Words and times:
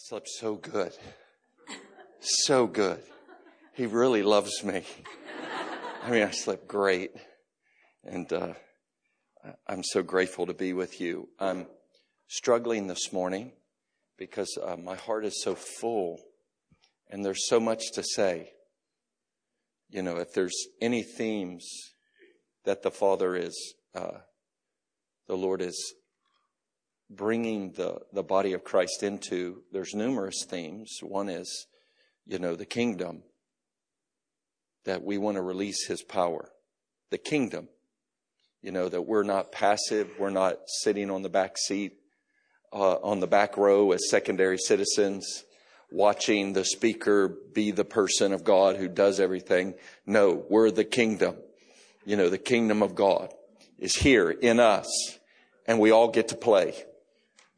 slept 0.00 0.28
so 0.28 0.54
good. 0.54 0.92
So 2.20 2.68
good. 2.68 3.02
He 3.74 3.86
really 3.86 4.22
loves 4.22 4.62
me. 4.62 4.84
I 6.04 6.10
mean, 6.10 6.22
I 6.22 6.30
slept 6.30 6.68
great. 6.68 7.10
And 8.04 8.32
uh, 8.32 8.54
I'm 9.66 9.82
so 9.82 10.04
grateful 10.04 10.46
to 10.46 10.54
be 10.54 10.72
with 10.72 11.00
you. 11.00 11.28
I'm 11.40 11.66
struggling 12.28 12.86
this 12.86 13.12
morning 13.12 13.50
because 14.16 14.56
uh, 14.62 14.76
my 14.76 14.94
heart 14.94 15.24
is 15.24 15.42
so 15.42 15.56
full 15.56 16.20
and 17.10 17.24
there's 17.24 17.48
so 17.48 17.58
much 17.58 17.90
to 17.94 18.04
say. 18.04 18.52
You 19.90 20.02
know, 20.02 20.18
if 20.18 20.32
there's 20.32 20.66
any 20.80 21.02
themes 21.02 21.68
that 22.64 22.82
the 22.82 22.92
Father 22.92 23.34
is, 23.34 23.74
uh, 23.96 24.18
the 25.26 25.36
Lord 25.36 25.60
is 25.60 25.94
bringing 27.10 27.72
the, 27.72 28.00
the 28.12 28.22
body 28.22 28.52
of 28.52 28.64
Christ 28.64 29.02
into, 29.02 29.62
there's 29.72 29.94
numerous 29.94 30.44
themes. 30.48 30.98
One 31.02 31.28
is, 31.28 31.66
you 32.26 32.38
know, 32.38 32.54
the 32.54 32.66
kingdom, 32.66 33.22
that 34.84 35.02
we 35.02 35.18
want 35.18 35.36
to 35.36 35.42
release 35.42 35.86
his 35.86 36.02
power. 36.02 36.50
The 37.10 37.18
kingdom, 37.18 37.68
you 38.62 38.72
know, 38.72 38.88
that 38.88 39.02
we're 39.02 39.22
not 39.22 39.52
passive, 39.52 40.10
we're 40.18 40.30
not 40.30 40.58
sitting 40.66 41.10
on 41.10 41.22
the 41.22 41.28
back 41.28 41.56
seat, 41.58 41.94
uh, 42.72 42.96
on 42.96 43.20
the 43.20 43.26
back 43.26 43.56
row 43.56 43.92
as 43.92 44.10
secondary 44.10 44.58
citizens, 44.58 45.44
watching 45.90 46.52
the 46.52 46.64
speaker 46.64 47.28
be 47.54 47.70
the 47.70 47.84
person 47.84 48.32
of 48.32 48.44
God 48.44 48.76
who 48.76 48.88
does 48.88 49.20
everything. 49.20 49.74
No, 50.04 50.44
we're 50.50 50.70
the 50.70 50.84
kingdom. 50.84 51.36
You 52.04 52.16
know, 52.16 52.28
the 52.28 52.38
kingdom 52.38 52.82
of 52.82 52.94
God 52.94 53.32
is 53.78 53.94
here 53.94 54.30
in 54.30 54.60
us 54.60 55.18
and 55.66 55.78
we 55.78 55.90
all 55.90 56.08
get 56.08 56.28
to 56.28 56.34
play 56.34 56.74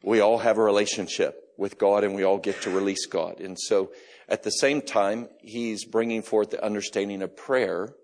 we 0.02 0.20
all 0.20 0.38
have 0.38 0.58
a 0.58 0.62
relationship 0.62 1.52
with 1.56 1.78
God 1.78 2.04
and 2.04 2.14
we 2.14 2.24
all 2.24 2.38
get 2.38 2.62
to 2.62 2.70
release 2.70 3.06
God. 3.06 3.40
And 3.40 3.58
so 3.58 3.92
at 4.28 4.42
the 4.42 4.50
same 4.50 4.80
time, 4.80 5.28
he's 5.40 5.84
bringing 5.84 6.22
forth 6.22 6.50
the 6.50 6.64
understanding 6.64 7.22
of 7.22 7.36
prayer, 7.36 7.94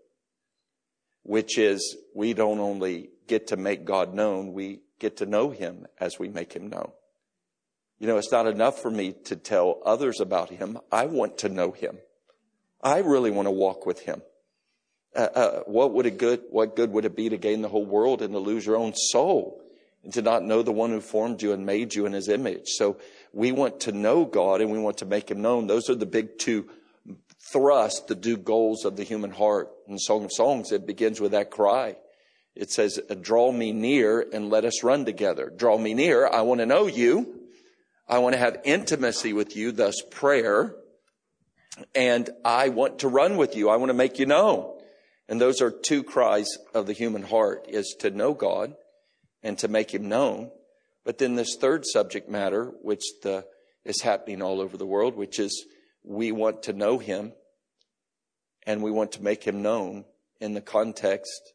which 1.22 1.56
is 1.56 1.96
we 2.14 2.34
don't 2.34 2.60
only 2.60 3.10
get 3.26 3.48
to 3.48 3.56
make 3.56 3.84
God 3.84 4.14
known, 4.14 4.52
we 4.52 4.80
get 4.98 5.18
to 5.18 5.26
know 5.26 5.50
him 5.50 5.86
as 5.98 6.18
we 6.18 6.28
make 6.28 6.52
him 6.52 6.68
known. 6.68 6.90
You 7.98 8.06
know, 8.06 8.18
it's 8.18 8.32
not 8.32 8.46
enough 8.46 8.80
for 8.80 8.90
me 8.90 9.14
to 9.24 9.36
tell 9.36 9.80
others 9.84 10.20
about 10.20 10.50
him. 10.50 10.78
I 10.92 11.06
want 11.06 11.38
to 11.38 11.48
know 11.48 11.72
him. 11.72 11.98
I 12.82 12.98
really 12.98 13.30
want 13.30 13.46
to 13.46 13.52
walk 13.52 13.86
with 13.86 14.00
him. 14.00 14.22
Uh, 15.14 15.28
uh, 15.34 15.60
what 15.66 15.94
would 15.94 16.04
it 16.04 16.18
good, 16.18 16.42
what 16.50 16.76
good 16.76 16.92
would 16.92 17.06
it 17.06 17.16
be 17.16 17.30
to 17.30 17.38
gain 17.38 17.62
the 17.62 17.68
whole 17.68 17.86
world 17.86 18.20
and 18.20 18.34
to 18.34 18.38
lose 18.38 18.66
your 18.66 18.76
own 18.76 18.92
soul? 18.94 19.62
And 20.06 20.14
to 20.14 20.22
not 20.22 20.44
know 20.44 20.62
the 20.62 20.70
one 20.70 20.90
who 20.90 21.00
formed 21.00 21.42
you 21.42 21.52
and 21.52 21.66
made 21.66 21.92
you 21.92 22.06
in 22.06 22.12
his 22.12 22.28
image. 22.28 22.68
So 22.68 22.96
we 23.32 23.50
want 23.50 23.80
to 23.80 23.92
know 23.92 24.24
God 24.24 24.60
and 24.60 24.70
we 24.70 24.78
want 24.78 24.98
to 24.98 25.04
make 25.04 25.28
him 25.28 25.42
known. 25.42 25.66
Those 25.66 25.90
are 25.90 25.96
the 25.96 26.06
big 26.06 26.38
two 26.38 26.70
thrusts, 27.50 28.02
the 28.02 28.14
two 28.14 28.36
goals 28.36 28.84
of 28.84 28.96
the 28.96 29.02
human 29.02 29.32
heart. 29.32 29.68
In 29.88 29.98
Song 29.98 30.24
of 30.24 30.30
Songs, 30.32 30.70
it 30.70 30.86
begins 30.86 31.20
with 31.20 31.32
that 31.32 31.50
cry. 31.50 31.96
It 32.54 32.70
says, 32.70 33.00
draw 33.20 33.50
me 33.50 33.72
near 33.72 34.24
and 34.32 34.48
let 34.48 34.64
us 34.64 34.84
run 34.84 35.04
together. 35.04 35.52
Draw 35.54 35.76
me 35.76 35.92
near. 35.92 36.28
I 36.28 36.42
want 36.42 36.60
to 36.60 36.66
know 36.66 36.86
you. 36.86 37.40
I 38.06 38.18
want 38.18 38.34
to 38.34 38.38
have 38.38 38.60
intimacy 38.62 39.32
with 39.32 39.56
you, 39.56 39.72
thus 39.72 40.02
prayer. 40.08 40.72
And 41.96 42.30
I 42.44 42.68
want 42.68 43.00
to 43.00 43.08
run 43.08 43.36
with 43.36 43.56
you. 43.56 43.70
I 43.70 43.76
want 43.76 43.90
to 43.90 43.94
make 43.94 44.20
you 44.20 44.26
known. 44.26 44.72
And 45.28 45.40
those 45.40 45.60
are 45.60 45.72
two 45.72 46.04
cries 46.04 46.46
of 46.74 46.86
the 46.86 46.92
human 46.92 47.24
heart 47.24 47.66
is 47.68 47.96
to 47.98 48.10
know 48.10 48.32
God 48.32 48.76
and 49.46 49.56
to 49.60 49.68
make 49.68 49.94
him 49.94 50.08
known. 50.08 50.50
But 51.04 51.18
then 51.18 51.36
this 51.36 51.56
third 51.60 51.86
subject 51.86 52.28
matter, 52.28 52.72
which 52.82 53.04
the, 53.22 53.46
is 53.84 54.02
happening 54.02 54.42
all 54.42 54.60
over 54.60 54.76
the 54.76 54.84
world, 54.84 55.14
which 55.14 55.38
is 55.38 55.64
we 56.02 56.32
want 56.32 56.64
to 56.64 56.72
know 56.72 56.98
him 56.98 57.32
and 58.66 58.82
we 58.82 58.90
want 58.90 59.12
to 59.12 59.22
make 59.22 59.44
him 59.44 59.62
known 59.62 60.04
in 60.40 60.54
the 60.54 60.60
context 60.60 61.52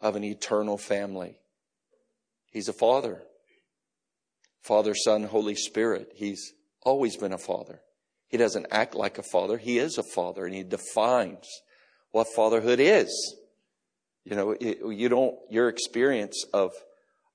of 0.00 0.16
an 0.16 0.24
eternal 0.24 0.76
family. 0.76 1.38
He's 2.50 2.68
a 2.68 2.72
father. 2.72 3.22
Father, 4.60 4.96
Son, 4.96 5.22
Holy 5.22 5.54
Spirit. 5.54 6.10
He's 6.16 6.52
always 6.82 7.16
been 7.16 7.32
a 7.32 7.38
father. 7.38 7.80
He 8.26 8.38
doesn't 8.38 8.66
act 8.72 8.96
like 8.96 9.18
a 9.18 9.22
father. 9.22 9.56
He 9.56 9.78
is 9.78 9.98
a 9.98 10.02
father 10.02 10.46
and 10.46 10.54
he 10.54 10.64
defines 10.64 11.46
what 12.10 12.26
fatherhood 12.34 12.80
is. 12.80 13.36
You 14.24 14.34
know, 14.34 14.56
you 14.60 15.08
don't, 15.08 15.36
your 15.48 15.68
experience 15.68 16.44
of 16.52 16.72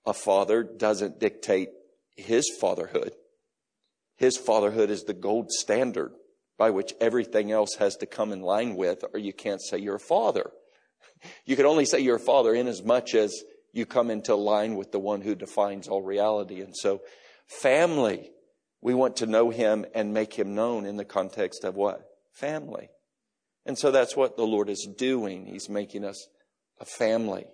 a 0.06 0.14
father 0.14 0.64
doesn't 0.64 1.20
dictate 1.20 1.70
his 2.16 2.50
fatherhood. 2.60 3.14
His 4.18 4.38
fatherhood 4.38 4.90
is 4.90 5.04
the 5.04 5.14
gold 5.14 5.52
standard 5.52 6.14
by 6.58 6.70
which 6.70 6.94
everything 7.02 7.52
else 7.52 7.76
has 7.76 7.98
to 7.98 8.06
come 8.06 8.32
in 8.32 8.42
line 8.42 8.76
with, 8.76 9.04
or 9.14 9.20
you 9.20 9.34
can't 9.34 9.62
say 9.62 9.78
you're 9.78 9.96
a 9.96 10.00
father. 10.00 10.52
You 11.46 11.56
can 11.56 11.66
only 11.66 11.86
say 11.86 12.00
you're 12.00 12.18
a 12.18 12.20
father 12.20 12.54
in 12.54 12.68
as 12.68 12.84
much 12.84 13.16
as 13.16 13.44
you 13.74 13.86
come 13.86 14.10
into 14.10 14.36
line 14.36 14.76
with 14.76 14.92
the 14.92 15.00
one 15.00 15.22
who 15.22 15.36
defines 15.36 15.88
all 15.88 16.02
reality. 16.02 16.62
And 16.62 16.76
so, 16.76 17.02
family, 17.48 18.32
we 18.82 18.94
want 18.94 19.18
to 19.18 19.26
know 19.26 19.50
him 19.50 19.86
and 19.94 20.14
make 20.14 20.34
him 20.34 20.56
known 20.56 20.86
in 20.86 20.96
the 20.96 21.06
context 21.06 21.64
of 21.64 21.76
what? 21.76 22.08
Family. 22.32 22.90
And 23.66 23.78
so 23.78 23.92
that's 23.92 24.16
what 24.16 24.38
the 24.38 24.46
Lord 24.46 24.70
is 24.70 24.88
doing. 24.98 25.46
He's 25.46 25.70
making 25.70 26.06
us 26.06 26.28
a 26.80 26.86
family. 26.86 27.46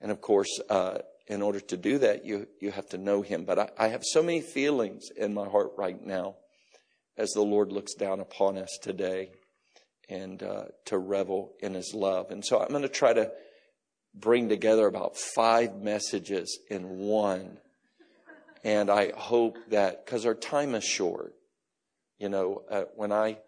And 0.00 0.10
of 0.10 0.20
course, 0.20 0.60
uh, 0.70 0.98
in 1.26 1.42
order 1.42 1.60
to 1.60 1.76
do 1.76 1.98
that, 1.98 2.24
you, 2.24 2.46
you 2.60 2.70
have 2.70 2.88
to 2.90 2.98
know 2.98 3.22
Him. 3.22 3.44
But 3.44 3.58
I, 3.58 3.70
I 3.78 3.88
have 3.88 4.02
so 4.04 4.22
many 4.22 4.40
feelings 4.40 5.10
in 5.16 5.34
my 5.34 5.48
heart 5.48 5.72
right 5.76 6.00
now 6.04 6.36
as 7.16 7.30
the 7.30 7.42
Lord 7.42 7.72
looks 7.72 7.94
down 7.94 8.20
upon 8.20 8.58
us 8.58 8.78
today 8.80 9.30
and 10.08 10.42
uh, 10.42 10.64
to 10.86 10.98
revel 10.98 11.52
in 11.60 11.74
His 11.74 11.94
love. 11.94 12.30
And 12.30 12.44
so 12.44 12.60
I'm 12.60 12.68
going 12.68 12.82
to 12.82 12.88
try 12.88 13.12
to 13.12 13.30
bring 14.14 14.48
together 14.48 14.86
about 14.86 15.16
five 15.16 15.76
messages 15.76 16.58
in 16.68 16.98
one. 16.98 17.58
And 18.64 18.90
I 18.90 19.12
hope 19.16 19.56
that, 19.70 20.04
because 20.04 20.26
our 20.26 20.34
time 20.34 20.74
is 20.74 20.84
short, 20.84 21.34
you 22.18 22.28
know, 22.28 22.62
uh, 22.70 22.84
when 22.94 23.10
I 23.10 23.38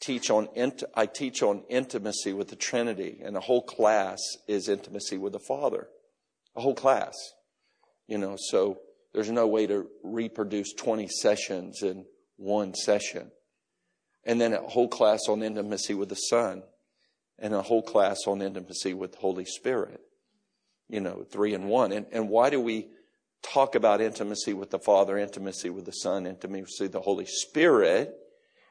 teach 0.00 0.30
on, 0.30 0.48
int- 0.54 0.84
I 0.94 1.06
teach 1.06 1.42
on 1.42 1.62
intimacy 1.68 2.32
with 2.32 2.48
the 2.48 2.56
Trinity, 2.56 3.20
and 3.22 3.34
the 3.34 3.40
whole 3.40 3.62
class 3.62 4.20
is 4.46 4.68
intimacy 4.68 5.18
with 5.18 5.32
the 5.32 5.40
Father 5.40 5.88
a 6.56 6.60
whole 6.60 6.74
class. 6.74 7.14
You 8.06 8.18
know, 8.18 8.36
so 8.38 8.78
there's 9.12 9.30
no 9.30 9.46
way 9.46 9.66
to 9.66 9.86
reproduce 10.02 10.72
20 10.72 11.08
sessions 11.08 11.82
in 11.82 12.04
one 12.36 12.74
session. 12.74 13.30
And 14.24 14.40
then 14.40 14.52
a 14.52 14.62
whole 14.62 14.88
class 14.88 15.20
on 15.28 15.42
intimacy 15.42 15.94
with 15.94 16.08
the 16.08 16.14
Son 16.14 16.62
and 17.38 17.54
a 17.54 17.62
whole 17.62 17.82
class 17.82 18.18
on 18.26 18.42
intimacy 18.42 18.94
with 18.94 19.12
the 19.12 19.18
Holy 19.18 19.44
Spirit. 19.44 20.00
You 20.88 21.00
know, 21.00 21.24
three 21.30 21.54
and 21.54 21.68
one. 21.68 21.92
And, 21.92 22.06
and 22.12 22.28
why 22.28 22.50
do 22.50 22.60
we 22.60 22.88
talk 23.42 23.74
about 23.74 24.00
intimacy 24.00 24.52
with 24.52 24.70
the 24.70 24.78
Father, 24.78 25.16
intimacy 25.16 25.70
with 25.70 25.86
the 25.86 25.92
Son, 25.92 26.26
intimacy 26.26 26.84
with 26.84 26.92
the 26.92 27.00
Holy 27.00 27.26
Spirit? 27.26 28.14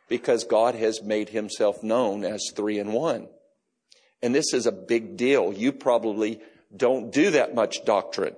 Because 0.07 0.43
God 0.43 0.75
has 0.75 1.01
made 1.01 1.29
himself 1.29 1.81
known 1.81 2.23
as 2.23 2.43
three 2.55 2.79
and 2.79 2.93
one. 2.93 3.27
And 4.21 4.35
this 4.35 4.53
is 4.53 4.65
a 4.65 4.71
big 4.71 5.17
deal. 5.17 5.53
You 5.53 5.71
probably 5.71 6.41
don't 6.75 7.11
do 7.11 7.31
that 7.31 7.55
much 7.55 7.83
doctrine. 7.85 8.35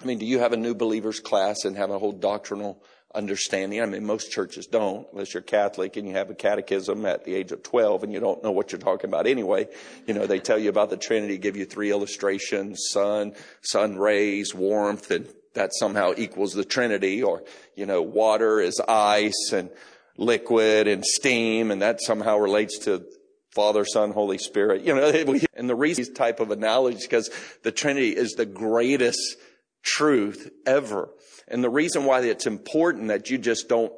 I 0.00 0.04
mean, 0.04 0.18
do 0.18 0.26
you 0.26 0.40
have 0.40 0.52
a 0.52 0.56
new 0.56 0.74
believers 0.74 1.20
class 1.20 1.64
and 1.64 1.76
have 1.76 1.90
a 1.90 1.98
whole 1.98 2.12
doctrinal 2.12 2.82
understanding? 3.14 3.80
I 3.80 3.86
mean, 3.86 4.04
most 4.04 4.32
churches 4.32 4.66
don't, 4.66 5.06
unless 5.12 5.34
you're 5.34 5.42
Catholic 5.42 5.96
and 5.96 6.08
you 6.08 6.14
have 6.14 6.30
a 6.30 6.34
catechism 6.34 7.06
at 7.06 7.24
the 7.24 7.34
age 7.34 7.52
of 7.52 7.62
12 7.62 8.04
and 8.04 8.12
you 8.12 8.20
don't 8.20 8.42
know 8.42 8.50
what 8.50 8.72
you're 8.72 8.80
talking 8.80 9.08
about 9.08 9.26
anyway. 9.26 9.68
You 10.06 10.14
know, 10.14 10.26
they 10.26 10.40
tell 10.40 10.58
you 10.58 10.70
about 10.70 10.90
the 10.90 10.96
Trinity, 10.96 11.38
give 11.38 11.56
you 11.56 11.64
three 11.64 11.90
illustrations, 11.90 12.88
sun, 12.90 13.34
sun 13.60 13.96
rays, 13.96 14.54
warmth, 14.54 15.10
and 15.10 15.28
that 15.54 15.74
somehow 15.74 16.14
equals 16.16 16.54
the 16.54 16.64
Trinity, 16.64 17.22
or, 17.22 17.44
you 17.76 17.86
know, 17.86 18.02
water 18.02 18.60
is 18.60 18.80
ice 18.88 19.52
and 19.52 19.70
liquid 20.16 20.88
and 20.88 21.04
steam, 21.04 21.70
and 21.70 21.82
that 21.82 22.00
somehow 22.00 22.38
relates 22.38 22.78
to 22.78 23.04
Father, 23.52 23.84
Son, 23.84 24.12
Holy 24.12 24.38
Spirit. 24.38 24.82
You 24.82 24.94
know, 24.94 25.08
and 25.54 25.68
the 25.68 25.74
reason 25.74 26.04
these 26.04 26.12
type 26.12 26.40
of 26.40 26.50
analogies 26.50 27.06
because 27.06 27.30
the 27.62 27.72
Trinity 27.72 28.16
is 28.16 28.32
the 28.32 28.46
greatest 28.46 29.36
truth 29.82 30.50
ever. 30.66 31.10
And 31.48 31.62
the 31.62 31.70
reason 31.70 32.04
why 32.04 32.20
it's 32.20 32.46
important 32.46 33.08
that 33.08 33.30
you 33.30 33.38
just 33.38 33.68
don't, 33.68 33.92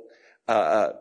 uh, 0.48 0.52
uh, 0.52 0.92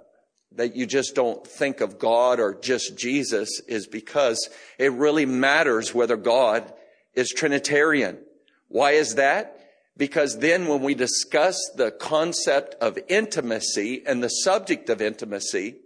that 0.55 0.75
you 0.75 0.85
just 0.85 1.15
don't 1.15 1.45
think 1.47 1.81
of 1.81 1.97
God 1.97 2.39
or 2.39 2.53
just 2.53 2.97
Jesus 2.97 3.59
is 3.67 3.87
because 3.87 4.49
it 4.77 4.91
really 4.91 5.25
matters 5.25 5.93
whether 5.93 6.15
God 6.15 6.71
is 7.15 7.29
Trinitarian. 7.29 8.19
Why 8.67 8.91
is 8.91 9.15
that? 9.15 9.59
Because 9.97 10.39
then 10.39 10.67
when 10.67 10.81
we 10.81 10.95
discuss 10.95 11.57
the 11.75 11.91
concept 11.91 12.75
of 12.75 12.99
intimacy 13.07 14.03
and 14.05 14.23
the 14.23 14.29
subject 14.29 14.89
of 14.89 15.01
intimacy, 15.01 15.77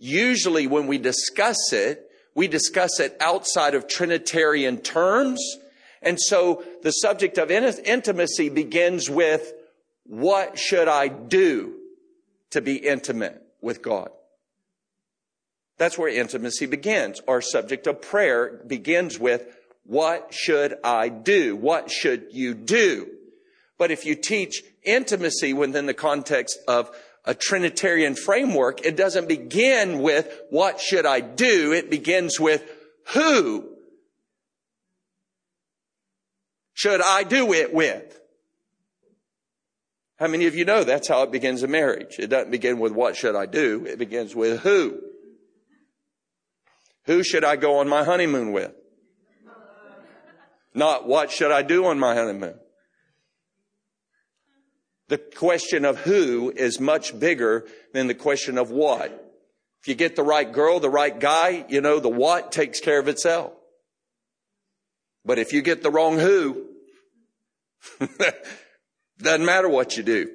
Usually 0.00 0.66
when 0.66 0.88
we 0.88 0.98
discuss 0.98 1.72
it, 1.72 2.10
we 2.34 2.48
discuss 2.48 2.98
it 2.98 3.16
outside 3.20 3.74
of 3.74 3.86
Trinitarian 3.86 4.78
terms. 4.78 5.40
And 6.02 6.18
so 6.18 6.64
the 6.82 6.90
subject 6.90 7.38
of 7.38 7.50
intimacy 7.50 8.48
begins 8.48 9.08
with, 9.08 9.52
what 10.04 10.58
should 10.58 10.88
I 10.88 11.08
do 11.08 11.74
to 12.50 12.60
be 12.60 12.76
intimate 12.76 13.42
with 13.60 13.82
God. 13.82 14.10
That's 15.78 15.96
where 15.96 16.08
intimacy 16.08 16.66
begins. 16.66 17.20
Our 17.26 17.40
subject 17.40 17.86
of 17.86 18.02
prayer 18.02 18.60
begins 18.66 19.18
with, 19.18 19.56
what 19.84 20.32
should 20.34 20.76
I 20.84 21.08
do? 21.08 21.56
What 21.56 21.90
should 21.90 22.28
you 22.32 22.54
do? 22.54 23.08
But 23.78 23.90
if 23.90 24.04
you 24.04 24.14
teach 24.14 24.62
intimacy 24.82 25.54
within 25.54 25.86
the 25.86 25.94
context 25.94 26.58
of 26.68 26.90
a 27.24 27.34
Trinitarian 27.34 28.14
framework, 28.14 28.84
it 28.84 28.96
doesn't 28.96 29.28
begin 29.28 30.00
with 30.00 30.40
what 30.50 30.80
should 30.80 31.06
I 31.06 31.20
do? 31.20 31.72
It 31.72 31.90
begins 31.90 32.40
with 32.40 32.64
who 33.12 33.68
should 36.72 37.02
I 37.02 37.24
do 37.24 37.52
it 37.52 37.74
with? 37.74 38.18
How 40.18 40.28
many 40.28 40.46
of 40.46 40.54
you 40.54 40.64
know 40.64 40.84
that's 40.84 41.08
how 41.08 41.22
it 41.22 41.32
begins 41.32 41.62
a 41.62 41.66
marriage? 41.66 42.18
It 42.18 42.28
doesn't 42.28 42.50
begin 42.50 42.78
with 42.78 42.92
what 42.92 43.16
should 43.16 43.34
I 43.34 43.46
do? 43.46 43.86
It 43.86 43.98
begins 43.98 44.36
with 44.36 44.60
who. 44.60 45.00
Who 47.06 47.24
should 47.24 47.44
I 47.44 47.56
go 47.56 47.78
on 47.78 47.88
my 47.88 48.04
honeymoon 48.04 48.52
with? 48.52 48.72
Not 50.74 51.08
what 51.08 51.30
should 51.30 51.50
I 51.50 51.62
do 51.62 51.86
on 51.86 51.98
my 51.98 52.14
honeymoon? 52.14 52.59
The 55.10 55.18
question 55.18 55.84
of 55.84 55.98
who 55.98 56.52
is 56.54 56.78
much 56.78 57.18
bigger 57.18 57.66
than 57.92 58.06
the 58.06 58.14
question 58.14 58.56
of 58.56 58.70
what. 58.70 59.10
If 59.80 59.88
you 59.88 59.96
get 59.96 60.14
the 60.14 60.22
right 60.22 60.50
girl, 60.50 60.78
the 60.78 60.88
right 60.88 61.18
guy, 61.18 61.64
you 61.68 61.80
know, 61.80 61.98
the 61.98 62.08
what 62.08 62.52
takes 62.52 62.78
care 62.78 63.00
of 63.00 63.08
itself. 63.08 63.52
But 65.24 65.40
if 65.40 65.52
you 65.52 65.62
get 65.62 65.82
the 65.82 65.90
wrong 65.90 66.20
who, 66.20 66.64
doesn't 69.18 69.44
matter 69.44 69.68
what 69.68 69.96
you 69.96 70.04
do. 70.04 70.30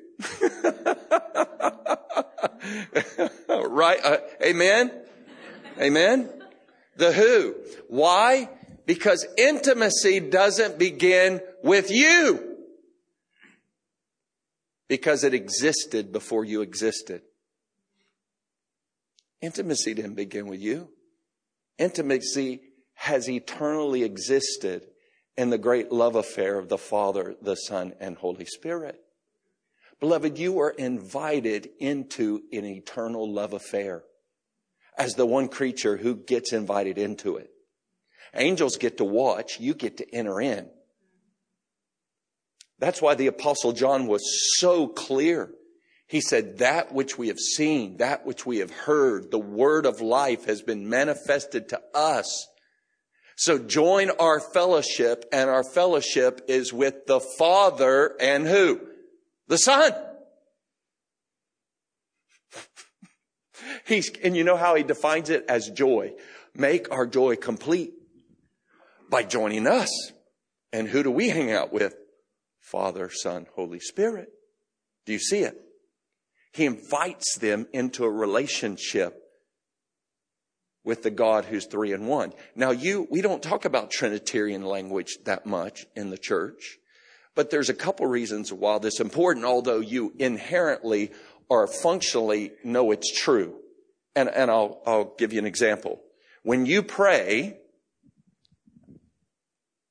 right? 3.47 3.99
Uh, 4.03 4.17
amen? 4.43 4.91
Amen? 5.79 6.29
The 6.97 7.13
who. 7.13 7.55
Why? 7.87 8.49
Because 8.85 9.25
intimacy 9.37 10.19
doesn't 10.19 10.77
begin 10.77 11.39
with 11.63 11.89
you 11.91 12.54
because 14.87 15.23
it 15.23 15.33
existed 15.33 16.11
before 16.11 16.45
you 16.45 16.61
existed. 16.61 17.21
Intimacy 19.41 19.93
didn't 19.93 20.15
begin 20.15 20.47
with 20.47 20.59
you. 20.59 20.89
Intimacy 21.77 22.61
has 22.95 23.29
eternally 23.29 24.03
existed 24.03 24.85
in 25.37 25.49
the 25.49 25.57
great 25.57 25.91
love 25.91 26.15
affair 26.15 26.57
of 26.57 26.69
the 26.69 26.77
Father, 26.77 27.35
the 27.41 27.55
Son, 27.55 27.93
and 27.99 28.15
Holy 28.15 28.45
Spirit. 28.45 29.01
Beloved, 29.99 30.37
you 30.37 30.59
are 30.59 30.71
invited 30.71 31.69
into 31.79 32.43
an 32.51 32.65
eternal 32.65 33.31
love 33.31 33.53
affair 33.53 34.03
as 34.97 35.13
the 35.13 35.25
one 35.25 35.49
creature 35.49 35.97
who 35.97 36.15
gets 36.15 36.53
invited 36.53 36.97
into 36.97 37.37
it. 37.37 37.49
Angels 38.33 38.77
get 38.77 38.97
to 38.97 39.05
watch, 39.05 39.59
you 39.59 39.73
get 39.73 39.97
to 39.97 40.15
enter 40.15 40.41
in. 40.41 40.69
That's 42.79 43.01
why 43.01 43.15
the 43.15 43.27
apostle 43.27 43.71
John 43.71 44.07
was 44.07 44.21
so 44.57 44.87
clear. 44.87 45.51
He 46.07 46.21
said, 46.21 46.59
that 46.59 46.93
which 46.93 47.17
we 47.17 47.29
have 47.29 47.39
seen, 47.39 47.97
that 47.97 48.25
which 48.25 48.45
we 48.45 48.57
have 48.57 48.71
heard, 48.71 49.31
the 49.31 49.39
word 49.39 49.85
of 49.85 50.01
life 50.01 50.45
has 50.45 50.61
been 50.61 50.87
manifested 50.87 51.69
to 51.69 51.81
us. 51.93 52.47
So 53.37 53.57
join 53.57 54.11
our 54.11 54.39
fellowship 54.39 55.25
and 55.31 55.49
our 55.49 55.63
fellowship 55.63 56.41
is 56.47 56.71
with 56.71 57.05
the 57.07 57.19
Father 57.19 58.15
and 58.19 58.47
who? 58.47 58.81
The 59.47 59.57
Son. 59.57 59.91
He's, 63.87 64.11
and 64.23 64.37
you 64.37 64.43
know 64.43 64.57
how 64.57 64.75
he 64.75 64.83
defines 64.83 65.29
it 65.29 65.45
as 65.49 65.69
joy. 65.69 66.13
Make 66.53 66.91
our 66.91 67.05
joy 67.05 67.35
complete 67.35 67.93
by 69.09 69.23
joining 69.23 69.67
us. 69.67 69.89
And 70.71 70.87
who 70.87 71.03
do 71.03 71.11
we 71.11 71.29
hang 71.29 71.51
out 71.51 71.73
with? 71.73 71.95
Father, 72.65 73.11
Son, 73.11 73.45
Holy 73.55 73.79
Spirit. 73.79 74.29
Do 75.05 75.13
you 75.13 75.19
see 75.19 75.39
it? 75.39 75.55
He 76.51 76.65
invites 76.65 77.37
them 77.37 77.67
into 77.71 78.05
a 78.05 78.09
relationship 78.09 79.21
with 80.83 81.03
the 81.03 81.11
God 81.11 81.45
who's 81.45 81.65
three 81.65 81.93
and 81.93 82.07
one. 82.07 82.33
Now 82.55 82.71
you, 82.71 83.07
we 83.11 83.21
don't 83.21 83.43
talk 83.43 83.65
about 83.65 83.91
Trinitarian 83.91 84.63
language 84.63 85.17
that 85.25 85.45
much 85.45 85.85
in 85.95 86.09
the 86.09 86.17
church, 86.17 86.77
but 87.35 87.51
there's 87.51 87.69
a 87.69 87.73
couple 87.73 88.07
reasons 88.07 88.51
why 88.51 88.79
this 88.79 88.95
is 88.95 88.99
important, 88.99 89.45
although 89.45 89.79
you 89.79 90.13
inherently 90.17 91.11
or 91.49 91.67
functionally 91.67 92.51
know 92.63 92.91
it's 92.91 93.11
true. 93.11 93.59
And, 94.15 94.27
and 94.29 94.49
I'll, 94.49 94.81
I'll 94.87 95.13
give 95.17 95.33
you 95.33 95.39
an 95.39 95.45
example. 95.45 96.01
When 96.41 96.65
you 96.65 96.81
pray, 96.81 97.57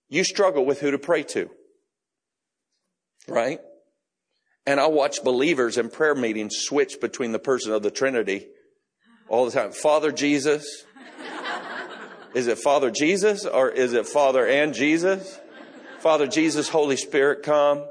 you 0.09 0.25
struggle 0.25 0.65
with 0.65 0.81
who 0.81 0.91
to 0.91 0.99
pray 0.99 1.23
to. 1.25 1.51
Right? 3.29 3.61
And 4.67 4.81
I 4.81 4.87
watch 4.87 5.23
believers 5.23 5.77
in 5.77 5.91
prayer 5.91 6.15
meetings 6.15 6.57
switch 6.59 7.01
between 7.01 7.33
the 7.33 7.39
person 7.39 7.73
of 7.73 7.83
the 7.83 7.91
Trinity 7.91 8.47
all 9.29 9.45
the 9.45 9.53
time. 9.53 9.73
Father 9.73 10.13
Jesus. 10.13 10.85
Is 12.35 12.49
it 12.49 12.59
Father 12.59 12.91
Jesus 12.91 13.47
or 13.47 13.71
is 13.71 13.93
it 13.93 14.09
Father 14.09 14.45
and 14.45 14.75
Jesus? 14.75 15.39
Father 16.01 16.27
Jesus, 16.27 16.69
Holy 16.69 16.97
Spirit, 16.97 17.45
come. 17.45 17.87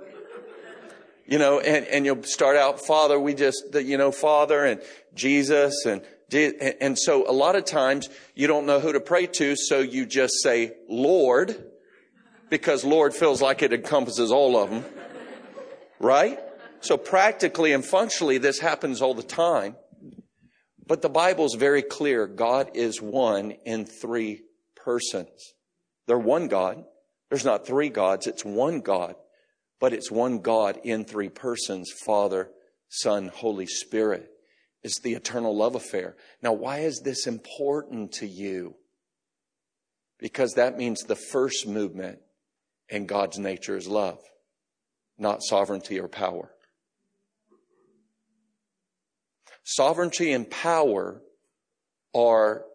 You 1.25 1.37
know, 1.37 1.61
and, 1.61 1.87
and 1.87 2.05
you'll 2.05 2.23
start 2.23 2.57
out, 2.57 2.85
Father, 2.85 3.17
we 3.17 3.35
just, 3.35 3.63
you 3.73 3.97
know, 3.97 4.11
Father 4.11 4.65
and 4.65 4.81
Jesus 5.15 5.85
and, 5.85 6.01
and 6.33 6.97
so 6.97 7.29
a 7.29 7.31
lot 7.31 7.55
of 7.55 7.63
times 7.65 8.09
you 8.35 8.47
don't 8.47 8.65
know 8.65 8.79
who 8.79 8.91
to 8.91 8.99
pray 8.99 9.27
to, 9.27 9.55
so 9.55 9.79
you 9.79 10.05
just 10.05 10.41
say 10.41 10.73
Lord, 10.89 11.71
because 12.49 12.83
Lord 12.83 13.13
feels 13.13 13.41
like 13.41 13.61
it 13.61 13.71
encompasses 13.71 14.31
all 14.31 14.57
of 14.57 14.69
them. 14.69 14.83
Right? 16.03 16.37
So 16.81 16.97
practically 16.97 17.71
and 17.71 17.83
functionally, 17.83 18.37
this 18.37 18.59
happens 18.59 19.01
all 19.01 19.13
the 19.13 19.23
time. 19.23 19.77
But 20.85 21.01
the 21.01 21.07
Bible 21.09 21.45
is 21.45 21.53
very 21.53 21.81
clear. 21.81 22.27
God 22.27 22.71
is 22.73 23.01
one 23.01 23.51
in 23.65 23.85
three 23.85 24.41
persons. 24.75 25.53
They're 26.05 26.19
one 26.19 26.49
God. 26.49 26.83
There's 27.29 27.45
not 27.45 27.65
three 27.65 27.87
gods. 27.87 28.27
It's 28.27 28.43
one 28.43 28.81
God. 28.81 29.15
But 29.79 29.93
it's 29.93 30.11
one 30.11 30.39
God 30.39 30.77
in 30.83 31.05
three 31.05 31.29
persons, 31.29 31.89
Father, 32.05 32.49
Son, 32.89 33.29
Holy 33.33 33.65
Spirit. 33.65 34.29
It's 34.83 34.99
the 34.99 35.13
eternal 35.13 35.55
love 35.55 35.75
affair. 35.75 36.17
Now, 36.41 36.51
why 36.51 36.79
is 36.79 36.99
this 36.99 37.27
important 37.27 38.11
to 38.15 38.27
you? 38.27 38.75
Because 40.19 40.55
that 40.55 40.77
means 40.77 41.03
the 41.03 41.15
first 41.15 41.65
movement 41.65 42.19
in 42.89 43.05
God's 43.05 43.39
nature 43.39 43.77
is 43.77 43.87
love 43.87 44.19
not 45.23 45.41
sovereignty 45.41 45.99
or 45.99 46.07
power. 46.07 46.51
Sovereignty 49.63 50.31
and 50.31 50.47
power 50.47 51.21
are, 52.13 52.65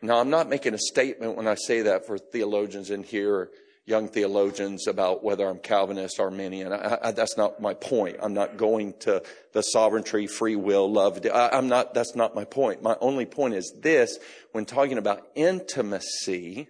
now 0.00 0.20
I'm 0.20 0.30
not 0.30 0.48
making 0.48 0.72
a 0.72 0.78
statement 0.78 1.36
when 1.36 1.46
I 1.46 1.56
say 1.56 1.82
that 1.82 2.06
for 2.06 2.16
theologians 2.16 2.90
in 2.90 3.02
here 3.02 3.34
or 3.34 3.50
young 3.84 4.08
theologians 4.08 4.86
about 4.86 5.22
whether 5.22 5.46
I'm 5.46 5.58
Calvinist, 5.58 6.18
Arminian. 6.18 6.72
I, 6.72 6.98
I, 7.02 7.10
that's 7.10 7.36
not 7.36 7.60
my 7.60 7.74
point. 7.74 8.16
I'm 8.22 8.32
not 8.32 8.56
going 8.56 8.94
to 9.00 9.22
the 9.52 9.60
sovereignty, 9.60 10.26
free 10.26 10.56
will, 10.56 10.90
love. 10.90 11.20
I, 11.26 11.50
I'm 11.52 11.68
not, 11.68 11.92
that's 11.92 12.14
not 12.14 12.34
my 12.34 12.44
point. 12.44 12.82
My 12.82 12.96
only 13.00 13.26
point 13.26 13.54
is 13.54 13.74
this, 13.82 14.18
when 14.52 14.64
talking 14.64 14.96
about 14.96 15.26
intimacy, 15.34 16.68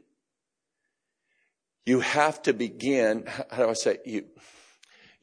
you 1.87 2.01
have 2.01 2.43
to 2.43 2.53
begin, 2.53 3.27
how 3.51 3.65
do 3.65 3.69
I 3.69 3.75
say, 3.75 3.99
you, 4.05 4.25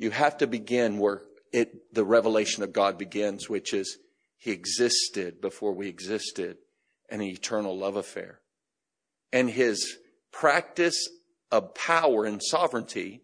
you 0.01 0.09
have 0.09 0.39
to 0.39 0.47
begin 0.47 0.97
where 0.97 1.21
it, 1.53 1.93
the 1.93 2.03
revelation 2.03 2.63
of 2.63 2.73
God 2.73 2.97
begins, 2.97 3.47
which 3.47 3.71
is 3.71 3.99
He 4.39 4.49
existed 4.51 5.39
before 5.41 5.73
we 5.73 5.87
existed, 5.87 6.57
an 7.09 7.21
eternal 7.21 7.77
love 7.77 7.95
affair. 7.95 8.39
And 9.31 9.47
His 9.47 9.97
practice 10.31 11.07
of 11.51 11.75
power 11.75 12.25
and 12.25 12.41
sovereignty 12.41 13.21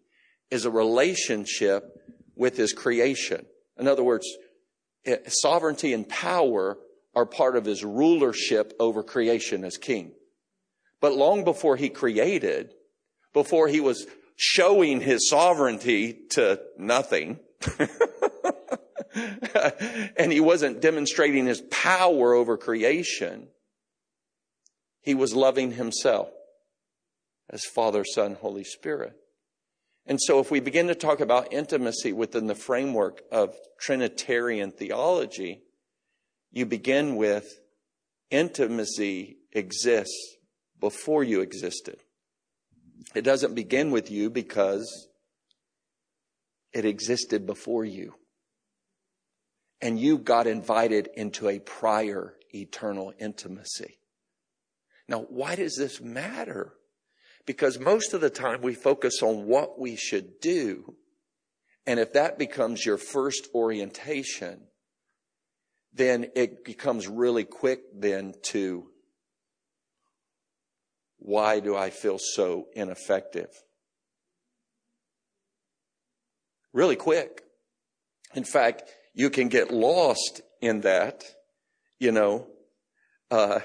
is 0.52 0.64
a 0.64 0.70
relationship 0.70 1.82
with 2.36 2.56
His 2.56 2.72
creation. 2.72 3.44
In 3.76 3.88
other 3.88 4.04
words, 4.04 4.26
eh, 5.04 5.16
sovereignty 5.26 5.92
and 5.92 6.08
power 6.08 6.78
are 7.12 7.26
part 7.26 7.56
of 7.56 7.64
His 7.64 7.82
rulership 7.82 8.72
over 8.78 9.02
creation 9.02 9.64
as 9.64 9.78
King. 9.78 10.12
But 11.00 11.16
long 11.16 11.42
before 11.42 11.74
He 11.74 11.88
created, 11.88 12.72
before 13.32 13.66
He 13.66 13.80
was 13.80 14.06
showing 14.40 15.00
his 15.00 15.28
sovereignty 15.28 16.16
to 16.30 16.60
nothing. 16.78 17.40
and 20.16 20.32
he 20.32 20.38
wasn't 20.38 20.80
demonstrating 20.80 21.44
his 21.44 21.60
power 21.60 22.34
over 22.34 22.56
creation. 22.56 23.48
He 25.00 25.16
was 25.16 25.34
loving 25.34 25.72
himself 25.72 26.28
as 27.50 27.64
Father, 27.64 28.04
Son, 28.04 28.36
Holy 28.40 28.62
Spirit. 28.62 29.14
And 30.06 30.20
so 30.22 30.38
if 30.38 30.52
we 30.52 30.60
begin 30.60 30.86
to 30.86 30.94
talk 30.94 31.18
about 31.18 31.52
intimacy 31.52 32.12
within 32.12 32.46
the 32.46 32.54
framework 32.54 33.22
of 33.32 33.56
Trinitarian 33.80 34.70
theology, 34.70 35.62
you 36.52 36.64
begin 36.64 37.16
with 37.16 37.58
intimacy 38.30 39.38
exists 39.52 40.36
before 40.78 41.24
you 41.24 41.40
existed. 41.40 41.98
It 43.14 43.22
doesn't 43.22 43.54
begin 43.54 43.90
with 43.90 44.10
you 44.10 44.30
because 44.30 45.08
it 46.72 46.84
existed 46.84 47.46
before 47.46 47.84
you. 47.84 48.14
And 49.80 49.98
you 49.98 50.18
got 50.18 50.46
invited 50.46 51.08
into 51.14 51.48
a 51.48 51.60
prior 51.60 52.34
eternal 52.52 53.12
intimacy. 53.18 53.98
Now, 55.08 55.26
why 55.28 55.54
does 55.54 55.76
this 55.76 56.00
matter? 56.00 56.74
Because 57.46 57.78
most 57.78 58.12
of 58.12 58.20
the 58.20 58.30
time 58.30 58.60
we 58.60 58.74
focus 58.74 59.22
on 59.22 59.46
what 59.46 59.78
we 59.78 59.96
should 59.96 60.40
do. 60.40 60.96
And 61.86 61.98
if 61.98 62.12
that 62.12 62.38
becomes 62.38 62.84
your 62.84 62.98
first 62.98 63.48
orientation, 63.54 64.66
then 65.92 66.26
it 66.36 66.64
becomes 66.64 67.08
really 67.08 67.44
quick 67.44 67.80
then 67.94 68.34
to 68.42 68.90
why 71.18 71.60
do 71.60 71.76
I 71.76 71.90
feel 71.90 72.18
so 72.18 72.66
ineffective? 72.74 73.50
Really 76.72 76.96
quick. 76.96 77.42
In 78.34 78.44
fact, 78.44 78.84
you 79.14 79.30
can 79.30 79.48
get 79.48 79.70
lost 79.70 80.42
in 80.60 80.82
that, 80.82 81.24
you 81.98 82.12
know, 82.12 82.46
uh, 83.30 83.60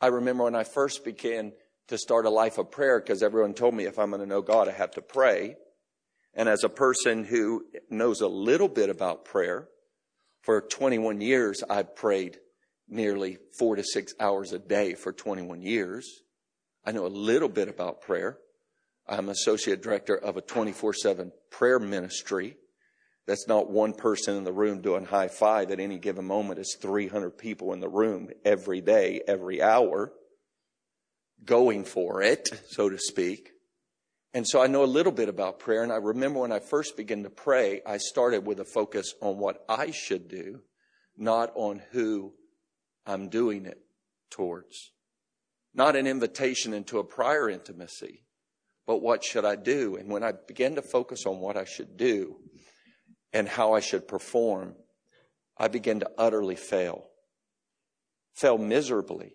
I 0.00 0.08
remember 0.08 0.44
when 0.44 0.54
I 0.54 0.64
first 0.64 1.04
began 1.04 1.52
to 1.88 1.98
start 1.98 2.26
a 2.26 2.30
life 2.30 2.58
of 2.58 2.70
prayer 2.70 3.00
because 3.00 3.22
everyone 3.22 3.54
told 3.54 3.74
me 3.74 3.84
if 3.84 3.98
I'm 3.98 4.10
going 4.10 4.20
to 4.20 4.26
know 4.26 4.42
God, 4.42 4.68
I 4.68 4.72
have 4.72 4.92
to 4.92 5.02
pray. 5.02 5.56
And 6.34 6.48
as 6.48 6.64
a 6.64 6.68
person 6.68 7.24
who 7.24 7.64
knows 7.88 8.20
a 8.20 8.28
little 8.28 8.68
bit 8.68 8.90
about 8.90 9.24
prayer, 9.24 9.68
for 10.44 10.60
21 10.60 11.22
years, 11.22 11.62
I've 11.68 11.96
prayed 11.96 12.38
nearly 12.88 13.38
four 13.58 13.76
to 13.76 13.84
six 13.84 14.14
hours 14.20 14.52
a 14.52 14.58
day 14.58 14.94
for 14.94 15.12
21 15.12 15.62
years. 15.62 16.22
I 16.84 16.92
know 16.92 17.06
a 17.06 17.08
little 17.08 17.48
bit 17.48 17.68
about 17.68 18.02
prayer. 18.02 18.38
I'm 19.06 19.28
associate 19.28 19.82
director 19.82 20.16
of 20.16 20.36
a 20.36 20.40
24 20.40 20.94
7 20.94 21.32
prayer 21.50 21.78
ministry. 21.78 22.56
That's 23.26 23.48
not 23.48 23.70
one 23.70 23.94
person 23.94 24.36
in 24.36 24.44
the 24.44 24.52
room 24.52 24.82
doing 24.82 25.06
high 25.06 25.28
five 25.28 25.70
at 25.70 25.80
any 25.80 25.98
given 25.98 26.26
moment. 26.26 26.58
It's 26.58 26.76
300 26.76 27.38
people 27.38 27.72
in 27.72 27.80
the 27.80 27.88
room 27.88 28.28
every 28.44 28.82
day, 28.82 29.22
every 29.26 29.62
hour, 29.62 30.12
going 31.42 31.84
for 31.84 32.22
it, 32.22 32.48
so 32.68 32.90
to 32.90 32.98
speak. 32.98 33.50
And 34.34 34.46
so 34.46 34.60
I 34.60 34.66
know 34.66 34.82
a 34.82 34.86
little 34.86 35.12
bit 35.12 35.28
about 35.28 35.60
prayer. 35.60 35.82
And 35.82 35.92
I 35.92 35.96
remember 35.96 36.40
when 36.40 36.52
I 36.52 36.58
first 36.58 36.96
began 36.96 37.22
to 37.22 37.30
pray, 37.30 37.80
I 37.86 37.98
started 37.98 38.44
with 38.44 38.58
a 38.60 38.64
focus 38.64 39.14
on 39.22 39.38
what 39.38 39.64
I 39.68 39.92
should 39.92 40.28
do, 40.28 40.60
not 41.16 41.52
on 41.54 41.80
who 41.92 42.32
I'm 43.06 43.28
doing 43.28 43.66
it 43.66 43.78
towards. 44.30 44.92
Not 45.74 45.96
an 45.96 46.06
invitation 46.06 46.72
into 46.72 46.98
a 46.98 47.04
prior 47.04 47.48
intimacy, 47.48 48.24
but 48.86 49.02
what 49.02 49.24
should 49.24 49.44
I 49.44 49.56
do? 49.56 49.96
And 49.96 50.08
when 50.08 50.22
I 50.22 50.32
began 50.46 50.76
to 50.76 50.82
focus 50.82 51.26
on 51.26 51.40
what 51.40 51.56
I 51.56 51.64
should 51.64 51.96
do, 51.96 52.36
and 53.34 53.48
how 53.48 53.74
I 53.74 53.80
should 53.80 54.06
perform, 54.06 54.76
I 55.58 55.68
began 55.68 56.00
to 56.00 56.10
utterly 56.16 56.54
fail. 56.54 57.08
Fail 58.34 58.56
miserably. 58.56 59.34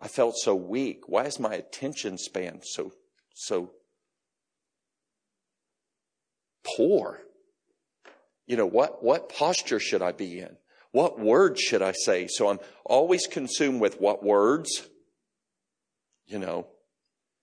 I 0.00 0.08
felt 0.08 0.36
so 0.36 0.54
weak. 0.54 1.02
Why 1.08 1.24
is 1.24 1.38
my 1.38 1.54
attention 1.54 2.16
span 2.16 2.60
so, 2.62 2.92
so 3.34 3.72
poor? 6.76 7.20
You 8.46 8.56
know, 8.56 8.66
what, 8.66 9.02
what 9.04 9.28
posture 9.28 9.80
should 9.80 10.00
I 10.00 10.12
be 10.12 10.38
in? 10.38 10.56
What 10.92 11.20
words 11.20 11.60
should 11.60 11.82
I 11.82 11.92
say? 11.92 12.26
So 12.28 12.48
I'm 12.48 12.58
always 12.84 13.26
consumed 13.26 13.80
with 13.80 14.00
what 14.00 14.24
words? 14.24 14.88
You 16.26 16.38
know, 16.38 16.66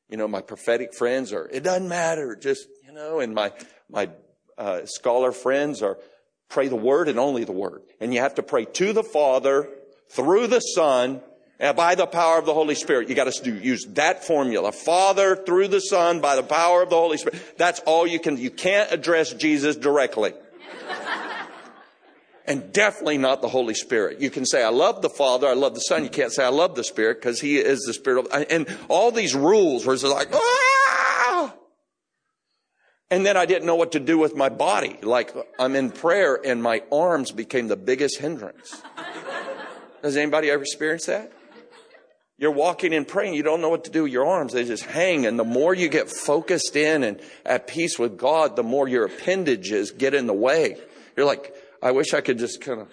you 0.10 0.18
know, 0.18 0.27
my 0.27 0.42
prophetic 0.42 0.94
friends 0.94 1.34
are, 1.34 1.48
it 1.51 1.63
doesn't 1.63 1.88
matter, 1.88 2.36
just, 2.36 2.68
you 2.86 2.94
know, 2.94 3.20
and 3.20 3.34
my, 3.34 3.51
my 3.89 4.10
uh, 4.58 4.86
scholar 4.86 5.32
friends 5.32 5.82
are 5.82 5.98
pray 6.50 6.68
the 6.68 6.75
word 6.75 7.10
and 7.10 7.20
only 7.20 7.44
the 7.44 7.51
word. 7.51 7.82
And 8.00 8.13
you 8.13 8.22
have 8.22 8.36
to 8.36 8.44
pray 8.44 8.66
to 8.66 8.94
the 8.94 9.04
Father, 9.04 9.70
through 10.10 10.48
the 10.48 10.62
Son, 10.62 11.22
and 11.60 11.75
by 11.75 11.96
the 11.96 12.08
power 12.08 12.38
of 12.38 12.46
the 12.46 12.54
Holy 12.54 12.75
Spirit. 12.75 13.10
You 13.10 13.16
got 13.16 13.32
to 13.32 13.44
do, 13.44 13.56
use 13.56 13.86
that 13.92 14.24
formula. 14.24 14.72
Father, 14.72 15.36
through 15.36 15.70
the 15.70 15.80
Son, 15.80 16.22
by 16.22 16.36
the 16.36 16.44
power 16.44 16.84
of 16.84 16.89
the 16.89 16.96
Holy 16.96 17.18
Spirit. 17.18 17.58
That's 17.58 17.80
all 17.82 18.08
you 18.08 18.20
can, 18.20 18.38
you 18.38 18.51
can't 18.51 18.92
address 18.92 19.34
Jesus 19.34 19.75
directly. 19.75 20.34
And 22.48 22.72
definitely 22.72 23.18
not 23.18 23.42
the 23.42 23.50
Holy 23.50 23.74
Spirit. 23.74 24.22
You 24.22 24.30
can 24.30 24.46
say, 24.46 24.63
I 24.63 24.70
love 24.70 25.01
the 25.01 25.10
Father, 25.10 25.48
I 25.48 25.54
love 25.54 25.74
the 25.74 25.82
Son. 25.82 26.04
You 26.04 26.10
can't 26.10 26.32
say, 26.32 26.44
I 26.46 26.50
love 26.50 26.75
the 26.75 26.84
Spirit 26.84 27.20
because 27.20 27.42
He 27.42 27.58
is 27.58 27.82
the 27.82 27.94
Spirit 27.94 28.25
of, 28.25 28.46
and 28.50 28.77
all 28.88 29.12
these 29.12 29.36
rules 29.36 29.86
where 29.86 29.94
it's 29.94 30.04
like, 30.04 30.30
ah! 30.34 31.54
And 33.10 33.25
then 33.25 33.38
I 33.38 33.46
didn't 33.46 33.66
know 33.66 33.75
what 33.75 33.94
to 33.94 34.00
do 34.00 34.18
with 34.18 34.36
my 34.36 34.50
body. 34.50 34.98
Like 35.01 35.34
I'm 35.60 35.75
in 35.75 35.92
prayer 35.92 36.39
and 36.44 36.62
my 36.62 36.84
arms 36.92 37.32
became 37.32 37.68
the 37.68 37.77
biggest 37.77 38.20
hindrance. 38.20 38.82
Does 40.01 40.18
anybody 40.18 40.50
ever 40.50 40.62
experience 40.62 41.06
that? 41.06 41.32
You're 42.38 42.51
walking 42.51 42.94
and 42.94 43.08
praying, 43.08 43.34
you 43.34 43.42
don't 43.42 43.62
know 43.62 43.70
what 43.70 43.86
to 43.86 43.92
do 43.92 44.04
with 44.04 44.12
your 44.12 44.27
arms. 44.27 44.54
They 44.54 44.63
just 44.63 44.84
hang. 44.84 45.25
And 45.25 45.39
the 45.39 45.44
more 45.44 45.74
you 45.74 45.89
get 45.89 46.10
focused 46.10 46.75
in 46.75 47.04
and 47.04 47.20
at 47.46 47.66
peace 47.66 47.98
with 47.98 48.18
God, 48.18 48.56
the 48.56 48.63
more 48.63 48.88
your 48.88 49.06
appendages 49.06 49.92
get 49.92 50.13
in 50.13 50.27
the 50.27 50.34
way. 50.34 50.77
You're 51.16 51.25
like, 51.25 51.51
I 51.88 51.91
wish 51.91 52.13
I 52.13 52.20
could 52.20 52.38
just 52.38 52.60
kind 52.60 52.82
of 52.82 52.89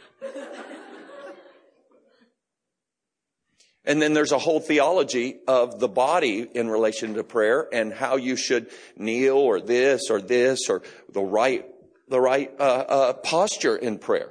And 3.84 4.00
then 4.00 4.14
there's 4.14 4.30
a 4.30 4.38
whole 4.38 4.60
theology 4.60 5.40
of 5.48 5.80
the 5.80 5.88
body 5.88 6.46
in 6.54 6.70
relation 6.70 7.14
to 7.14 7.24
prayer 7.24 7.66
and 7.72 7.92
how 7.92 8.14
you 8.14 8.36
should 8.36 8.70
kneel 8.96 9.36
or 9.36 9.60
this 9.60 10.10
or 10.10 10.20
this 10.22 10.70
or 10.70 10.82
the 11.12 11.20
right, 11.20 11.66
the 12.08 12.20
right 12.20 12.52
uh, 12.60 12.62
uh, 12.62 13.12
posture 13.14 13.74
in 13.74 13.98
prayer. 13.98 14.30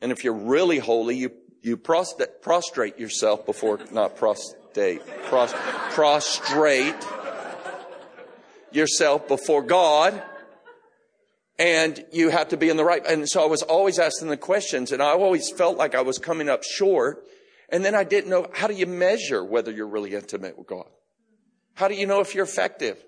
And 0.00 0.12
if 0.12 0.22
you're 0.22 0.32
really 0.32 0.78
holy, 0.78 1.16
you 1.16 1.32
you 1.62 1.76
prostrate, 1.76 2.40
prostrate 2.40 3.00
yourself 3.00 3.46
before 3.46 3.80
not 3.90 4.16
prostate, 4.16 5.04
prost, 5.28 5.54
prostrate 5.90 6.94
yourself 8.70 9.26
before 9.26 9.64
God. 9.64 10.22
And 11.58 12.04
you 12.12 12.30
have 12.30 12.48
to 12.50 12.56
be 12.56 12.68
in 12.68 12.76
the 12.76 12.84
right. 12.84 13.04
And 13.04 13.28
so 13.28 13.42
I 13.42 13.46
was 13.46 13.62
always 13.62 13.98
asking 13.98 14.28
the 14.28 14.36
questions, 14.36 14.92
and 14.92 15.02
I 15.02 15.10
always 15.10 15.50
felt 15.50 15.76
like 15.76 15.94
I 15.94 16.02
was 16.02 16.18
coming 16.18 16.48
up 16.48 16.62
short 16.62 17.24
and 17.68 17.84
then 17.84 17.94
I 17.94 18.04
didn't 18.04 18.30
know 18.30 18.46
how 18.52 18.66
do 18.66 18.74
you 18.74 18.86
measure 18.86 19.44
whether 19.44 19.70
you're 19.70 19.88
really 19.88 20.14
intimate 20.14 20.56
with 20.56 20.66
God? 20.66 20.88
How 21.74 21.88
do 21.88 21.94
you 21.94 22.06
know 22.06 22.20
if 22.20 22.34
you're 22.34 22.44
effective? 22.44 23.02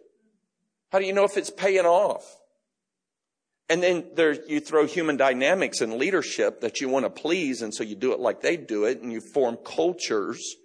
How 0.93 0.99
do 0.99 1.07
you 1.07 1.13
know 1.13 1.25
if 1.25 1.37
it's 1.37 1.51
paying 1.51 1.87
off? 1.87 2.25
And 3.69 3.83
then 3.83 4.05
there, 4.17 4.33
you 4.33 4.61
throw 4.61 4.85
human 4.85 5.17
dynamics 5.17 5.81
and 5.81 5.95
leadership 5.95 6.61
that 6.61 6.81
you 6.81 6.89
want 6.89 7.07
to 7.07 7.11
please, 7.11 7.63
and 7.63 7.73
so 7.73 7.85
you 7.85 7.95
do 7.95 8.13
it 8.13 8.19
like 8.19 8.41
they 8.41 8.57
do 8.57 8.85
it, 8.85 9.01
and 9.01 9.13
you 9.13 9.21
form 9.21 9.57
cultures 9.57 10.57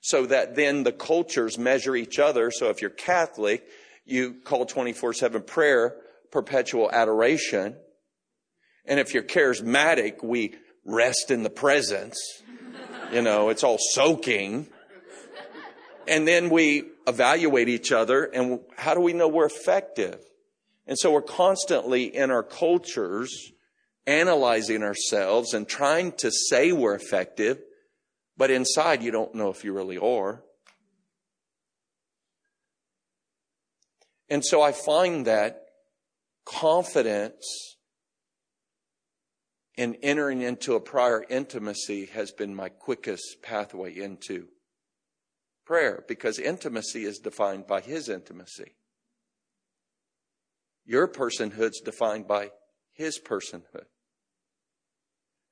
so 0.00 0.24
that 0.26 0.56
then 0.56 0.82
the 0.82 0.92
cultures 0.92 1.58
measure 1.58 1.94
each 1.94 2.18
other. 2.18 2.50
So 2.50 2.70
if 2.70 2.80
you're 2.80 2.90
Catholic, 2.90 3.66
you 4.06 4.36
call 4.44 4.64
24-7 4.64 5.46
prayer 5.46 5.96
perpetual 6.36 6.90
adoration. 6.92 7.74
And 8.84 9.00
if 9.00 9.14
you're 9.14 9.22
charismatic, 9.22 10.22
we 10.22 10.54
rest 10.84 11.30
in 11.30 11.42
the 11.42 11.48
presence. 11.48 12.18
You 13.10 13.22
know, 13.22 13.48
it's 13.48 13.64
all 13.64 13.78
soaking. 13.80 14.66
And 16.06 16.28
then 16.28 16.50
we 16.50 16.90
evaluate 17.06 17.70
each 17.70 17.90
other 17.90 18.24
and 18.24 18.60
how 18.76 18.92
do 18.92 19.00
we 19.00 19.14
know 19.14 19.28
we're 19.28 19.46
effective? 19.46 20.20
And 20.86 20.98
so 20.98 21.10
we're 21.10 21.22
constantly 21.22 22.14
in 22.14 22.30
our 22.30 22.42
cultures 22.42 23.52
analyzing 24.06 24.82
ourselves 24.82 25.54
and 25.54 25.66
trying 25.66 26.12
to 26.18 26.30
say 26.30 26.70
we're 26.70 26.94
effective, 26.94 27.62
but 28.36 28.50
inside 28.50 29.02
you 29.02 29.10
don't 29.10 29.34
know 29.34 29.48
if 29.48 29.64
you 29.64 29.72
really 29.72 29.96
are. 29.96 30.42
And 34.28 34.44
so 34.44 34.60
I 34.60 34.72
find 34.72 35.26
that 35.26 35.65
confidence 36.46 37.76
in 39.76 39.96
entering 39.96 40.40
into 40.40 40.74
a 40.74 40.80
prior 40.80 41.22
intimacy 41.28 42.06
has 42.06 42.32
been 42.32 42.54
my 42.54 42.70
quickest 42.70 43.42
pathway 43.42 43.94
into 43.94 44.46
prayer 45.66 46.04
because 46.08 46.38
intimacy 46.38 47.04
is 47.04 47.18
defined 47.18 47.66
by 47.66 47.80
his 47.82 48.08
intimacy. 48.08 48.74
Your 50.86 51.08
personhood's 51.08 51.80
defined 51.80 52.26
by 52.26 52.52
his 52.92 53.20
personhood. 53.20 53.86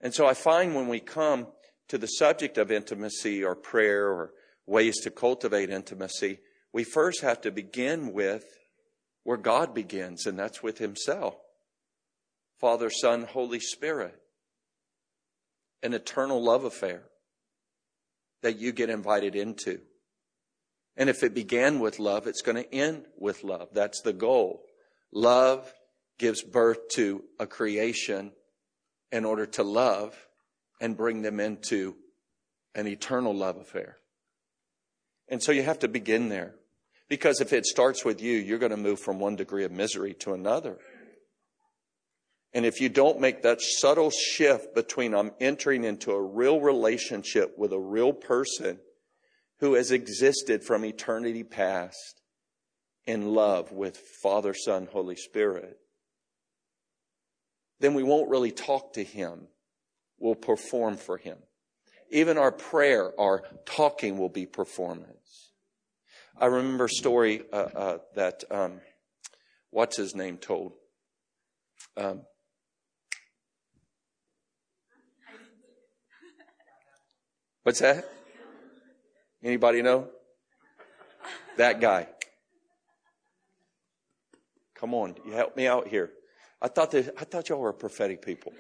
And 0.01 0.15
so 0.15 0.27
I 0.27 0.35
find 0.35 0.75
when 0.75 0.89
we 0.89 1.01
come 1.01 1.49
to 1.89 1.99
the 1.99 2.07
subject 2.07 2.57
of 2.57 2.71
intimacy 2.71 3.45
or 3.45 3.55
prayer 3.55 4.09
or 4.09 4.33
ways 4.67 5.01
to 5.03 5.11
cultivate 5.11 5.71
intimacy, 5.71 6.39
we 6.73 6.85
first 6.85 7.21
have 7.21 7.41
to 7.43 7.51
begin 7.51 8.13
with 8.13 8.45
where 9.25 9.37
God 9.37 9.75
begins, 9.75 10.27
and 10.27 10.39
that's 10.39 10.63
with 10.63 10.79
Himself. 10.79 11.35
Father, 12.61 12.91
Son, 12.91 13.25
Holy 13.25 13.61
Spirit. 13.61 14.15
An 15.83 15.93
eternal 15.93 16.43
love 16.43 16.65
affair 16.65 17.03
that 18.43 18.59
you 18.59 18.73
get 18.73 18.89
invited 18.89 19.35
into. 19.35 19.81
And 20.97 21.11
if 21.11 21.23
it 21.23 21.35
began 21.35 21.81
with 21.81 21.99
love, 21.99 22.27
it's 22.27 22.43
going 22.43 22.57
to 22.63 22.75
end 22.75 23.05
with 23.19 23.45
love. 23.45 23.69
That's 23.73 24.01
the 24.01 24.13
goal. 24.13 24.63
Love 25.13 25.73
gives 26.19 26.43
birth 26.43 26.89
to 26.95 27.25
a 27.39 27.47
creation 27.47 28.33
in 29.11 29.25
order 29.25 29.47
to 29.47 29.63
love 29.63 30.17
and 30.81 30.97
bring 30.97 31.23
them 31.23 31.41
into 31.41 31.97
an 32.75 32.87
eternal 32.87 33.35
love 33.35 33.57
affair. 33.57 33.99
And 35.29 35.43
so 35.43 35.53
you 35.53 35.63
have 35.63 35.81
to 35.81 35.89
begin 35.89 36.29
there. 36.29 36.55
Because 37.09 37.41
if 37.41 37.53
it 37.53 37.67
starts 37.67 38.05
with 38.05 38.23
you, 38.23 38.39
you're 38.39 38.59
going 38.59 38.71
to 38.71 38.77
move 38.77 39.01
from 39.01 39.19
one 39.19 39.37
degree 39.37 39.65
of 39.65 39.73
misery 39.73 40.15
to 40.21 40.33
another. 40.33 40.79
And 42.55 42.65
if 42.65 42.81
you 42.81 42.89
don't 42.89 43.21
make 43.21 43.43
that 43.43 43.61
subtle 43.61 44.11
shift 44.11 44.75
between 44.75 45.13
I'm 45.13 45.33
entering 45.41 45.85
into 45.85 46.13
a 46.13 46.23
real 46.23 46.61
relationship 46.61 47.59
with 47.59 47.73
a 47.73 47.81
real 47.81 48.13
person 48.13 48.79
who 49.59 49.75
has 49.75 49.91
existed 49.91 50.63
from 50.63 50.85
eternity 50.85 51.43
past 51.43 52.23
in 53.07 53.35
love 53.35 53.73
with 53.73 53.99
Father, 54.23 54.55
Son, 54.55 54.89
Holy 54.91 55.17
Spirit, 55.17 55.79
then 57.81 57.95
we 57.95 58.05
won't 58.05 58.31
really 58.31 58.53
talk 58.53 58.95
to 58.95 59.05
Him. 59.05 59.49
We'll 60.19 60.37
perform 60.37 60.97
for 60.97 61.19
Him. 61.19 61.39
Even 62.11 62.39
our 62.39 62.53
prayer, 62.53 63.13
our 63.21 63.43
talking 63.67 64.17
will 64.17 64.29
be 64.29 64.47
performance. 64.47 65.44
I 66.37 66.47
remember 66.47 66.87
a 66.87 66.89
story 66.89 67.43
uh, 67.53 67.57
uh, 67.57 67.99
that, 68.17 68.43
um, 68.51 68.81
what's 69.71 69.97
his 69.97 70.17
name 70.17 70.37
told? 70.37 70.73
Um, 71.97 72.23
what's 77.63 77.79
that? 77.79 78.05
Anybody 79.45 79.81
know? 79.83 80.09
That 81.57 81.81
guy. 81.81 82.09
Come 84.75 84.93
on, 84.93 85.15
you 85.25 85.33
help 85.33 85.57
me 85.57 85.69
out 85.69 85.87
here. 85.87 86.11
I 86.61 86.67
thought 86.67 86.91
that, 86.91 87.15
I 87.17 87.25
thought 87.25 87.49
y'all 87.49 87.61
were 87.61 87.73
prophetic 87.73 88.23
people. 88.23 88.53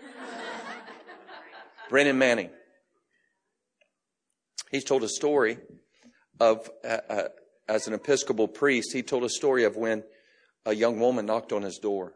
Brennan 1.90 2.18
Manning. 2.18 2.50
He's 4.70 4.84
told 4.84 5.02
a 5.02 5.08
story 5.08 5.58
of, 6.38 6.70
uh, 6.84 6.98
uh, 7.08 7.28
as 7.68 7.86
an 7.86 7.94
Episcopal 7.94 8.48
priest, 8.48 8.92
he 8.92 9.02
told 9.02 9.24
a 9.24 9.28
story 9.28 9.64
of 9.64 9.76
when 9.76 10.04
a 10.66 10.74
young 10.74 11.00
woman 11.00 11.26
knocked 11.26 11.52
on 11.52 11.62
his 11.62 11.78
door. 11.78 12.14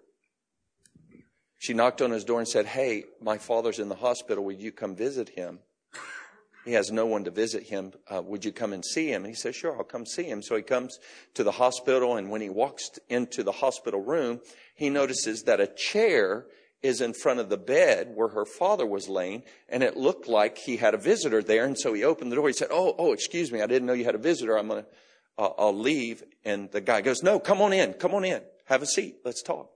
She 1.58 1.74
knocked 1.74 2.02
on 2.02 2.10
his 2.10 2.24
door 2.24 2.38
and 2.38 2.48
said, 2.48 2.66
Hey, 2.66 3.04
my 3.20 3.38
father's 3.38 3.78
in 3.78 3.88
the 3.88 3.96
hospital. 3.96 4.44
Will 4.44 4.52
you 4.52 4.72
come 4.72 4.94
visit 4.94 5.30
him? 5.30 5.58
He 6.64 6.74
has 6.74 6.92
no 6.92 7.06
one 7.06 7.24
to 7.24 7.30
visit 7.30 7.64
him. 7.64 7.92
Uh, 8.08 8.20
would 8.20 8.44
you 8.44 8.52
come 8.52 8.72
and 8.72 8.84
see 8.84 9.10
him? 9.10 9.24
And 9.24 9.34
he 9.34 9.34
says, 9.34 9.56
Sure, 9.56 9.76
I'll 9.76 9.84
come 9.84 10.04
see 10.04 10.24
him. 10.24 10.42
So 10.42 10.54
he 10.54 10.62
comes 10.62 10.98
to 11.34 11.42
the 11.42 11.52
hospital, 11.52 12.16
and 12.16 12.30
when 12.30 12.42
he 12.42 12.50
walks 12.50 12.90
into 13.08 13.42
the 13.42 13.52
hospital 13.52 14.02
room, 14.02 14.40
he 14.74 14.90
notices 14.90 15.44
that 15.44 15.60
a 15.60 15.66
chair 15.66 16.46
is 16.82 17.00
in 17.00 17.12
front 17.14 17.40
of 17.40 17.48
the 17.48 17.56
bed 17.56 18.12
where 18.14 18.28
her 18.28 18.44
father 18.44 18.86
was 18.86 19.08
laying, 19.08 19.42
and 19.68 19.82
it 19.82 19.96
looked 19.96 20.28
like 20.28 20.58
he 20.58 20.76
had 20.76 20.94
a 20.94 20.98
visitor 20.98 21.42
there. 21.42 21.64
And 21.64 21.78
so 21.78 21.92
he 21.92 22.04
opened 22.04 22.30
the 22.30 22.36
door. 22.36 22.46
He 22.46 22.52
said, 22.52 22.68
"Oh, 22.70 22.94
oh, 22.98 23.12
excuse 23.12 23.50
me, 23.50 23.62
I 23.62 23.66
didn't 23.66 23.86
know 23.86 23.94
you 23.94 24.04
had 24.04 24.14
a 24.14 24.18
visitor. 24.18 24.56
I'm 24.58 24.68
gonna, 24.68 24.86
uh, 25.38 25.50
I'll 25.58 25.78
leave." 25.78 26.22
And 26.44 26.70
the 26.70 26.80
guy 26.80 27.00
goes, 27.00 27.22
"No, 27.22 27.38
come 27.38 27.62
on 27.62 27.72
in, 27.72 27.94
come 27.94 28.14
on 28.14 28.24
in, 28.24 28.42
have 28.66 28.82
a 28.82 28.86
seat, 28.86 29.16
let's 29.24 29.42
talk." 29.42 29.70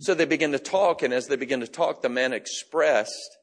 So 0.00 0.14
they 0.14 0.26
begin 0.26 0.52
to 0.52 0.58
talk, 0.58 1.02
and 1.02 1.14
as 1.14 1.26
they 1.26 1.36
begin 1.36 1.60
to 1.60 1.66
talk, 1.66 2.02
the 2.02 2.08
man 2.08 2.32
expressed 2.32 3.38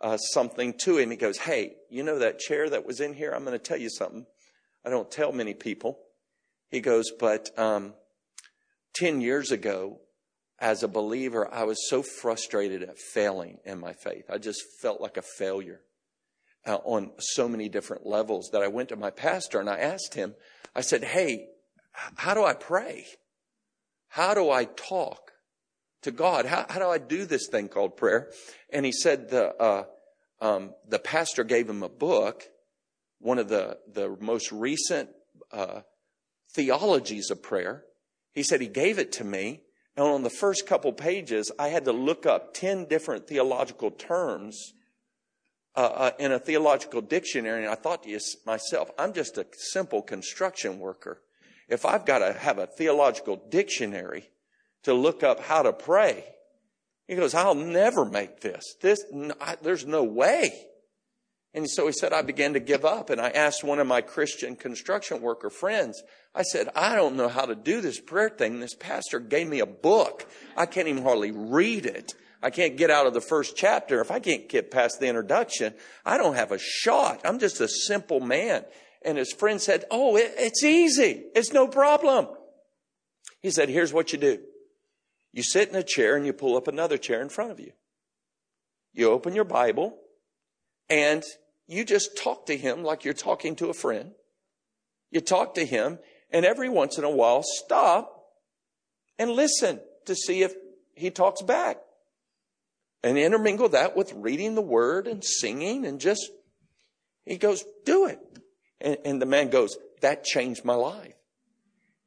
uh, 0.00 0.16
something 0.16 0.74
to 0.84 0.98
him. 0.98 1.10
He 1.10 1.16
goes, 1.16 1.38
"Hey, 1.38 1.74
you 1.90 2.02
know 2.02 2.18
that 2.18 2.38
chair 2.38 2.70
that 2.70 2.86
was 2.86 3.00
in 3.00 3.14
here? 3.14 3.32
I'm 3.32 3.44
going 3.44 3.58
to 3.58 3.62
tell 3.62 3.78
you 3.78 3.90
something. 3.90 4.26
I 4.84 4.90
don't 4.90 5.10
tell 5.10 5.32
many 5.32 5.54
people." 5.54 5.98
He 6.70 6.80
goes, 6.80 7.10
"But 7.10 7.50
um, 7.58 7.94
ten 8.94 9.20
years 9.20 9.50
ago, 9.50 10.00
as 10.58 10.82
a 10.82 10.88
believer, 10.88 11.52
I 11.52 11.64
was 11.64 11.88
so 11.88 12.02
frustrated 12.02 12.82
at 12.82 12.98
failing 12.98 13.58
in 13.64 13.78
my 13.78 13.92
faith. 13.92 14.24
I 14.28 14.38
just 14.38 14.62
felt 14.80 15.00
like 15.00 15.16
a 15.16 15.22
failure 15.22 15.80
uh, 16.66 16.76
on 16.84 17.12
so 17.18 17.48
many 17.48 17.68
different 17.68 18.06
levels 18.06 18.50
that 18.52 18.62
I 18.62 18.68
went 18.68 18.88
to 18.88 18.96
my 18.96 19.10
pastor 19.10 19.60
and 19.60 19.70
I 19.70 19.78
asked 19.78 20.14
him, 20.14 20.34
I 20.74 20.80
said, 20.80 21.04
Hey, 21.04 21.48
how 22.16 22.34
do 22.34 22.44
I 22.44 22.54
pray? 22.54 23.06
How 24.08 24.34
do 24.34 24.50
I 24.50 24.64
talk 24.64 25.32
to 26.02 26.10
God? 26.10 26.46
How, 26.46 26.66
how 26.68 26.78
do 26.78 26.88
I 26.88 26.98
do 26.98 27.24
this 27.24 27.48
thing 27.48 27.68
called 27.68 27.96
prayer? 27.96 28.30
And 28.72 28.86
he 28.86 28.92
said 28.92 29.30
the, 29.30 29.54
uh, 29.56 29.84
um, 30.40 30.74
the 30.88 30.98
pastor 30.98 31.44
gave 31.44 31.68
him 31.68 31.82
a 31.82 31.88
book, 31.88 32.44
one 33.18 33.38
of 33.38 33.48
the, 33.48 33.78
the 33.92 34.16
most 34.20 34.52
recent 34.52 35.10
uh, 35.52 35.80
theologies 36.54 37.30
of 37.30 37.42
prayer. 37.42 37.84
He 38.32 38.42
said 38.42 38.60
he 38.60 38.68
gave 38.68 38.98
it 38.98 39.12
to 39.12 39.24
me 39.24 39.62
and 39.98 40.06
on 40.06 40.22
the 40.22 40.30
first 40.30 40.64
couple 40.64 40.92
pages, 40.92 41.50
I 41.58 41.68
had 41.68 41.84
to 41.86 41.92
look 41.92 42.24
up 42.24 42.54
10 42.54 42.84
different 42.84 43.26
theological 43.26 43.90
terms 43.90 44.74
uh, 45.78 45.80
uh, 45.80 46.10
in 46.18 46.32
a 46.32 46.40
theological 46.40 47.00
dictionary. 47.00 47.62
And 47.62 47.70
I 47.70 47.76
thought 47.76 48.02
to 48.02 48.20
myself, 48.44 48.90
I'm 48.98 49.12
just 49.12 49.38
a 49.38 49.46
simple 49.52 50.02
construction 50.02 50.80
worker. 50.80 51.22
If 51.68 51.86
I've 51.86 52.04
got 52.04 52.18
to 52.18 52.32
have 52.32 52.58
a 52.58 52.66
theological 52.66 53.40
dictionary 53.48 54.28
to 54.82 54.92
look 54.92 55.22
up 55.22 55.38
how 55.38 55.62
to 55.62 55.72
pray, 55.72 56.24
he 57.06 57.14
goes, 57.14 57.32
I'll 57.32 57.54
never 57.54 58.04
make 58.04 58.40
this. 58.40 58.74
This, 58.80 59.04
I, 59.40 59.54
there's 59.62 59.86
no 59.86 60.02
way. 60.02 60.52
And 61.54 61.70
so 61.70 61.86
he 61.86 61.92
said, 61.92 62.12
I 62.12 62.22
began 62.22 62.54
to 62.54 62.60
give 62.60 62.84
up. 62.84 63.08
And 63.08 63.20
I 63.20 63.28
asked 63.28 63.62
one 63.62 63.78
of 63.78 63.86
my 63.86 64.00
Christian 64.00 64.56
construction 64.56 65.20
worker 65.20 65.48
friends, 65.48 66.02
I 66.34 66.42
said, 66.42 66.70
I 66.74 66.96
don't 66.96 67.14
know 67.14 67.28
how 67.28 67.46
to 67.46 67.54
do 67.54 67.80
this 67.80 68.00
prayer 68.00 68.30
thing. 68.30 68.58
This 68.58 68.74
pastor 68.74 69.20
gave 69.20 69.46
me 69.46 69.60
a 69.60 69.66
book. 69.66 70.26
I 70.56 70.66
can't 70.66 70.88
even 70.88 71.04
hardly 71.04 71.30
read 71.30 71.86
it. 71.86 72.14
I 72.42 72.50
can't 72.50 72.76
get 72.76 72.90
out 72.90 73.06
of 73.06 73.14
the 73.14 73.20
first 73.20 73.56
chapter. 73.56 74.00
If 74.00 74.10
I 74.10 74.20
can't 74.20 74.48
get 74.48 74.70
past 74.70 75.00
the 75.00 75.08
introduction, 75.08 75.74
I 76.04 76.18
don't 76.18 76.34
have 76.34 76.52
a 76.52 76.58
shot. 76.58 77.20
I'm 77.24 77.38
just 77.38 77.60
a 77.60 77.68
simple 77.68 78.20
man. 78.20 78.64
And 79.04 79.18
his 79.18 79.32
friend 79.32 79.60
said, 79.60 79.84
Oh, 79.90 80.16
it, 80.16 80.32
it's 80.36 80.62
easy. 80.62 81.24
It's 81.34 81.52
no 81.52 81.66
problem. 81.66 82.28
He 83.40 83.50
said, 83.50 83.68
Here's 83.68 83.92
what 83.92 84.12
you 84.12 84.18
do. 84.18 84.38
You 85.32 85.42
sit 85.42 85.68
in 85.68 85.76
a 85.76 85.82
chair 85.82 86.16
and 86.16 86.24
you 86.24 86.32
pull 86.32 86.56
up 86.56 86.68
another 86.68 86.96
chair 86.96 87.20
in 87.20 87.28
front 87.28 87.50
of 87.50 87.60
you. 87.60 87.72
You 88.92 89.10
open 89.10 89.34
your 89.34 89.44
Bible 89.44 89.98
and 90.88 91.22
you 91.66 91.84
just 91.84 92.16
talk 92.16 92.46
to 92.46 92.56
him 92.56 92.82
like 92.82 93.04
you're 93.04 93.14
talking 93.14 93.56
to 93.56 93.68
a 93.68 93.74
friend. 93.74 94.12
You 95.10 95.20
talk 95.20 95.54
to 95.54 95.64
him 95.64 95.98
and 96.30 96.44
every 96.44 96.68
once 96.68 96.98
in 96.98 97.04
a 97.04 97.10
while 97.10 97.42
stop 97.42 98.26
and 99.18 99.30
listen 99.30 99.80
to 100.06 100.14
see 100.14 100.42
if 100.42 100.54
he 100.94 101.10
talks 101.10 101.42
back. 101.42 101.78
And 103.02 103.16
intermingle 103.16 103.68
that 103.70 103.96
with 103.96 104.12
reading 104.12 104.54
the 104.54 104.60
word 104.60 105.06
and 105.06 105.24
singing 105.24 105.86
and 105.86 106.00
just, 106.00 106.30
he 107.24 107.36
goes, 107.36 107.64
do 107.84 108.06
it. 108.06 108.18
And, 108.80 108.96
and 109.04 109.22
the 109.22 109.26
man 109.26 109.50
goes, 109.50 109.76
that 110.00 110.24
changed 110.24 110.64
my 110.64 110.74
life. 110.74 111.14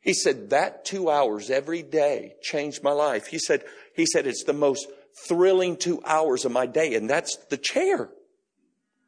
He 0.02 0.14
said, 0.14 0.50
that 0.50 0.84
two 0.84 1.10
hours 1.10 1.50
every 1.50 1.84
day 1.84 2.34
changed 2.42 2.84
my 2.84 2.92
life. 2.92 3.28
He 3.28 3.38
said, 3.38 3.64
he 3.96 4.06
said, 4.06 4.28
it's 4.28 4.44
the 4.44 4.54
most 4.54 4.88
thrilling 5.28 5.78
two 5.78 6.02
hours 6.06 6.44
of 6.44 6.52
my 6.52 6.66
day. 6.66 6.96
And 6.96 7.10
that's 7.10 7.38
the 7.50 7.58
chair. 7.58 8.10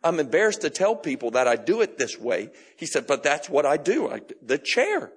I'm 0.04 0.20
embarrassed 0.20 0.62
to 0.62 0.70
tell 0.70 0.96
people 0.96 1.32
that 1.32 1.48
I 1.48 1.56
do 1.56 1.82
it 1.82 1.98
this 1.98 2.20
way. 2.20 2.50
He 2.78 2.86
said, 2.86 3.08
but 3.08 3.24
that's 3.24 3.50
what 3.50 3.66
I 3.66 3.78
do. 3.78 4.10
I, 4.10 4.22
the 4.42 4.58
chair. 4.58 5.12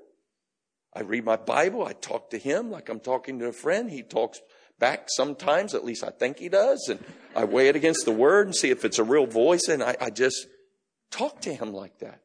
I 0.94 1.00
read 1.00 1.24
my 1.24 1.36
Bible. 1.36 1.84
I 1.84 1.92
talk 1.92 2.30
to 2.30 2.38
him 2.38 2.70
like 2.70 2.88
I'm 2.88 3.00
talking 3.00 3.38
to 3.40 3.48
a 3.48 3.52
friend. 3.52 3.90
He 3.90 4.02
talks 4.02 4.40
back 4.78 5.06
sometimes, 5.08 5.74
at 5.74 5.84
least 5.84 6.04
I 6.04 6.10
think 6.10 6.38
he 6.38 6.48
does. 6.48 6.88
And 6.88 7.04
I 7.34 7.44
weigh 7.44 7.68
it 7.68 7.76
against 7.76 8.04
the 8.04 8.12
word 8.12 8.46
and 8.46 8.54
see 8.54 8.70
if 8.70 8.84
it's 8.84 8.98
a 8.98 9.04
real 9.04 9.26
voice. 9.26 9.68
And 9.68 9.82
I, 9.82 9.96
I 10.00 10.10
just 10.10 10.46
talk 11.10 11.40
to 11.42 11.54
him 11.54 11.72
like 11.72 11.98
that. 11.98 12.20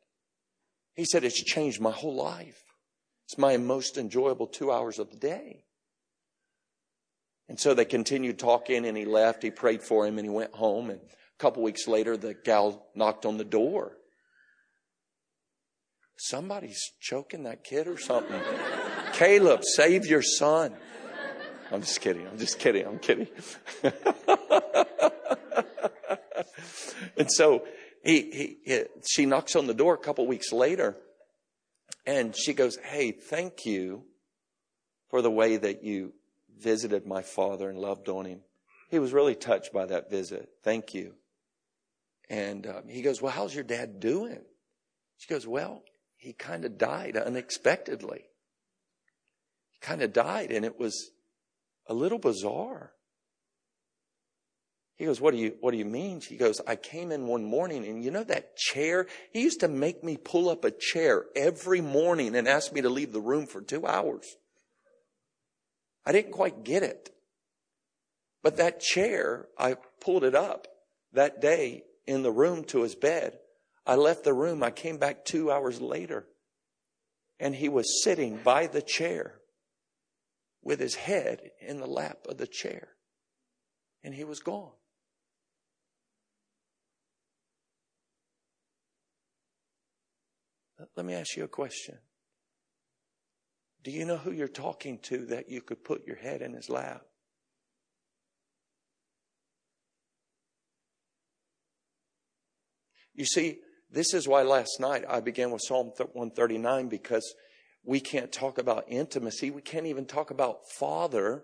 He 0.96 1.06
said, 1.06 1.24
it's 1.24 1.42
changed 1.42 1.80
my 1.80 1.92
whole 1.92 2.16
life. 2.16 2.64
It's 3.28 3.38
my 3.38 3.58
most 3.58 3.98
enjoyable 3.98 4.48
two 4.48 4.72
hours 4.72 5.00
of 5.00 5.10
the 5.10 5.18
day. 5.18 5.64
And 7.48 7.60
so 7.60 7.74
they 7.74 7.86
continued 7.86 8.40
talking 8.40 8.86
and 8.86 8.98
he 8.98 9.06
left. 9.06 9.44
He 9.44 9.52
prayed 9.52 9.84
for 9.84 10.06
him 10.06 10.18
and 10.18 10.26
he 10.26 10.34
went 10.34 10.54
home 10.54 10.90
and 10.90 11.00
a 11.00 11.42
couple 11.42 11.64
weeks 11.64 11.88
later, 11.88 12.18
the 12.18 12.36
gal 12.36 12.86
knocked 12.94 13.26
on 13.26 13.38
the 13.38 13.44
door. 13.44 13.98
Somebody's 16.18 16.80
choking 17.00 17.44
that 17.44 17.64
kid 17.64 17.88
or 17.88 17.98
something. 17.98 18.40
Caleb, 19.14 19.64
save 19.64 20.06
your 20.06 20.22
son. 20.22 20.76
I'm 21.72 21.82
just 21.82 22.02
kidding. 22.02 22.28
I'm 22.28 22.38
just 22.38 22.60
kidding. 22.60 22.86
I'm 22.86 23.00
kidding. 23.00 23.28
and 27.18 27.32
so 27.32 27.66
he, 28.04 28.22
he, 28.32 28.58
he, 28.66 28.84
she 29.10 29.26
knocks 29.26 29.56
on 29.56 29.68
the 29.68 29.74
door 29.74 29.94
a 29.94 29.98
couple 29.98 30.28
weeks 30.28 30.52
later 30.52 30.98
And 32.06 32.36
she 32.36 32.54
goes, 32.54 32.78
Hey, 32.78 33.12
thank 33.12 33.66
you 33.66 34.04
for 35.10 35.22
the 35.22 35.32
way 35.32 35.58
that 35.58 35.84
you 35.84 36.14
visited 36.58 37.06
my 37.06 37.22
father 37.22 37.70
and 37.70 37.78
loved 37.80 38.10
on 38.10 38.26
him. 38.26 38.42
He 38.90 39.00
was 39.00 39.14
really 39.14 39.36
touched 39.36 39.74
by 39.74 39.86
that 39.86 40.10
visit. 40.10 40.50
Thank 40.64 40.94
you. 40.94 41.14
And 42.30 42.66
um, 42.68 42.88
he 42.88 43.02
goes, 43.02 43.22
Well, 43.22 43.32
how's 43.32 43.54
your 43.54 43.64
dad 43.64 44.00
doing? 44.00 44.42
She 45.18 45.28
goes, 45.28 45.46
Well, 45.48 45.84
he 46.18 46.34
kind 46.34 46.66
of 46.66 46.78
died 46.78 47.18
unexpectedly. 47.18 48.26
He 49.72 49.80
kind 49.80 50.02
of 50.02 50.14
died, 50.14 50.52
and 50.52 50.66
it 50.66 50.80
was 50.80 51.12
a 51.88 51.94
little 51.94 52.20
bizarre. 52.20 52.92
He 54.96 55.06
goes, 55.06 55.20
what 55.20 55.32
do 55.32 55.40
you, 55.40 55.56
what 55.62 55.72
do 55.72 55.78
you 55.78 55.86
mean? 55.86 56.20
She 56.20 56.38
goes, 56.38 56.62
I 56.68 56.76
came 56.76 57.12
in 57.12 57.26
one 57.26 57.44
morning 57.44 57.88
and 57.88 58.04
you 58.04 58.12
know 58.12 58.24
that 58.24 58.56
chair? 58.56 59.08
He 59.34 59.42
used 59.42 59.62
to 59.62 59.68
make 59.68 60.04
me 60.04 60.16
pull 60.16 60.48
up 60.48 60.64
a 60.64 60.72
chair 60.72 61.26
every 61.36 61.82
morning 61.82 62.36
and 62.36 62.48
ask 62.48 62.72
me 62.72 62.82
to 62.82 62.90
leave 62.90 63.12
the 63.12 63.20
room 63.20 63.48
for 63.48 63.62
two 63.62 63.88
hours. 63.88 64.38
I 66.06 66.12
didn't 66.12 66.34
quite 66.34 66.64
get 66.64 66.84
it. 66.84 67.10
But 68.44 68.58
that 68.58 68.80
chair, 68.80 69.48
I 69.58 69.78
pulled 70.00 70.24
it 70.24 70.36
up 70.36 70.68
that 71.14 71.42
day 71.42 71.84
in 72.06 72.22
the 72.22 72.32
room 72.32 72.64
to 72.66 72.84
his 72.84 72.94
bed. 72.94 73.40
I 73.88 73.96
left 73.96 74.24
the 74.24 74.34
room. 74.34 74.62
I 74.62 74.70
came 74.70 74.98
back 74.98 75.26
two 75.26 75.52
hours 75.52 75.82
later 75.82 76.28
and 77.42 77.56
he 77.56 77.68
was 77.68 78.04
sitting 78.04 78.38
by 78.38 78.68
the 78.68 78.84
chair 78.84 79.34
with 80.64 80.80
his 80.80 80.96
head 80.96 81.52
in 81.60 81.80
the 81.80 81.88
lap 81.88 82.20
of 82.28 82.38
the 82.38 82.48
chair 82.48 82.90
and 84.04 84.14
he 84.14 84.24
was 84.24 84.40
gone. 84.40 84.72
Let 90.96 91.06
me 91.06 91.14
ask 91.14 91.36
you 91.38 91.44
a 91.44 91.48
question. 91.48 92.00
Do 93.84 93.92
you 93.92 94.06
know 94.06 94.18
who 94.18 94.32
you're 94.32 94.48
talking 94.48 95.00
to 95.04 95.26
that 95.28 95.50
you 95.50 95.62
could 95.62 95.84
put 95.84 96.06
your 96.06 96.16
head 96.16 96.42
in 96.42 96.54
his 96.54 96.70
lap? 96.70 97.02
You 103.14 103.26
see, 103.26 103.60
this 103.92 104.14
is 104.14 104.28
why 104.28 104.44
last 104.44 104.80
night 104.80 105.04
I 105.08 105.20
began 105.20 105.52
with 105.52 105.62
Psalm 105.64 105.88
139 105.98 106.88
because 106.88 107.36
we 107.84 108.00
can't 108.00 108.32
talk 108.32 108.58
about 108.58 108.86
intimacy. 108.88 109.52
We 109.52 109.62
can't 109.62 109.88
even 109.88 110.06
talk 110.06 110.32
about 110.32 110.70
Father, 110.70 111.44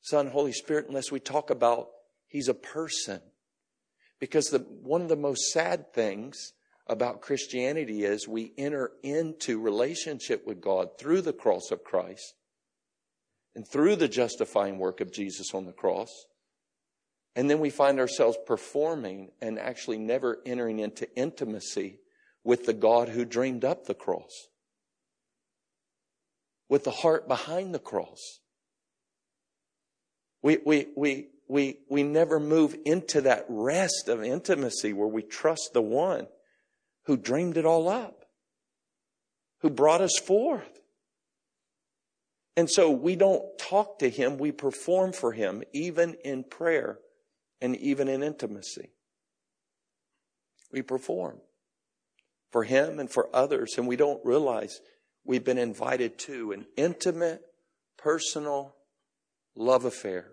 Son, 0.00 0.28
Holy 0.28 0.52
Spirit 0.52 0.86
unless 0.88 1.12
we 1.12 1.20
talk 1.20 1.50
about 1.50 1.88
He's 2.26 2.48
a 2.48 2.54
person. 2.54 3.20
Because 4.20 4.46
the, 4.46 4.58
one 4.58 5.02
of 5.02 5.08
the 5.08 5.16
most 5.16 5.50
sad 5.50 5.92
things 5.92 6.52
about 6.86 7.22
Christianity 7.22 8.04
is 8.04 8.28
we 8.28 8.52
enter 8.58 8.92
into 9.02 9.60
relationship 9.60 10.46
with 10.46 10.60
God 10.60 10.98
through 10.98 11.22
the 11.22 11.32
cross 11.32 11.70
of 11.70 11.84
Christ 11.84 12.34
and 13.54 13.66
through 13.66 13.96
the 13.96 14.08
justifying 14.08 14.78
work 14.78 15.00
of 15.00 15.12
Jesus 15.12 15.54
on 15.54 15.66
the 15.66 15.72
cross. 15.72 16.26
And 17.36 17.48
then 17.48 17.60
we 17.60 17.70
find 17.70 17.98
ourselves 17.98 18.36
performing 18.46 19.30
and 19.40 19.58
actually 19.58 19.98
never 19.98 20.38
entering 20.44 20.80
into 20.80 21.12
intimacy 21.16 22.00
with 22.42 22.66
the 22.66 22.72
God 22.72 23.08
who 23.08 23.24
dreamed 23.24 23.64
up 23.64 23.86
the 23.86 23.94
cross, 23.94 24.48
with 26.70 26.84
the 26.84 26.90
heart 26.90 27.28
behind 27.28 27.74
the 27.74 27.78
cross. 27.80 28.38
We, 30.40 30.58
we, 30.64 30.86
we, 30.96 31.28
we, 31.48 31.78
we 31.90 32.02
never 32.04 32.40
move 32.40 32.76
into 32.86 33.20
that 33.22 33.44
rest 33.48 34.08
of 34.08 34.22
intimacy 34.22 34.94
where 34.94 35.08
we 35.08 35.22
trust 35.22 35.70
the 35.74 35.82
one 35.82 36.28
who 37.04 37.16
dreamed 37.16 37.58
it 37.58 37.66
all 37.66 37.88
up, 37.88 38.24
who 39.60 39.68
brought 39.68 40.00
us 40.00 40.16
forth. 40.18 40.80
And 42.56 42.70
so 42.70 42.90
we 42.90 43.16
don't 43.16 43.58
talk 43.58 43.98
to 43.98 44.08
him, 44.08 44.38
we 44.38 44.52
perform 44.52 45.12
for 45.12 45.32
him, 45.32 45.64
even 45.72 46.14
in 46.24 46.44
prayer 46.44 47.00
and 47.60 47.76
even 47.76 48.06
in 48.06 48.22
intimacy. 48.22 48.90
We 50.72 50.82
perform 50.82 51.40
for 52.52 52.62
him 52.62 53.00
and 53.00 53.10
for 53.10 53.28
others, 53.34 53.74
and 53.76 53.88
we 53.88 53.96
don't 53.96 54.24
realize 54.24 54.80
we've 55.24 55.44
been 55.44 55.58
invited 55.58 56.18
to 56.20 56.52
an 56.52 56.66
intimate, 56.76 57.42
personal 57.96 58.74
love 59.54 59.84
affair. 59.84 60.32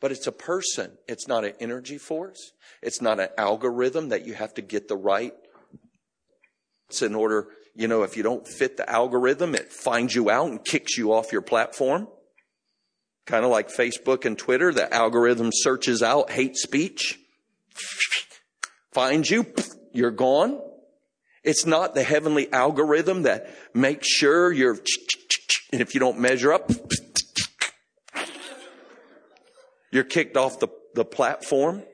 But 0.00 0.12
it's 0.12 0.26
a 0.26 0.32
person. 0.32 0.92
It's 1.08 1.26
not 1.26 1.44
an 1.44 1.54
energy 1.58 1.98
force. 1.98 2.52
It's 2.82 3.00
not 3.00 3.18
an 3.18 3.28
algorithm 3.38 4.10
that 4.10 4.26
you 4.26 4.34
have 4.34 4.52
to 4.54 4.62
get 4.62 4.88
the 4.88 4.96
right 4.96 5.32
It's 6.88 7.02
in 7.02 7.14
order, 7.14 7.48
you 7.74 7.88
know, 7.88 8.02
if 8.02 8.16
you 8.16 8.22
don't 8.22 8.46
fit 8.46 8.76
the 8.76 8.88
algorithm, 8.88 9.54
it 9.54 9.72
finds 9.72 10.14
you 10.14 10.30
out 10.30 10.48
and 10.48 10.64
kicks 10.64 10.96
you 10.96 11.12
off 11.12 11.32
your 11.32 11.42
platform. 11.42 12.08
Kind 13.26 13.44
of 13.44 13.50
like 13.50 13.68
Facebook 13.68 14.24
and 14.24 14.38
Twitter, 14.38 14.72
the 14.72 14.92
algorithm 14.94 15.50
searches 15.52 16.02
out 16.02 16.30
hate 16.30 16.56
speech, 16.56 17.18
finds 18.92 19.30
you, 19.30 19.46
you're 19.92 20.12
gone. 20.12 20.60
It's 21.46 21.64
not 21.64 21.94
the 21.94 22.02
heavenly 22.02 22.52
algorithm 22.52 23.22
that 23.22 23.48
makes 23.72 24.08
sure 24.08 24.52
you're, 24.52 24.76
and 25.72 25.80
if 25.80 25.94
you 25.94 26.00
don't 26.00 26.18
measure 26.18 26.52
up, 26.52 26.72
you're 29.92 30.02
kicked 30.02 30.36
off 30.36 30.58
the, 30.58 30.66
the 30.94 31.04
platform. 31.04 31.84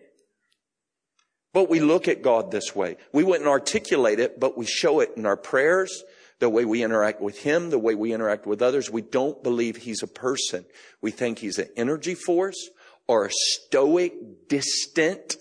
But 1.53 1.69
we 1.69 1.81
look 1.81 2.09
at 2.09 2.23
God 2.23 2.51
this 2.51 2.75
way. 2.75 2.97
We 3.12 3.25
wouldn't 3.25 3.47
articulate 3.47 4.19
it, 4.21 4.41
but 4.41 4.57
we 4.57 4.65
show 4.65 5.01
it 5.01 5.12
in 5.19 5.27
our 5.27 5.37
prayers, 5.37 6.03
the 6.38 6.49
way 6.49 6.65
we 6.65 6.83
interact 6.83 7.21
with 7.21 7.38
Him, 7.41 7.69
the 7.69 7.79
way 7.79 7.95
we 7.95 8.15
interact 8.15 8.47
with 8.47 8.62
others. 8.62 8.91
We 8.91 9.03
don't 9.03 9.43
believe 9.43 9.77
He's 9.77 10.03
a 10.03 10.07
person. 10.07 10.65
We 11.03 11.11
think 11.11 11.41
He's 11.41 11.59
an 11.59 11.69
energy 11.77 12.15
force 12.15 12.71
or 13.07 13.27
a 13.27 13.31
stoic, 13.31 14.49
distant 14.49 15.37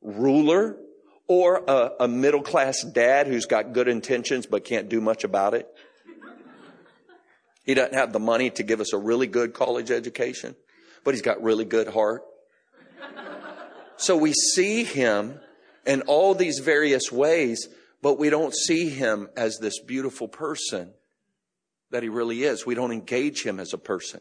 ruler 0.00 0.78
or 1.26 1.64
a, 1.66 1.90
a 2.00 2.08
middle 2.08 2.42
class 2.42 2.82
dad 2.82 3.26
who's 3.26 3.46
got 3.46 3.72
good 3.72 3.88
intentions 3.88 4.46
but 4.46 4.64
can't 4.64 4.88
do 4.88 5.00
much 5.00 5.24
about 5.24 5.54
it. 5.54 5.68
He 7.64 7.74
doesn't 7.74 7.94
have 7.94 8.12
the 8.12 8.20
money 8.20 8.50
to 8.50 8.62
give 8.62 8.80
us 8.80 8.92
a 8.92 8.98
really 8.98 9.26
good 9.26 9.54
college 9.54 9.90
education, 9.90 10.54
but 11.02 11.14
he's 11.14 11.22
got 11.22 11.42
really 11.42 11.64
good 11.64 11.88
heart. 11.88 12.22
So 13.96 14.16
we 14.16 14.32
see 14.32 14.84
him 14.84 15.40
in 15.86 16.02
all 16.02 16.34
these 16.34 16.58
various 16.58 17.10
ways, 17.10 17.68
but 18.02 18.18
we 18.18 18.28
don't 18.28 18.54
see 18.54 18.90
him 18.90 19.28
as 19.36 19.58
this 19.58 19.80
beautiful 19.80 20.28
person 20.28 20.92
that 21.90 22.02
he 22.02 22.08
really 22.08 22.42
is. 22.42 22.66
We 22.66 22.74
don't 22.74 22.92
engage 22.92 23.42
him 23.44 23.60
as 23.60 23.72
a 23.72 23.78
person. 23.78 24.20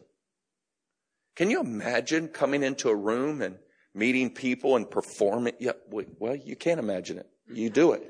Can 1.36 1.50
you 1.50 1.60
imagine 1.60 2.28
coming 2.28 2.64
into 2.64 2.90
a 2.90 2.96
room 2.96 3.42
and 3.42 3.58
meeting 3.94 4.30
people 4.30 4.76
and 4.76 4.90
performing? 4.90 5.54
Yeah, 5.60 5.74
well, 5.90 6.36
you 6.36 6.56
can't 6.56 6.80
imagine 6.80 7.18
it. 7.18 7.28
You 7.52 7.70
do 7.70 7.94
it. 7.94 8.10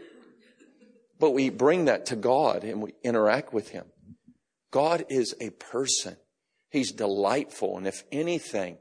But 1.20 1.32
we 1.32 1.50
bring 1.50 1.86
that 1.86 2.08
to 2.08 2.16
God 2.16 2.64
and 2.64 2.82
we 2.82 2.94
interact 3.04 3.54
with 3.54 3.70
him. 3.70 3.86
God 4.72 5.06
is 5.10 5.36
a 5.40 5.52
person. 5.52 6.18
He's 6.70 6.92
delightful. 6.92 7.78
And 7.78 7.88
if 7.88 8.04
anything, 8.12 8.78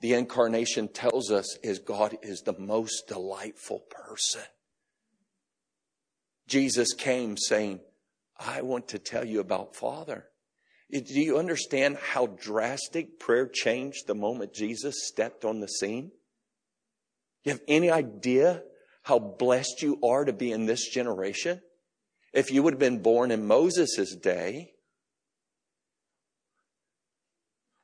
the 0.00 0.14
incarnation 0.14 0.88
tells 0.88 1.30
us 1.30 1.56
is 1.62 1.78
God 1.78 2.16
is 2.22 2.42
the 2.42 2.58
most 2.58 3.08
delightful 3.08 3.80
person. 3.90 4.42
Jesus 6.46 6.92
came 6.92 7.36
saying, 7.36 7.80
I 8.38 8.62
want 8.62 8.88
to 8.88 8.98
tell 8.98 9.24
you 9.24 9.40
about 9.40 9.76
Father. 9.76 10.26
Do 10.90 11.20
you 11.20 11.38
understand 11.38 11.96
how 11.96 12.26
drastic 12.26 13.18
prayer 13.18 13.46
changed 13.46 14.06
the 14.06 14.14
moment 14.14 14.52
Jesus 14.52 15.06
stepped 15.08 15.44
on 15.44 15.60
the 15.60 15.68
scene? 15.68 16.10
You 17.44 17.52
have 17.52 17.62
any 17.66 17.90
idea 17.90 18.62
how 19.02 19.18
blessed 19.18 19.82
you 19.82 19.98
are 20.02 20.24
to 20.24 20.32
be 20.32 20.52
in 20.52 20.66
this 20.66 20.88
generation? 20.88 21.60
If 22.32 22.50
you 22.50 22.62
would 22.62 22.74
have 22.74 22.80
been 22.80 23.02
born 23.02 23.30
in 23.30 23.46
Moses' 23.46 24.14
day, 24.14 24.72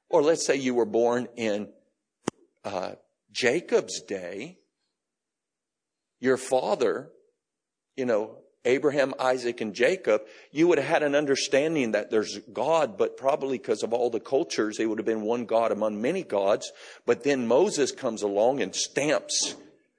or 0.09 0.23
let's 0.23 0.47
say 0.47 0.57
you 0.57 0.75
were 0.75 0.87
born 0.87 1.29
in 1.37 1.69
uh, 2.65 2.93
Jacob's 3.31 4.01
day, 4.03 4.59
your 6.21 6.37
father, 6.37 7.11
you 7.97 8.07
know, 8.07 8.39
Abraham, 8.65 9.15
Isaac, 9.19 9.61
and 9.61 9.75
Jacob, 9.75 10.23
you 10.51 10.69
would 10.69 10.79
have 10.79 10.87
had 10.87 11.03
an 11.03 11.15
understanding 11.15 11.93
that 11.93 12.11
there's 12.11 12.39
God, 12.53 12.99
but 12.99 13.17
probably 13.17 13.57
because 13.57 13.83
of 13.83 13.93
all 13.93 14.11
the 14.11 14.21
cultures, 14.21 14.79
it 14.79 14.87
would 14.87 14.99
have 14.99 15.07
been 15.07 15.23
one 15.23 15.47
God 15.47 15.73
among 15.73 16.03
many 16.03 16.23
gods. 16.23 16.73
But 17.07 17.25
then 17.25 17.47
Moses 17.47 17.93
comes 17.93 18.23
along 18.23 18.61
and 18.61 18.75
stamps, 18.75 19.55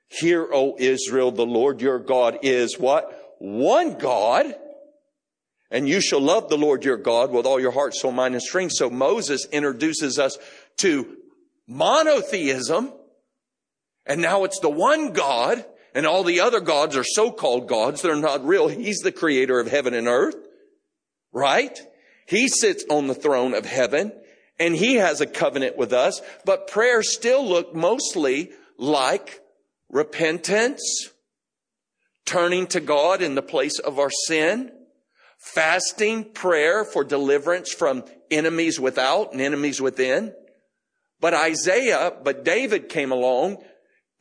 Hear, 0.09 0.47
O 0.51 0.75
Israel, 0.77 1.31
the 1.31 1.45
Lord 1.45 1.81
your 1.81 1.99
God 1.99 2.39
is 2.41 2.79
what? 2.79 3.35
One 3.39 3.97
God. 3.97 4.55
And 5.71 5.87
you 5.87 6.01
shall 6.01 6.19
love 6.21 6.49
the 6.49 6.57
Lord 6.57 6.83
your 6.83 6.97
God 6.97 7.31
with 7.31 7.45
all 7.45 7.59
your 7.59 7.71
heart, 7.71 7.93
soul, 7.93 8.11
mind, 8.11 8.33
and 8.33 8.41
strength. 8.41 8.73
So 8.75 8.89
Moses 8.89 9.47
introduces 9.51 10.17
us 10.17 10.37
to 10.77 11.15
monotheism, 11.67 12.91
and 14.07 14.21
now 14.21 14.43
it's 14.45 14.59
the 14.59 14.69
one 14.69 15.13
God, 15.13 15.63
And 15.93 16.05
all 16.05 16.23
the 16.23 16.39
other 16.41 16.59
gods 16.59 16.95
are 16.95 17.03
so-called 17.03 17.67
gods. 17.67 18.01
They're 18.01 18.15
not 18.15 18.45
real. 18.45 18.67
He's 18.67 18.99
the 18.99 19.11
creator 19.11 19.59
of 19.59 19.67
heaven 19.67 19.93
and 19.93 20.07
earth. 20.07 20.35
Right? 21.31 21.77
He 22.27 22.47
sits 22.47 22.83
on 22.89 23.07
the 23.07 23.15
throne 23.15 23.53
of 23.53 23.65
heaven 23.65 24.11
and 24.59 24.75
he 24.75 24.95
has 24.95 25.21
a 25.21 25.25
covenant 25.25 25.77
with 25.77 25.93
us, 25.93 26.21
but 26.45 26.67
prayers 26.67 27.13
still 27.13 27.47
look 27.47 27.73
mostly 27.73 28.51
like 28.77 29.41
repentance, 29.89 31.09
turning 32.25 32.67
to 32.67 32.79
God 32.79 33.21
in 33.21 33.35
the 33.35 33.41
place 33.41 33.79
of 33.79 33.97
our 33.97 34.11
sin, 34.27 34.71
fasting, 35.37 36.25
prayer 36.25 36.83
for 36.83 37.03
deliverance 37.03 37.71
from 37.71 38.03
enemies 38.29 38.79
without 38.79 39.31
and 39.31 39.41
enemies 39.41 39.81
within. 39.81 40.33
But 41.21 41.33
Isaiah, 41.33 42.13
but 42.23 42.43
David 42.43 42.89
came 42.89 43.11
along 43.11 43.63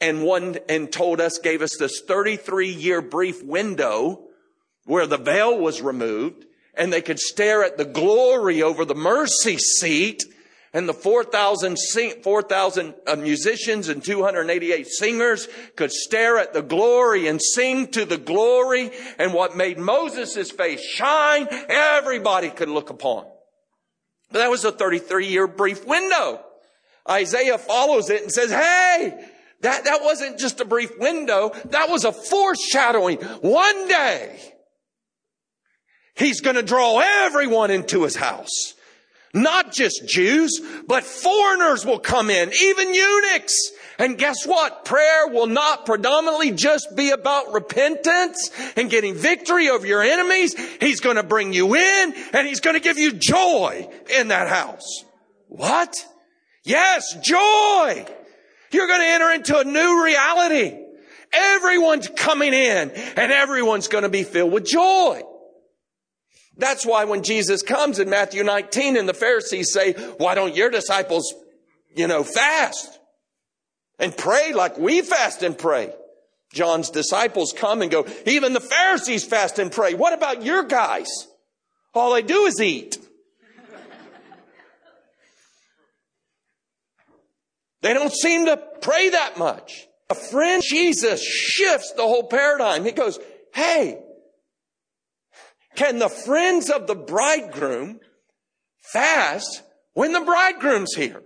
and 0.00 0.22
one 0.22 0.58
and 0.68 0.92
told 0.92 1.20
us, 1.20 1.38
gave 1.38 1.62
us 1.62 1.76
this 1.78 2.00
33 2.00 2.70
year 2.70 3.02
brief 3.02 3.42
window 3.42 4.20
where 4.84 5.06
the 5.06 5.18
veil 5.18 5.58
was 5.58 5.82
removed 5.82 6.44
and 6.74 6.92
they 6.92 7.02
could 7.02 7.18
stare 7.18 7.64
at 7.64 7.76
the 7.76 7.84
glory 7.84 8.62
over 8.62 8.84
the 8.84 8.94
mercy 8.94 9.58
seat 9.58 10.24
and 10.72 10.88
the 10.88 10.94
4,000 10.94 11.76
4, 12.22 12.52
uh, 12.52 13.16
musicians 13.16 13.88
and 13.88 14.04
288 14.04 14.86
singers 14.86 15.48
could 15.76 15.90
stare 15.90 16.38
at 16.38 16.52
the 16.52 16.62
glory 16.62 17.26
and 17.26 17.40
sing 17.40 17.88
to 17.88 18.04
the 18.04 18.18
glory 18.18 18.90
and 19.18 19.32
what 19.32 19.56
made 19.56 19.78
Moses' 19.78 20.50
face 20.50 20.80
shine, 20.80 21.48
everybody 21.68 22.50
could 22.50 22.68
look 22.68 22.90
upon. 22.90 23.24
But 24.30 24.40
that 24.40 24.50
was 24.50 24.64
a 24.64 24.72
33 24.72 25.26
year 25.26 25.46
brief 25.46 25.86
window. 25.86 26.44
Isaiah 27.08 27.56
follows 27.56 28.10
it 28.10 28.22
and 28.22 28.30
says, 28.30 28.50
hey, 28.50 29.26
that, 29.60 29.84
that 29.84 30.02
wasn't 30.02 30.38
just 30.38 30.60
a 30.60 30.64
brief 30.64 30.98
window. 30.98 31.52
That 31.66 31.90
was 31.90 32.04
a 32.04 32.12
foreshadowing. 32.12 33.18
One 33.18 33.88
day, 33.88 34.38
he's 36.14 36.40
going 36.40 36.56
to 36.56 36.62
draw 36.62 37.00
everyone 37.00 37.70
into 37.70 38.04
his 38.04 38.16
house. 38.16 38.74
Not 39.34 39.72
just 39.72 40.06
Jews, 40.08 40.60
but 40.86 41.04
foreigners 41.04 41.84
will 41.84 41.98
come 41.98 42.30
in, 42.30 42.50
even 42.62 42.94
eunuchs. 42.94 43.72
And 43.98 44.16
guess 44.16 44.46
what? 44.46 44.84
Prayer 44.84 45.28
will 45.28 45.46
not 45.46 45.84
predominantly 45.84 46.52
just 46.52 46.96
be 46.96 47.10
about 47.10 47.52
repentance 47.52 48.50
and 48.76 48.88
getting 48.88 49.14
victory 49.14 49.68
over 49.68 49.86
your 49.86 50.02
enemies. 50.02 50.54
He's 50.80 51.00
going 51.00 51.16
to 51.16 51.22
bring 51.22 51.52
you 51.52 51.74
in 51.74 52.14
and 52.32 52.46
he's 52.46 52.60
going 52.60 52.74
to 52.74 52.80
give 52.80 52.96
you 52.96 53.12
joy 53.12 53.88
in 54.08 54.28
that 54.28 54.48
house. 54.48 55.04
What? 55.48 55.94
Yes, 56.64 57.14
joy. 57.22 58.06
You're 58.70 58.86
going 58.86 59.00
to 59.00 59.06
enter 59.06 59.30
into 59.32 59.58
a 59.58 59.64
new 59.64 60.04
reality. 60.04 60.78
Everyone's 61.32 62.08
coming 62.08 62.54
in 62.54 62.90
and 62.90 63.32
everyone's 63.32 63.88
going 63.88 64.04
to 64.04 64.08
be 64.08 64.22
filled 64.22 64.52
with 64.52 64.66
joy. 64.66 65.22
That's 66.56 66.84
why 66.84 67.04
when 67.04 67.22
Jesus 67.22 67.62
comes 67.62 67.98
in 67.98 68.10
Matthew 68.10 68.42
19 68.42 68.96
and 68.96 69.08
the 69.08 69.14
Pharisees 69.14 69.72
say, 69.72 69.92
why 69.92 70.34
don't 70.34 70.56
your 70.56 70.70
disciples, 70.70 71.32
you 71.94 72.08
know, 72.08 72.24
fast 72.24 72.98
and 73.98 74.16
pray 74.16 74.52
like 74.52 74.76
we 74.76 75.02
fast 75.02 75.42
and 75.42 75.56
pray? 75.56 75.92
John's 76.52 76.90
disciples 76.90 77.54
come 77.56 77.82
and 77.82 77.90
go, 77.90 78.06
even 78.26 78.54
the 78.54 78.60
Pharisees 78.60 79.24
fast 79.24 79.58
and 79.58 79.70
pray. 79.70 79.94
What 79.94 80.14
about 80.14 80.42
your 80.42 80.64
guys? 80.64 81.08
All 81.94 82.14
they 82.14 82.22
do 82.22 82.46
is 82.46 82.60
eat. 82.60 82.98
They 87.82 87.94
don't 87.94 88.12
seem 88.12 88.46
to 88.46 88.56
pray 88.80 89.10
that 89.10 89.38
much. 89.38 89.86
A 90.10 90.14
friend 90.14 90.62
Jesus 90.64 91.22
shifts 91.22 91.92
the 91.92 92.02
whole 92.02 92.28
paradigm. 92.28 92.84
He 92.84 92.92
goes, 92.92 93.18
Hey, 93.54 94.00
can 95.76 95.98
the 95.98 96.08
friends 96.08 96.70
of 96.70 96.86
the 96.86 96.94
bridegroom 96.94 98.00
fast 98.92 99.62
when 99.94 100.12
the 100.12 100.20
bridegroom's 100.20 100.94
here? 100.94 101.22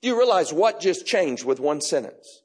You 0.00 0.16
realize 0.16 0.52
what 0.52 0.80
just 0.80 1.06
changed 1.06 1.44
with 1.44 1.58
one 1.58 1.80
sentence? 1.80 2.42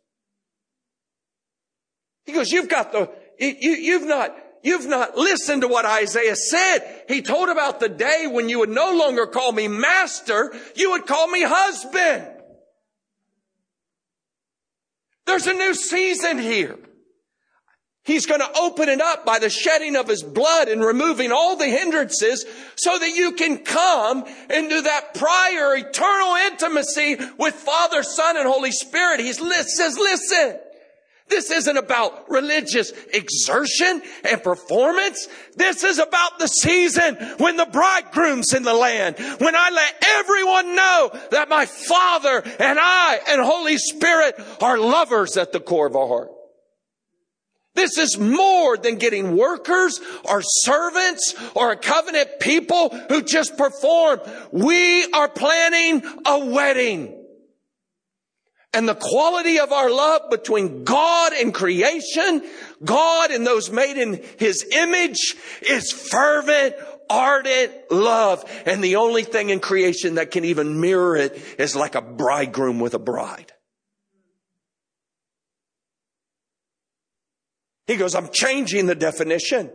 He 2.25 2.31
goes, 2.31 2.51
you've 2.51 2.69
got 2.69 2.91
the, 2.91 3.11
you, 3.37 3.71
you've 3.71 4.07
not, 4.07 4.35
you've 4.63 4.87
not 4.87 5.17
listened 5.17 5.61
to 5.61 5.67
what 5.67 5.85
Isaiah 5.85 6.35
said. 6.35 7.03
He 7.07 7.21
told 7.21 7.49
about 7.49 7.79
the 7.79 7.89
day 7.89 8.27
when 8.29 8.49
you 8.49 8.59
would 8.59 8.69
no 8.69 8.97
longer 8.97 9.27
call 9.27 9.51
me 9.51 9.67
master, 9.67 10.53
you 10.75 10.91
would 10.91 11.05
call 11.05 11.27
me 11.27 11.43
husband. 11.43 12.27
There's 15.25 15.47
a 15.47 15.53
new 15.53 15.73
season 15.73 16.37
here. 16.37 16.77
He's 18.05 18.25
going 18.25 18.41
to 18.41 18.59
open 18.59 18.89
it 18.89 18.99
up 18.99 19.25
by 19.25 19.39
the 19.39 19.49
shedding 19.49 19.95
of 19.95 20.09
his 20.09 20.23
blood 20.23 20.67
and 20.67 20.83
removing 20.83 21.31
all 21.31 21.55
the 21.55 21.67
hindrances 21.67 22.45
so 22.75 22.99
that 22.99 23.09
you 23.15 23.31
can 23.31 23.59
come 23.59 24.25
into 24.49 24.81
that 24.81 25.13
prior 25.13 25.73
eternal 25.77 26.35
intimacy 26.35 27.17
with 27.37 27.53
Father, 27.53 28.03
Son, 28.03 28.35
and 28.35 28.45
Holy 28.45 28.71
Spirit. 28.71 29.21
He 29.21 29.31
says, 29.31 29.97
listen, 29.97 30.59
this 31.33 31.49
isn't 31.49 31.77
about 31.77 32.29
religious 32.29 32.91
exertion 33.11 34.03
and 34.23 34.43
performance. 34.43 35.27
This 35.55 35.83
is 35.83 35.97
about 35.97 36.37
the 36.37 36.45
season 36.45 37.15
when 37.39 37.57
the 37.57 37.65
bridegroom's 37.65 38.53
in 38.53 38.61
the 38.61 38.73
land. 38.75 39.15
When 39.17 39.55
I 39.55 39.69
let 39.71 40.03
everyone 40.19 40.75
know 40.75 41.09
that 41.31 41.49
my 41.49 41.65
Father 41.65 42.43
and 42.59 42.77
I 42.79 43.19
and 43.29 43.41
Holy 43.41 43.79
Spirit 43.79 44.35
are 44.61 44.77
lovers 44.77 45.35
at 45.35 45.51
the 45.51 45.59
core 45.59 45.87
of 45.87 45.95
our 45.95 46.07
heart. 46.07 46.29
This 47.73 47.97
is 47.97 48.19
more 48.19 48.77
than 48.77 48.97
getting 48.97 49.35
workers 49.35 49.99
or 50.25 50.43
servants 50.43 51.33
or 51.55 51.71
a 51.71 51.75
covenant 51.75 52.39
people 52.39 52.89
who 53.09 53.23
just 53.23 53.57
perform. 53.57 54.19
We 54.51 55.11
are 55.11 55.29
planning 55.29 56.03
a 56.27 56.45
wedding. 56.45 57.22
And 58.73 58.89
the 58.89 58.95
quality 58.95 59.59
of 59.59 59.71
our 59.71 59.91
love 59.91 60.31
between 60.31 60.83
God 60.83 61.31
and 61.33 61.53
creation, 61.53 62.43
God 62.83 63.29
and 63.29 63.45
those 63.45 63.69
made 63.69 63.97
in 63.97 64.23
His 64.39 64.65
image 64.71 65.35
is 65.61 65.91
fervent, 65.91 66.75
ardent 67.07 67.71
love. 67.91 68.43
And 68.65 68.83
the 68.83 68.95
only 68.95 69.23
thing 69.23 69.51
in 69.51 69.59
creation 69.59 70.15
that 70.15 70.31
can 70.31 70.43
even 70.43 70.81
mirror 70.81 71.15
it 71.15 71.39
is 71.59 71.75
like 71.75 71.93
a 71.93 72.01
bridegroom 72.01 72.79
with 72.79 72.95
a 72.95 72.99
bride. 72.99 73.53
He 77.85 77.95
goes, 77.95 78.15
I'm 78.15 78.29
changing 78.29 78.87
the 78.87 78.95
definition. 78.95 79.69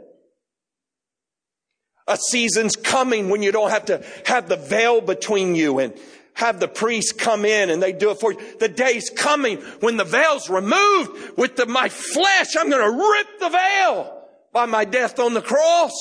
A 2.09 2.17
season's 2.17 2.75
coming 2.75 3.29
when 3.29 3.43
you 3.43 3.53
don't 3.53 3.71
have 3.71 3.85
to 3.87 4.05
have 4.25 4.49
the 4.49 4.57
veil 4.57 5.03
between 5.03 5.55
you 5.55 5.79
and 5.79 5.95
have 6.39 6.61
the 6.61 6.69
priest 6.69 7.19
come 7.19 7.45
in 7.45 7.69
and 7.69 7.83
they 7.83 7.93
do 7.93 8.13
it 8.13 8.21
for 8.21 8.33
you. 8.33 8.39
The 8.61 8.69
day's 8.69 9.11
coming 9.11 9.59
when 9.81 9.97
the 9.97 10.05
veil's 10.05 10.49
removed 10.49 11.37
with 11.37 11.57
the, 11.57 11.67
my 11.67 11.89
flesh. 11.89 12.57
I'm 12.57 12.71
going 12.71 12.81
to 12.81 12.97
rip 12.97 13.41
the 13.41 13.49
veil 13.49 14.23
by 14.53 14.67
my 14.67 14.85
death 14.85 15.19
on 15.19 15.35
the 15.35 15.43
cross. 15.43 15.93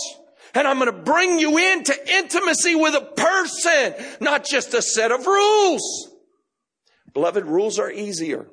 And 0.53 0.67
I'm 0.67 0.77
going 0.77 0.93
to 0.93 1.01
bring 1.01 1.39
you 1.39 1.57
into 1.57 1.95
intimacy 2.17 2.75
with 2.75 2.93
a 2.93 3.01
person, 3.01 3.95
not 4.21 4.45
just 4.45 4.75
a 4.75 4.81
set 4.83 5.11
of 5.11 5.25
rules. 5.25 6.11
Beloved, 7.15 7.43
rules 7.45 7.79
are 7.79 7.91
easier. 7.91 8.45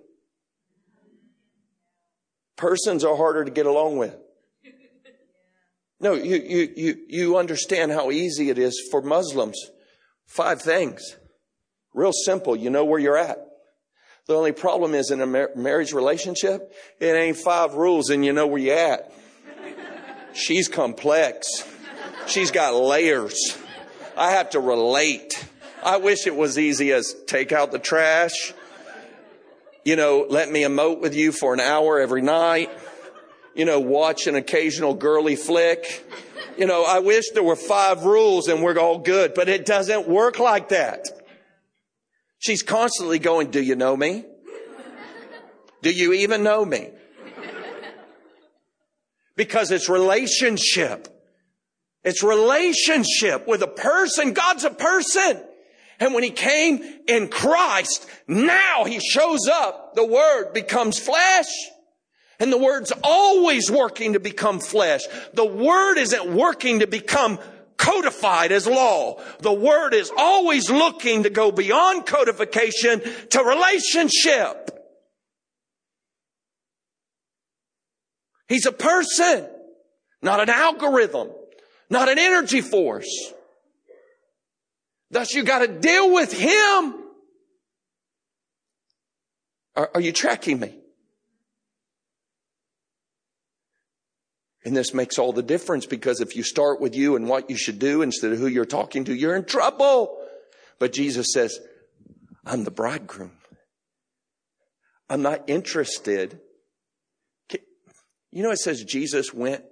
Persons 2.57 3.05
are 3.05 3.15
harder 3.15 3.45
to 3.45 3.51
get 3.51 3.67
along 3.67 3.99
with. 3.99 4.17
No, 6.01 6.15
you, 6.15 6.37
you, 6.37 6.73
you, 6.75 6.97
you 7.09 7.37
understand 7.37 7.93
how 7.93 8.11
easy 8.11 8.49
it 8.49 8.59
is 8.59 8.89
for 8.91 9.03
Muslims. 9.03 9.61
Five 10.27 10.63
things. 10.63 11.19
Real 11.95 12.13
simple. 12.13 12.57
You 12.57 12.71
know 12.71 12.85
where 12.85 12.99
you're 12.99 13.17
at. 13.17 13.39
The 14.27 14.35
only 14.35 14.53
problem 14.53 14.95
is 14.95 15.11
in 15.11 15.21
a 15.21 15.27
mar- 15.27 15.51
marriage 15.55 15.93
relationship, 15.93 16.73
it 16.99 17.15
ain't 17.15 17.37
five 17.37 17.75
rules 17.75 18.11
and 18.11 18.25
you 18.25 18.33
know 18.33 18.47
where 18.47 18.61
you're 18.61 18.77
at. 18.77 19.13
She's 20.33 20.67
complex. 20.67 21.47
She's 22.27 22.51
got 22.51 22.75
layers. 22.75 23.57
I 24.17 24.33
have 24.33 24.51
to 24.51 24.61
relate. 24.61 25.47
I 25.83 25.99
wish 25.99 26.27
it 26.27 26.35
was 26.35 26.59
easy 26.59 26.93
as 26.93 27.15
take 27.27 27.53
out 27.53 27.71
the 27.71 27.79
trash. 27.79 28.53
You 29.85 29.97
know, 29.97 30.27
let 30.29 30.51
me 30.51 30.63
emote 30.63 31.01
with 31.01 31.15
you 31.15 31.31
for 31.31 31.53
an 31.53 31.61
hour 31.61 32.01
every 32.01 32.23
night. 32.23 32.71
You 33.55 33.67
know, 33.67 33.79
watch 33.79 34.27
an 34.27 34.35
occasional 34.35 34.95
girly 34.95 35.37
flick. 35.37 36.05
You 36.57 36.67
know, 36.67 36.85
I 36.85 37.01
wish 37.01 37.31
there 37.31 37.43
were 37.43 37.57
five 37.57 38.05
rules 38.05 38.49
and 38.49 38.63
we're 38.63 38.79
all 38.79 38.99
good, 38.99 39.35
but 39.35 39.49
it 39.49 39.67
doesn't 39.67 40.09
work 40.09 40.39
like 40.39 40.71
that. 40.71 41.24
She's 42.45 42.63
constantly 42.63 43.19
going, 43.19 43.51
do 43.51 43.63
you 43.63 43.75
know 43.75 43.97
me? 43.97 44.23
Do 45.81 45.91
you 45.91 46.13
even 46.13 46.43
know 46.43 46.63
me? 46.63 46.91
Because 49.35 49.71
it's 49.71 49.89
relationship. 49.89 51.09
It's 52.05 52.23
relationship 52.23 53.49
with 53.49 53.63
a 53.63 53.67
person. 53.67 54.35
God's 54.35 54.65
a 54.65 54.71
person. 54.71 55.43
And 55.99 56.13
when 56.13 56.23
he 56.23 56.29
came 56.29 56.85
in 57.09 57.29
Christ, 57.29 58.07
now 58.29 58.85
he 58.85 59.01
shows 59.01 59.49
up. 59.51 59.95
The 59.95 60.07
word 60.07 60.53
becomes 60.53 60.99
flesh. 60.99 61.49
And 62.39 62.53
the 62.53 62.59
word's 62.59 62.93
always 63.03 63.71
working 63.71 64.13
to 64.13 64.21
become 64.21 64.61
flesh. 64.61 65.01
The 65.33 65.47
word 65.47 65.97
isn't 65.97 66.27
working 66.35 66.81
to 66.81 66.87
become 66.87 67.39
codified 67.85 68.51
as 68.51 68.67
law. 68.67 69.21
The 69.41 69.53
word 69.53 69.93
is 69.93 70.11
always 70.17 70.71
looking 70.71 71.25
to 71.25 71.31
go 71.31 71.53
beyond 71.53 72.07
codification 72.07 73.03
to 73.31 73.43
relationship. 73.43 74.71
He's 78.49 78.67
a 78.67 78.73
person, 78.73 79.49
not 80.23 80.41
an 80.41 80.51
algorithm, 80.51 81.31
not 81.91 82.09
an 82.09 82.19
energy 82.19 82.61
force. 82.61 83.33
Thus 85.11 85.35
you 85.35 85.45
gotta 85.45 85.69
deal 85.69 86.13
with 86.13 86.33
him. 86.33 86.95
Are, 89.77 89.91
are 89.95 90.01
you 90.01 90.13
tracking 90.13 90.59
me? 90.59 90.75
And 94.65 94.75
this 94.75 94.95
makes 94.95 95.19
all 95.19 95.33
the 95.33 95.43
difference 95.43 95.85
because 95.85 96.21
if 96.21 96.37
you 96.37 96.43
start 96.43 96.81
with 96.81 96.95
you 96.95 97.17
and 97.17 97.29
what 97.29 97.51
you 97.51 97.57
should 97.57 97.79
do 97.79 98.01
instead 98.01 98.33
of 98.33 98.39
who 98.39 98.47
you're 98.47 98.65
talking 98.65 99.05
to, 99.05 99.15
you're 99.15 99.37
in 99.37 99.45
trouble. 99.45 100.19
But 100.79 100.93
Jesus 100.93 101.33
says, 101.33 101.59
I'm 102.47 102.65
the 102.65 102.71
bridegroom. 102.71 103.33
I'm 105.11 105.23
not 105.23 105.49
interested. 105.49 106.41
You 108.31 108.43
know, 108.43 108.51
it 108.51 108.59
says 108.59 108.83
Jesus 108.83 109.35
went 109.35 109.63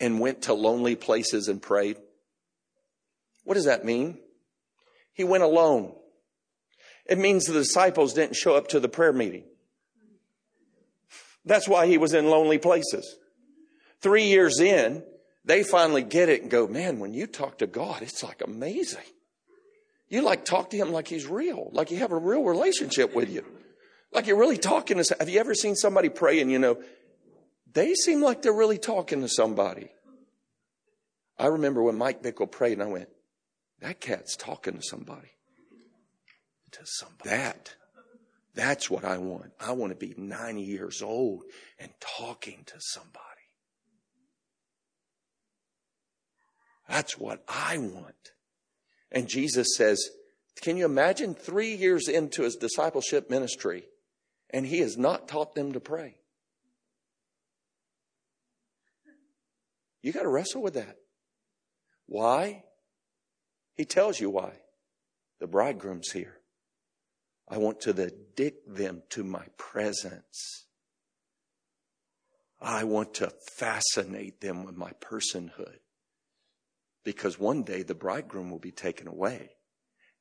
and 0.00 0.20
went 0.20 0.42
to 0.42 0.54
lonely 0.54 0.96
places 0.96 1.48
and 1.48 1.62
prayed. 1.62 1.96
What 3.44 3.54
does 3.54 3.64
that 3.66 3.84
mean? 3.84 4.18
He 5.12 5.24
went 5.24 5.44
alone. 5.44 5.94
It 7.06 7.18
means 7.18 7.46
the 7.46 7.52
disciples 7.52 8.12
didn't 8.12 8.36
show 8.36 8.56
up 8.56 8.68
to 8.68 8.80
the 8.80 8.88
prayer 8.88 9.12
meeting. 9.12 9.44
That's 11.44 11.68
why 11.68 11.86
he 11.86 11.96
was 11.96 12.12
in 12.12 12.28
lonely 12.28 12.58
places. 12.58 13.16
Three 14.00 14.24
years 14.24 14.60
in, 14.60 15.02
they 15.44 15.62
finally 15.62 16.02
get 16.02 16.28
it 16.28 16.42
and 16.42 16.50
go, 16.50 16.66
man, 16.66 16.98
when 16.98 17.14
you 17.14 17.26
talk 17.26 17.58
to 17.58 17.66
God, 17.66 18.02
it's 18.02 18.22
like 18.22 18.42
amazing. 18.42 19.04
You 20.08 20.22
like 20.22 20.44
talk 20.44 20.70
to 20.70 20.76
him 20.76 20.92
like 20.92 21.08
he's 21.08 21.26
real, 21.26 21.70
like 21.72 21.90
you 21.90 21.98
have 21.98 22.12
a 22.12 22.18
real 22.18 22.44
relationship 22.44 23.14
with 23.14 23.30
you. 23.30 23.44
Like 24.12 24.26
you're 24.26 24.38
really 24.38 24.58
talking 24.58 25.02
to, 25.02 25.16
have 25.18 25.28
you 25.28 25.40
ever 25.40 25.54
seen 25.54 25.74
somebody 25.74 26.08
pray 26.08 26.40
and 26.40 26.50
you 26.50 26.58
know, 26.58 26.80
they 27.72 27.94
seem 27.94 28.22
like 28.22 28.42
they're 28.42 28.52
really 28.52 28.78
talking 28.78 29.20
to 29.22 29.28
somebody. 29.28 29.90
I 31.38 31.46
remember 31.46 31.82
when 31.82 31.96
Mike 31.96 32.22
Bickle 32.22 32.50
prayed 32.50 32.74
and 32.74 32.82
I 32.82 32.86
went, 32.86 33.08
that 33.80 34.00
cat's 34.00 34.36
talking 34.36 34.74
to 34.74 34.82
somebody. 34.82 35.30
To 36.72 36.80
somebody. 36.84 37.30
That, 37.30 37.74
that's 38.54 38.90
what 38.90 39.04
I 39.04 39.18
want. 39.18 39.52
I 39.60 39.72
want 39.72 39.92
to 39.92 39.98
be 39.98 40.14
90 40.16 40.62
years 40.62 41.02
old 41.02 41.42
and 41.78 41.90
talking 42.00 42.62
to 42.66 42.74
somebody. 42.78 43.35
That's 46.88 47.18
what 47.18 47.42
I 47.48 47.78
want. 47.78 48.32
And 49.10 49.28
Jesus 49.28 49.76
says, 49.76 50.00
can 50.60 50.76
you 50.76 50.84
imagine 50.84 51.34
three 51.34 51.74
years 51.74 52.08
into 52.08 52.42
his 52.42 52.56
discipleship 52.56 53.28
ministry 53.30 53.84
and 54.50 54.66
he 54.66 54.80
has 54.80 54.96
not 54.96 55.28
taught 55.28 55.54
them 55.54 55.72
to 55.72 55.80
pray? 55.80 56.16
You 60.02 60.12
got 60.12 60.22
to 60.22 60.28
wrestle 60.28 60.62
with 60.62 60.74
that. 60.74 60.96
Why? 62.06 62.64
He 63.74 63.84
tells 63.84 64.20
you 64.20 64.30
why. 64.30 64.52
The 65.40 65.46
bridegroom's 65.46 66.12
here. 66.12 66.38
I 67.48 67.58
want 67.58 67.80
to 67.82 67.90
addict 67.90 68.74
them 68.74 69.02
to 69.10 69.24
my 69.24 69.44
presence. 69.58 70.66
I 72.60 72.84
want 72.84 73.14
to 73.14 73.32
fascinate 73.56 74.40
them 74.40 74.64
with 74.64 74.76
my 74.76 74.92
personhood 74.92 75.78
because 77.06 77.38
one 77.38 77.62
day 77.62 77.84
the 77.84 77.94
bridegroom 77.94 78.50
will 78.50 78.58
be 78.58 78.72
taken 78.72 79.06
away. 79.06 79.50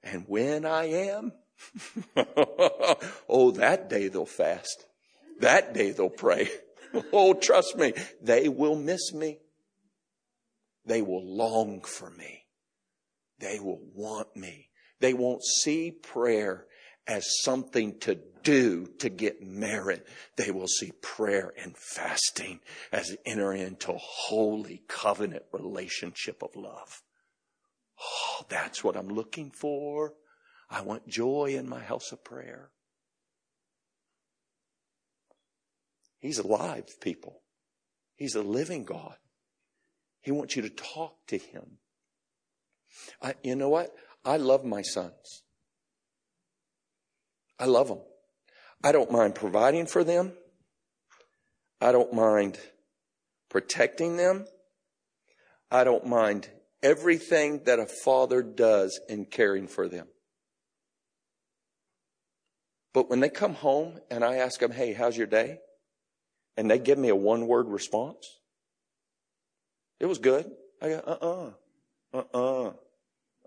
And 0.04 0.24
when 0.28 0.68
I 0.68 0.86
am, 0.86 1.32
oh, 3.28 3.52
that 3.56 3.90
day 3.90 4.08
they'll 4.08 4.28
fast. 4.28 4.86
That 5.40 5.74
day 5.74 5.92
they'll 5.92 6.12
pray. 6.12 6.48
oh, 7.12 7.34
trust 7.34 7.76
me, 7.76 7.94
they 8.22 8.48
will 8.48 8.76
miss 8.76 9.12
me. 9.14 9.40
They 10.86 11.02
will 11.02 11.26
long 11.26 11.82
for 11.82 12.12
me. 12.12 12.44
They 13.40 13.60
will 13.60 13.82
want 13.96 14.36
me. 14.36 14.70
They 15.00 15.16
won't 15.16 15.44
see 15.44 15.90
prayer 15.90 16.68
as 17.08 17.42
something 17.42 18.00
to 18.00 18.20
do 18.44 18.88
to 19.00 19.10
get 19.10 19.46
merit. 19.46 20.08
They 20.38 20.52
will 20.52 20.68
see 20.68 20.92
prayer 21.02 21.54
and 21.58 21.76
fasting 21.78 22.62
as 22.92 23.16
enter 23.26 23.54
into 23.54 23.94
a 23.94 23.98
holy 23.98 24.84
covenant 24.88 25.44
relationship 25.52 26.42
of 26.42 26.56
love. 26.56 27.02
Oh, 28.02 28.46
that's 28.50 28.84
what 28.84 28.96
I'm 28.96 29.10
looking 29.10 29.52
for. 29.52 30.14
I 30.70 30.82
want 30.82 31.08
joy 31.08 31.56
in 31.58 31.70
my 31.70 31.80
house 31.80 32.12
of 32.12 32.24
prayer. 32.24 32.72
He's 36.20 36.40
alive, 36.40 37.00
people. 37.02 37.42
He's 38.16 38.36
a 38.36 38.42
living 38.42 38.84
God. 38.84 39.16
He 40.22 40.32
wants 40.32 40.56
you 40.56 40.64
to 40.64 40.70
talk 40.70 41.16
to 41.28 41.38
him. 41.38 41.78
I, 43.22 43.36
you 43.44 43.56
know 43.56 43.70
what? 43.70 43.92
I 44.24 44.38
love 44.38 44.66
my 44.66 44.82
sons. 44.82 45.44
I 47.60 47.66
love 47.66 47.88
them. 47.88 48.02
I 48.84 48.92
don't 48.92 49.12
mind 49.12 49.36
providing 49.36 49.86
for 49.86 50.04
them. 50.04 50.34
I 51.82 51.92
don't 51.92 52.14
mind 52.14 52.60
protecting 53.50 54.18
them. 54.18 54.46
I 55.72 55.84
don't 55.84 56.06
mind 56.06 56.50
everything 56.84 57.64
that 57.66 57.80
a 57.80 57.86
father 57.86 58.44
does 58.44 59.00
in 59.10 59.26
caring 59.26 59.68
for 59.68 59.88
them. 59.88 60.08
But 62.94 63.10
when 63.10 63.20
they 63.20 63.30
come 63.30 63.56
home 63.56 64.00
and 64.10 64.24
I 64.24 64.38
ask 64.38 64.60
them, 64.60 64.72
hey, 64.72 64.94
how's 64.94 65.18
your 65.18 65.28
day? 65.28 65.58
And 66.56 66.72
they 66.72 66.80
give 66.80 66.98
me 66.98 67.10
a 67.10 67.16
one 67.16 67.48
word 67.48 67.68
response. 67.68 68.26
It 70.00 70.06
was 70.06 70.20
good. 70.20 70.50
I 70.82 70.90
go, 70.90 71.02
uh 71.06 71.54
uh-uh, 72.14 72.22
uh, 72.34 72.72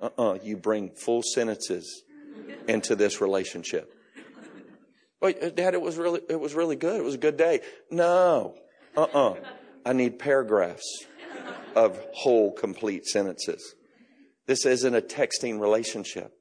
uh-uh, 0.03 0.09
uh, 0.19 0.39
You 0.43 0.57
bring 0.57 0.91
full 0.91 1.23
sentences 1.23 2.03
into 2.67 2.95
this 2.95 3.21
relationship. 3.21 3.93
Wait, 5.21 5.43
uh, 5.43 5.51
Dad, 5.51 5.75
it 5.75 5.81
was 5.81 5.97
really, 5.97 6.21
it 6.29 6.39
was 6.39 6.55
really 6.55 6.77
good. 6.77 7.01
It 7.01 7.05
was 7.05 7.15
a 7.15 7.19
good 7.19 7.37
day. 7.37 7.61
No. 7.91 8.55
Uh-uh. 8.97 9.35
I 9.85 9.93
need 9.93 10.19
paragraphs 10.19 11.07
of 11.75 11.99
whole, 12.13 12.53
complete 12.53 13.07
sentences. 13.07 13.75
This 14.47 14.65
isn't 14.65 14.95
a 14.95 15.01
texting 15.01 15.61
relationship. 15.61 16.33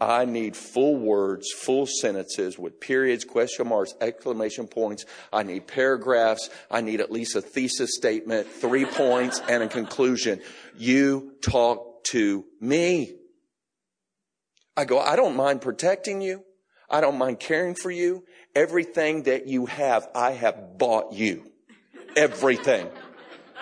I 0.00 0.24
need 0.24 0.56
full 0.56 0.96
words, 0.96 1.52
full 1.52 1.86
sentences 1.86 2.58
with 2.58 2.80
periods, 2.80 3.24
question 3.24 3.68
marks, 3.68 3.94
exclamation 4.00 4.66
points. 4.66 5.04
I 5.30 5.42
need 5.42 5.66
paragraphs. 5.66 6.48
I 6.70 6.80
need 6.80 7.00
at 7.00 7.12
least 7.12 7.36
a 7.36 7.42
thesis 7.42 7.90
statement, 7.96 8.48
three 8.48 8.86
points, 8.86 9.42
and 9.46 9.62
a 9.62 9.68
conclusion. 9.68 10.40
You 10.78 11.34
talk 11.42 12.04
to 12.04 12.46
me. 12.60 13.14
I 14.74 14.86
go, 14.86 14.98
I 14.98 15.16
don't 15.16 15.36
mind 15.36 15.60
protecting 15.60 16.22
you. 16.22 16.44
I 16.90 17.00
don't 17.00 17.18
mind 17.18 17.40
caring 17.40 17.74
for 17.74 17.90
you. 17.90 18.24
Everything 18.54 19.24
that 19.24 19.46
you 19.46 19.66
have, 19.66 20.08
I 20.14 20.32
have 20.32 20.76
bought 20.76 21.12
you. 21.12 21.50
Everything. 22.16 22.88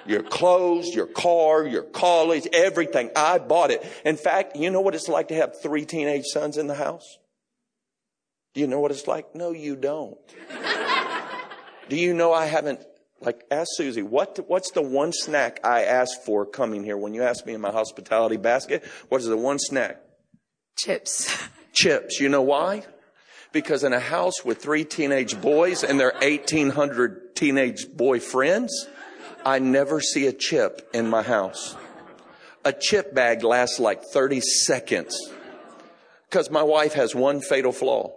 Your 0.06 0.22
clothes, 0.22 0.88
your 0.94 1.06
car, 1.06 1.66
your 1.66 1.82
college, 1.82 2.48
everything. 2.52 3.10
I 3.14 3.38
bought 3.38 3.70
it. 3.70 3.84
In 4.06 4.16
fact, 4.16 4.56
you 4.56 4.70
know 4.70 4.80
what 4.80 4.94
it's 4.94 5.08
like 5.08 5.28
to 5.28 5.34
have 5.34 5.60
three 5.60 5.84
teenage 5.84 6.24
sons 6.24 6.56
in 6.56 6.66
the 6.66 6.74
house? 6.74 7.18
Do 8.54 8.62
you 8.62 8.66
know 8.66 8.80
what 8.80 8.90
it's 8.90 9.06
like? 9.06 9.34
No, 9.34 9.52
you 9.52 9.76
don't. 9.76 10.16
Do 11.90 11.96
you 11.96 12.14
know 12.14 12.32
I 12.32 12.46
haven't, 12.46 12.80
like, 13.20 13.44
ask 13.50 13.68
Susie, 13.74 14.02
what, 14.02 14.38
what's 14.48 14.70
the 14.70 14.82
one 14.82 15.12
snack 15.12 15.60
I 15.62 15.84
asked 15.84 16.24
for 16.24 16.46
coming 16.46 16.84
here? 16.84 16.96
When 16.96 17.12
you 17.12 17.22
asked 17.22 17.44
me 17.44 17.52
in 17.52 17.60
my 17.60 17.70
hospitality 17.70 18.38
basket, 18.38 18.84
what 19.10 19.20
is 19.20 19.26
the 19.26 19.36
one 19.36 19.58
snack? 19.58 20.00
Chips. 20.76 21.36
Chips. 21.74 22.20
You 22.20 22.30
know 22.30 22.42
why? 22.42 22.84
Because 23.52 23.82
in 23.82 23.92
a 23.92 24.00
house 24.00 24.44
with 24.44 24.58
three 24.58 24.84
teenage 24.84 25.40
boys 25.40 25.82
and 25.82 25.98
their 25.98 26.12
1800 26.20 27.34
teenage 27.34 27.86
boyfriends, 27.86 28.70
I 29.44 29.58
never 29.58 30.00
see 30.00 30.26
a 30.26 30.32
chip 30.32 30.88
in 30.92 31.08
my 31.08 31.22
house. 31.22 31.76
A 32.64 32.72
chip 32.72 33.14
bag 33.14 33.42
lasts 33.42 33.78
like 33.78 34.04
30 34.04 34.40
seconds. 34.40 35.16
Because 36.28 36.50
my 36.50 36.62
wife 36.62 36.92
has 36.94 37.14
one 37.14 37.40
fatal 37.40 37.72
flaw. 37.72 38.12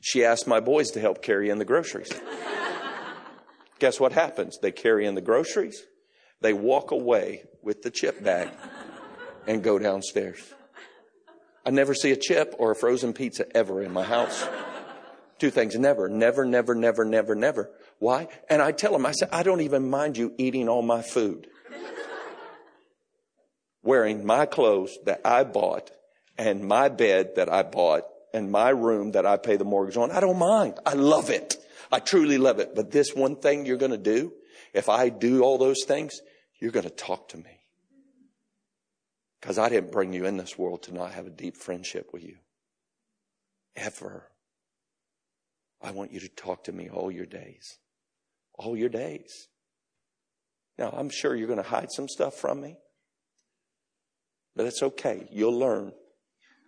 She 0.00 0.24
asked 0.24 0.46
my 0.46 0.60
boys 0.60 0.90
to 0.90 1.00
help 1.00 1.22
carry 1.22 1.48
in 1.48 1.58
the 1.58 1.64
groceries. 1.64 2.12
Guess 3.78 3.98
what 3.98 4.12
happens? 4.12 4.58
They 4.60 4.72
carry 4.72 5.06
in 5.06 5.14
the 5.14 5.20
groceries. 5.20 5.82
They 6.40 6.52
walk 6.52 6.90
away 6.90 7.44
with 7.62 7.82
the 7.82 7.90
chip 7.90 8.22
bag 8.22 8.50
and 9.46 9.62
go 9.62 9.78
downstairs. 9.78 10.54
I 11.66 11.70
never 11.70 11.94
see 11.94 12.12
a 12.12 12.16
chip 12.16 12.54
or 12.58 12.70
a 12.70 12.76
frozen 12.76 13.12
pizza 13.12 13.44
ever 13.56 13.82
in 13.82 13.92
my 13.92 14.04
house. 14.04 14.48
Two 15.40 15.50
things. 15.50 15.74
Never, 15.74 16.08
never, 16.08 16.44
never, 16.44 16.76
never, 16.76 17.04
never, 17.04 17.34
never. 17.34 17.70
Why? 17.98 18.28
And 18.48 18.62
I 18.62 18.70
tell 18.70 18.92
them, 18.92 19.04
I 19.04 19.10
say, 19.10 19.26
I 19.32 19.42
don't 19.42 19.60
even 19.62 19.90
mind 19.90 20.16
you 20.16 20.32
eating 20.38 20.68
all 20.68 20.82
my 20.82 21.02
food. 21.02 21.48
Wearing 23.82 24.24
my 24.24 24.46
clothes 24.46 24.96
that 25.06 25.22
I 25.24 25.42
bought 25.42 25.90
and 26.38 26.64
my 26.64 26.88
bed 26.88 27.34
that 27.34 27.52
I 27.52 27.64
bought 27.64 28.04
and 28.32 28.50
my 28.50 28.70
room 28.70 29.12
that 29.12 29.26
I 29.26 29.36
pay 29.36 29.56
the 29.56 29.64
mortgage 29.64 29.96
on. 29.96 30.12
I 30.12 30.20
don't 30.20 30.38
mind. 30.38 30.78
I 30.86 30.92
love 30.92 31.30
it. 31.30 31.56
I 31.90 31.98
truly 31.98 32.38
love 32.38 32.60
it. 32.60 32.76
But 32.76 32.92
this 32.92 33.12
one 33.12 33.36
thing 33.36 33.66
you're 33.66 33.76
going 33.76 33.90
to 33.90 33.98
do, 33.98 34.32
if 34.72 34.88
I 34.88 35.08
do 35.08 35.42
all 35.42 35.58
those 35.58 35.84
things, 35.84 36.20
you're 36.60 36.72
going 36.72 36.84
to 36.84 36.90
talk 36.90 37.30
to 37.30 37.38
me. 37.38 37.60
Because 39.46 39.58
I 39.58 39.68
didn't 39.68 39.92
bring 39.92 40.12
you 40.12 40.26
in 40.26 40.38
this 40.38 40.58
world 40.58 40.82
to 40.82 40.92
not 40.92 41.12
have 41.12 41.28
a 41.28 41.30
deep 41.30 41.56
friendship 41.56 42.08
with 42.12 42.24
you. 42.24 42.38
Ever. 43.76 44.26
I 45.80 45.92
want 45.92 46.12
you 46.12 46.18
to 46.18 46.28
talk 46.28 46.64
to 46.64 46.72
me 46.72 46.88
all 46.88 47.12
your 47.12 47.26
days. 47.26 47.78
All 48.54 48.76
your 48.76 48.88
days. 48.88 49.46
Now, 50.76 50.90
I'm 50.90 51.10
sure 51.10 51.36
you're 51.36 51.46
going 51.46 51.62
to 51.62 51.68
hide 51.68 51.92
some 51.92 52.08
stuff 52.08 52.34
from 52.34 52.60
me, 52.60 52.76
but 54.56 54.66
it's 54.66 54.82
okay. 54.82 55.28
You'll 55.30 55.56
learn. 55.56 55.92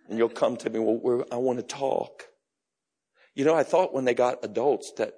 And 0.07 0.17
you'll 0.17 0.29
come 0.29 0.55
to 0.55 0.69
me, 0.69 0.79
well, 0.79 1.25
I 1.33 1.35
want 1.35 1.59
to 1.59 1.63
talk. 1.63 2.27
You 3.35 3.43
know, 3.43 3.55
I 3.55 3.63
thought 3.63 3.93
when 3.93 4.05
they 4.05 4.13
got 4.13 4.45
adults 4.45 4.93
that, 4.95 5.15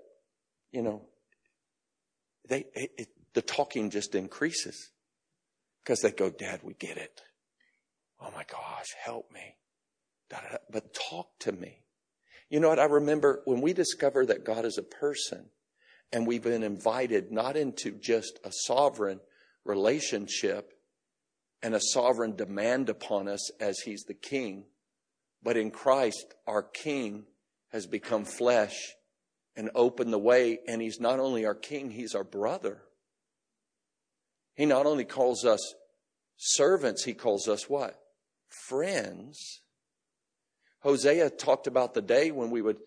you 0.71 0.81
know, 0.81 1.03
they, 2.49 2.65
it, 2.73 2.89
it, 2.97 3.07
the 3.35 3.43
talking 3.43 3.91
just 3.91 4.15
increases 4.15 4.89
because 5.83 5.99
they 5.99 6.09
go, 6.09 6.31
Dad, 6.31 6.61
we 6.63 6.73
get 6.73 6.97
it. 6.97 7.21
Oh 8.21 8.31
my 8.35 8.43
gosh, 8.43 8.87
help 9.03 9.31
me. 9.31 9.55
But 10.69 10.93
talk 10.93 11.27
to 11.39 11.51
me. 11.51 11.79
You 12.49 12.59
know 12.59 12.69
what? 12.69 12.79
I 12.79 12.85
remember 12.85 13.41
when 13.45 13.61
we 13.61 13.73
discover 13.73 14.25
that 14.25 14.45
God 14.45 14.65
is 14.65 14.77
a 14.77 14.83
person 14.83 15.49
and 16.11 16.27
we've 16.27 16.43
been 16.43 16.63
invited 16.63 17.31
not 17.31 17.55
into 17.55 17.91
just 17.91 18.39
a 18.43 18.51
sovereign 18.51 19.19
relationship 19.63 20.73
and 21.63 21.75
a 21.75 21.81
sovereign 21.81 22.35
demand 22.35 22.89
upon 22.89 23.27
us 23.27 23.51
as 23.59 23.79
He's 23.79 24.03
the 24.03 24.13
King, 24.13 24.65
but 25.43 25.57
in 25.57 25.71
Christ, 25.71 26.33
our 26.47 26.63
King 26.63 27.25
has 27.71 27.87
become 27.87 28.25
flesh 28.25 28.95
and 29.55 29.69
opened 29.75 30.11
the 30.11 30.19
way. 30.19 30.59
And 30.67 30.81
He's 30.81 30.99
not 30.99 31.19
only 31.19 31.45
our 31.45 31.55
King, 31.55 31.91
He's 31.91 32.15
our 32.15 32.23
brother. 32.23 32.81
He 34.55 34.65
not 34.65 34.85
only 34.85 35.05
calls 35.05 35.45
us 35.45 35.75
servants, 36.35 37.03
He 37.03 37.13
calls 37.13 37.47
us 37.47 37.69
what? 37.69 38.00
Friends. 38.51 39.61
Hosea 40.81 41.29
talked 41.29 41.67
about 41.67 41.93
the 41.93 42.01
day 42.01 42.31
when 42.31 42.51
we 42.51 42.61
would 42.61 42.77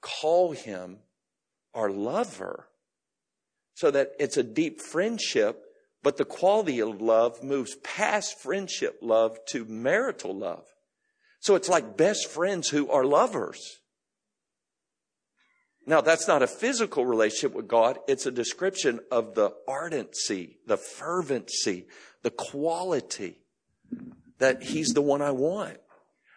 call 0.00 0.52
Him 0.52 0.98
our 1.74 1.90
lover 1.90 2.68
so 3.74 3.90
that 3.90 4.12
it's 4.18 4.36
a 4.36 4.42
deep 4.42 4.80
friendship, 4.80 5.62
but 6.02 6.16
the 6.16 6.24
quality 6.24 6.80
of 6.80 7.00
love 7.00 7.42
moves 7.42 7.76
past 7.76 8.38
friendship 8.38 8.98
love 9.00 9.38
to 9.50 9.64
marital 9.64 10.36
love. 10.36 10.64
So 11.40 11.54
it's 11.54 11.68
like 11.68 11.96
best 11.96 12.28
friends 12.28 12.68
who 12.68 12.90
are 12.90 13.04
lovers. 13.04 13.78
Now, 15.84 16.00
that's 16.00 16.28
not 16.28 16.42
a 16.42 16.46
physical 16.46 17.04
relationship 17.04 17.54
with 17.54 17.66
God. 17.66 17.98
It's 18.06 18.26
a 18.26 18.30
description 18.30 19.00
of 19.10 19.34
the 19.34 19.52
ardency, 19.66 20.58
the 20.66 20.76
fervency, 20.76 21.86
the 22.22 22.30
quality 22.30 23.38
that 24.42 24.62
He's 24.62 24.88
the 24.88 25.02
one 25.02 25.22
I 25.22 25.30
want. 25.30 25.78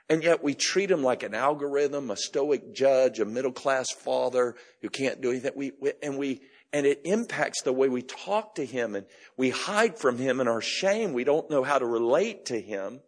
And 0.08 0.24
yet 0.24 0.44
we 0.44 0.54
treat 0.54 0.92
Him 0.92 1.04
like 1.04 1.24
an 1.24 1.34
algorithm, 1.34 2.12
a 2.12 2.18
stoic 2.18 2.74
judge, 2.74 3.20
a 3.20 3.26
middle 3.26 3.52
class 3.52 3.88
father 3.92 4.56
who 4.82 4.90
can't 4.90 5.22
do 5.22 5.32
anything. 5.32 5.52
We, 5.56 5.72
we, 5.82 5.94
and 6.02 6.18
we, 6.18 6.42
and 6.72 6.86
it 6.86 7.02
impacts 7.06 7.64
the 7.64 7.74
way 7.74 7.90
we 7.90 8.02
talk 8.02 8.56
to 8.56 8.66
Him 8.66 8.96
and 8.96 9.06
we 9.38 9.50
hide 9.50 9.98
from 9.98 10.18
Him 10.18 10.40
in 10.40 10.48
our 10.48 10.62
shame. 10.62 11.14
We 11.14 11.24
don't 11.24 11.50
know 11.50 11.64
how 11.64 11.80
to 11.80 11.86
relate 11.86 12.46
to 12.46 12.60
Him. 12.60 13.00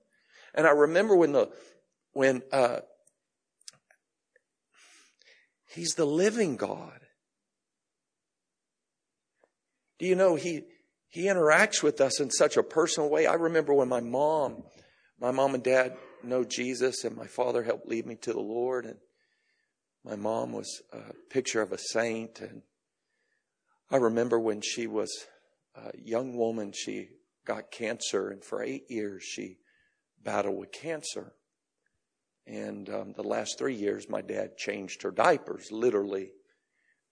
And 0.54 0.66
I 0.66 0.72
remember 0.72 1.16
when 1.16 1.34
the, 1.34 1.52
when 2.14 2.42
uh, 2.52 2.80
He's 5.70 5.94
the 5.94 6.06
living 6.06 6.56
God. 6.56 7.00
Do 10.00 10.06
you 10.06 10.16
know 10.16 10.36
he 10.36 10.64
he 11.10 11.26
interacts 11.26 11.82
with 11.82 12.02
us 12.02 12.20
in 12.20 12.30
such 12.30 12.58
a 12.58 12.64
personal 12.64 13.10
way? 13.10 13.26
I 13.26 13.34
remember 13.34 13.74
when 13.74 13.90
my 13.90 14.00
mom, 14.00 14.64
my 15.20 15.32
mom 15.32 15.56
and 15.56 15.64
dad 15.64 15.98
know 16.24 16.44
Jesus, 16.44 17.04
and 17.04 17.16
my 17.16 17.28
father 17.28 17.64
helped 17.64 17.88
lead 17.88 18.06
me 18.06 18.16
to 18.16 18.34
the 18.34 18.40
Lord, 18.40 18.86
and 18.86 18.98
my 20.04 20.16
mom 20.16 20.52
was 20.52 20.82
a 20.94 21.14
picture 21.30 21.62
of 21.62 21.72
a 21.72 21.78
saint, 21.78 22.40
and 22.40 22.62
I 23.90 23.98
remember 23.98 24.40
when 24.40 24.62
she 24.62 24.88
was 24.88 25.26
a 25.76 25.92
young 25.98 26.36
woman, 26.36 26.72
she 26.74 27.10
got 27.46 27.72
cancer, 27.72 28.30
and 28.30 28.44
for 28.44 28.62
eight 28.62 28.90
years 28.90 29.24
she 29.24 29.58
battled 30.24 30.58
with 30.58 30.72
cancer. 30.72 31.34
And 32.46 32.90
um, 32.90 33.14
the 33.14 33.24
last 33.24 33.58
three 33.58 33.76
years, 33.76 34.10
my 34.10 34.22
dad 34.22 34.58
changed 34.58 35.04
her 35.04 35.12
diapers, 35.12 35.72
literally. 35.72 36.32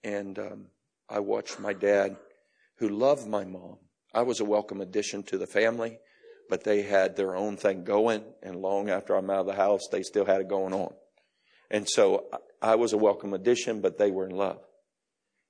And 0.02 0.38
um, 0.38 0.66
I 1.08 1.20
watched 1.20 1.60
my 1.60 1.72
dad, 1.72 2.16
who 2.76 2.88
loved 2.88 3.26
my 3.26 3.44
mom. 3.44 3.78
I 4.14 4.22
was 4.22 4.40
a 4.40 4.44
welcome 4.44 4.80
addition 4.80 5.22
to 5.24 5.38
the 5.38 5.46
family, 5.46 5.98
but 6.48 6.64
they 6.64 6.82
had 6.82 7.16
their 7.16 7.36
own 7.36 7.56
thing 7.56 7.84
going. 7.84 8.24
And 8.42 8.56
long 8.56 8.90
after 8.90 9.14
I'm 9.14 9.30
out 9.30 9.40
of 9.40 9.46
the 9.46 9.54
house, 9.54 9.82
they 9.90 10.02
still 10.02 10.24
had 10.24 10.40
it 10.40 10.48
going 10.48 10.72
on. 10.72 10.92
And 11.70 11.88
so 11.88 12.26
I 12.62 12.76
was 12.76 12.92
a 12.92 12.98
welcome 12.98 13.34
addition, 13.34 13.80
but 13.80 13.98
they 13.98 14.10
were 14.10 14.26
in 14.26 14.34
love. 14.34 14.60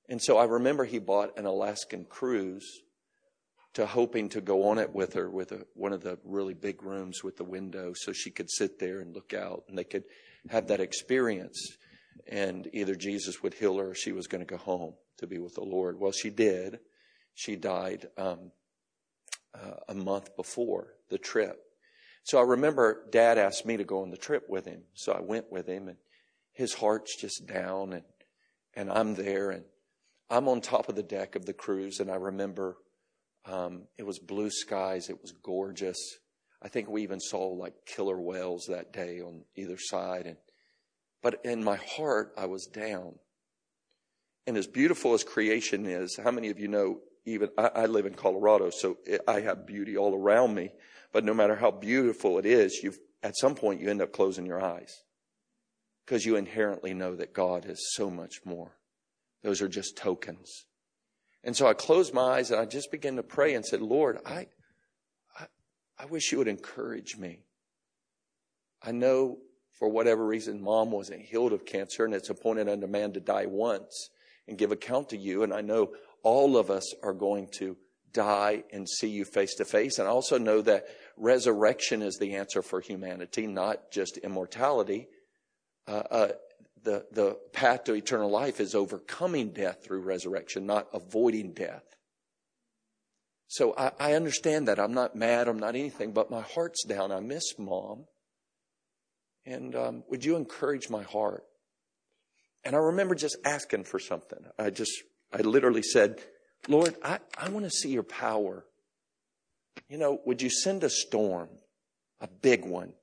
And 0.09 0.21
so 0.21 0.37
I 0.37 0.45
remember 0.45 0.85
he 0.85 0.99
bought 0.99 1.37
an 1.37 1.45
Alaskan 1.45 2.05
cruise 2.05 2.81
to 3.73 3.85
hoping 3.85 4.29
to 4.29 4.41
go 4.41 4.69
on 4.69 4.79
it 4.79 4.93
with 4.93 5.13
her 5.13 5.29
with 5.29 5.51
a, 5.51 5.65
one 5.75 5.93
of 5.93 6.01
the 6.01 6.17
really 6.23 6.53
big 6.53 6.81
rooms 6.81 7.23
with 7.23 7.37
the 7.37 7.43
window 7.43 7.93
so 7.93 8.11
she 8.11 8.31
could 8.31 8.49
sit 8.49 8.79
there 8.79 9.01
and 9.01 9.13
look 9.13 9.33
out 9.33 9.63
and 9.67 9.77
they 9.77 9.83
could 9.83 10.03
have 10.49 10.67
that 10.67 10.79
experience. 10.79 11.77
And 12.25 12.67
either 12.73 12.95
Jesus 12.95 13.43
would 13.43 13.53
heal 13.53 13.77
her 13.77 13.89
or 13.89 13.95
she 13.95 14.11
was 14.11 14.27
going 14.27 14.43
to 14.43 14.49
go 14.51 14.57
home 14.57 14.93
to 15.19 15.27
be 15.27 15.37
with 15.37 15.55
the 15.55 15.63
Lord. 15.63 15.99
Well, 15.99 16.11
she 16.11 16.29
did. 16.29 16.79
She 17.35 17.55
died 17.55 18.07
um, 18.17 18.51
uh, 19.61 19.75
a 19.89 19.93
month 19.93 20.35
before 20.35 20.93
the 21.09 21.17
trip. 21.17 21.59
So 22.23 22.39
I 22.39 22.43
remember 22.43 23.05
dad 23.09 23.37
asked 23.37 23.65
me 23.65 23.77
to 23.77 23.83
go 23.83 24.01
on 24.01 24.09
the 24.09 24.17
trip 24.17 24.43
with 24.49 24.65
him. 24.65 24.83
So 24.93 25.13
I 25.13 25.21
went 25.21 25.51
with 25.51 25.67
him 25.67 25.87
and 25.87 25.97
his 26.53 26.73
heart's 26.73 27.15
just 27.15 27.47
down 27.47 27.93
and, 27.93 28.03
and 28.75 28.91
I'm 28.91 29.15
there 29.15 29.51
and 29.51 29.63
I'm 30.29 30.47
on 30.49 30.59
top 30.59 30.89
of 30.89 30.95
the 30.95 31.03
deck 31.03 31.35
of 31.35 31.45
the 31.45 31.53
cruise 31.53 31.99
and 31.99 32.11
I 32.11 32.15
remember 32.15 32.77
um, 33.45 33.83
it 33.97 34.05
was 34.05 34.19
blue 34.19 34.49
skies. 34.49 35.09
It 35.09 35.21
was 35.21 35.31
gorgeous. 35.31 35.97
I 36.61 36.67
think 36.67 36.89
we 36.89 37.03
even 37.03 37.19
saw 37.19 37.47
like 37.47 37.85
killer 37.85 38.19
whales 38.19 38.65
that 38.67 38.91
day 38.91 39.21
on 39.21 39.43
either 39.55 39.77
side. 39.77 40.25
And, 40.25 40.37
but 41.21 41.39
in 41.45 41.63
my 41.63 41.77
heart, 41.77 42.33
I 42.37 42.47
was 42.47 42.65
down. 42.65 43.15
And 44.45 44.57
as 44.57 44.67
beautiful 44.67 45.13
as 45.13 45.23
creation 45.23 45.85
is, 45.85 46.19
how 46.21 46.31
many 46.31 46.49
of 46.49 46.59
you 46.59 46.67
know, 46.67 46.99
even 47.27 47.49
I, 47.57 47.67
I 47.67 47.85
live 47.85 48.05
in 48.05 48.13
Colorado, 48.13 48.69
so 48.71 48.97
it, 49.05 49.21
I 49.27 49.41
have 49.41 49.67
beauty 49.67 49.97
all 49.97 50.15
around 50.15 50.55
me. 50.55 50.71
But 51.11 51.25
no 51.25 51.33
matter 51.33 51.55
how 51.55 51.71
beautiful 51.71 52.39
it 52.39 52.45
is, 52.45 52.81
you've 52.81 52.97
at 53.21 53.37
some 53.37 53.55
point 53.55 53.81
you 53.81 53.89
end 53.89 54.01
up 54.01 54.11
closing 54.11 54.45
your 54.45 54.63
eyes 54.63 55.03
because 56.05 56.25
you 56.25 56.35
inherently 56.35 56.93
know 56.93 57.15
that 57.15 57.33
God 57.33 57.65
is 57.65 57.93
so 57.93 58.09
much 58.09 58.45
more. 58.45 58.77
Those 59.43 59.61
are 59.61 59.67
just 59.67 59.97
tokens. 59.97 60.65
And 61.43 61.55
so 61.55 61.67
I 61.67 61.73
closed 61.73 62.13
my 62.13 62.37
eyes 62.37 62.51
and 62.51 62.59
I 62.59 62.65
just 62.65 62.91
began 62.91 63.17
to 63.17 63.23
pray 63.23 63.53
and 63.53 63.65
said, 63.65 63.81
Lord, 63.81 64.19
I, 64.25 64.47
I, 65.37 65.47
I 65.99 66.05
wish 66.05 66.31
you 66.31 66.37
would 66.37 66.47
encourage 66.47 67.17
me. 67.17 67.41
I 68.81 68.91
know 68.91 69.39
for 69.77 69.89
whatever 69.89 70.25
reason, 70.25 70.61
mom 70.61 70.91
wasn't 70.91 71.21
healed 71.21 71.53
of 71.53 71.65
cancer 71.65 72.05
and 72.05 72.13
it's 72.13 72.29
appointed 72.29 72.69
unto 72.69 72.87
man 72.87 73.13
to 73.13 73.19
die 73.19 73.45
once 73.45 74.09
and 74.47 74.57
give 74.57 74.71
account 74.71 75.09
to 75.09 75.17
you. 75.17 75.43
And 75.43 75.53
I 75.53 75.61
know 75.61 75.91
all 76.23 76.57
of 76.57 76.69
us 76.69 76.93
are 77.03 77.13
going 77.13 77.47
to 77.59 77.77
die 78.13 78.63
and 78.71 78.87
see 78.87 79.09
you 79.09 79.25
face 79.25 79.55
to 79.55 79.65
face. 79.65 79.99
And 79.99 80.07
I 80.07 80.11
also 80.11 80.37
know 80.37 80.61
that 80.61 80.85
resurrection 81.17 82.01
is 82.01 82.17
the 82.17 82.35
answer 82.35 82.61
for 82.61 82.81
humanity, 82.81 83.47
not 83.47 83.91
just 83.91 84.17
immortality. 84.17 85.07
Uh, 85.87 86.03
uh, 86.09 86.31
the, 86.83 87.05
the 87.11 87.37
path 87.53 87.83
to 87.85 87.93
eternal 87.93 88.29
life 88.29 88.59
is 88.59 88.75
overcoming 88.75 89.51
death 89.51 89.83
through 89.83 90.01
resurrection, 90.01 90.65
not 90.65 90.87
avoiding 90.93 91.53
death. 91.53 91.83
So 93.47 93.73
I, 93.77 93.91
I 93.99 94.13
understand 94.13 94.67
that. 94.67 94.79
I'm 94.79 94.93
not 94.93 95.15
mad. 95.15 95.47
I'm 95.47 95.59
not 95.59 95.75
anything, 95.75 96.11
but 96.11 96.31
my 96.31 96.41
heart's 96.41 96.83
down. 96.85 97.11
I 97.11 97.19
miss 97.19 97.57
mom. 97.57 98.05
And 99.45 99.75
um, 99.75 100.03
would 100.09 100.25
you 100.25 100.35
encourage 100.35 100.89
my 100.89 101.03
heart? 101.03 101.43
And 102.63 102.75
I 102.75 102.79
remember 102.79 103.15
just 103.15 103.37
asking 103.45 103.85
for 103.85 103.99
something. 103.99 104.39
I 104.59 104.69
just, 104.69 104.91
I 105.33 105.41
literally 105.41 105.83
said, 105.83 106.19
Lord, 106.67 106.95
I, 107.03 107.19
I 107.37 107.49
want 107.49 107.65
to 107.65 107.71
see 107.71 107.89
your 107.89 108.03
power. 108.03 108.65
You 109.89 109.97
know, 109.97 110.19
would 110.25 110.41
you 110.41 110.49
send 110.49 110.83
a 110.83 110.89
storm, 110.89 111.49
a 112.19 112.27
big 112.27 112.65
one, 112.65 112.93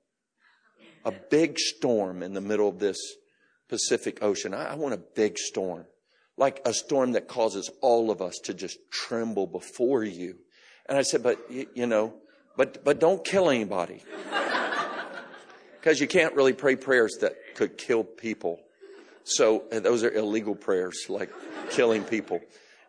a 1.04 1.12
big 1.12 1.58
storm 1.58 2.22
in 2.22 2.34
the 2.34 2.40
middle 2.40 2.68
of 2.68 2.78
this 2.78 2.98
Pacific 3.68 4.22
Ocean. 4.22 4.54
I, 4.54 4.72
I 4.72 4.74
want 4.74 4.94
a 4.94 4.98
big 4.98 5.38
storm. 5.38 5.86
like 6.36 6.60
a 6.64 6.72
storm 6.72 7.12
that 7.12 7.28
causes 7.28 7.70
all 7.80 8.10
of 8.10 8.20
us 8.20 8.38
to 8.44 8.54
just 8.54 8.78
tremble 8.90 9.46
before 9.46 10.02
you. 10.02 10.36
And 10.86 10.98
I 10.98 11.02
said, 11.02 11.22
but 11.22 11.38
you 11.50 11.86
know, 11.86 12.14
but, 12.56 12.84
but 12.84 13.00
don't 13.00 13.24
kill 13.24 13.50
anybody. 13.50 14.02
Because 15.80 16.00
you 16.00 16.06
can't 16.06 16.34
really 16.34 16.54
pray 16.54 16.76
prayers 16.76 17.18
that 17.20 17.34
could 17.56 17.76
kill 17.76 18.04
people. 18.04 18.58
So 19.24 19.64
those 19.70 20.04
are 20.04 20.10
illegal 20.10 20.54
prayers, 20.54 21.06
like 21.08 21.30
killing 21.70 22.04
people. 22.04 22.40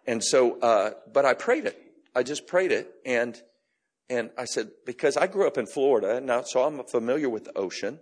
And 0.06 0.24
so, 0.24 0.60
uh, 0.60 0.92
but 1.12 1.26
I 1.26 1.34
prayed 1.34 1.66
it. 1.66 1.82
I 2.14 2.24
just 2.24 2.46
prayed 2.46 2.72
it. 2.72 2.94
And, 3.06 3.42
and 4.10 4.30
I 4.38 4.46
said, 4.46 4.72
because 4.86 5.18
I 5.18 5.28
grew 5.28 5.48
up 5.48 5.58
in 5.58 5.66
Florida, 5.66 6.22
now, 6.22 6.44
so 6.44 6.64
I'm 6.64 6.84
familiar 6.86 7.30
with 7.30 7.46
the 7.46 7.58
ocean. 7.58 8.00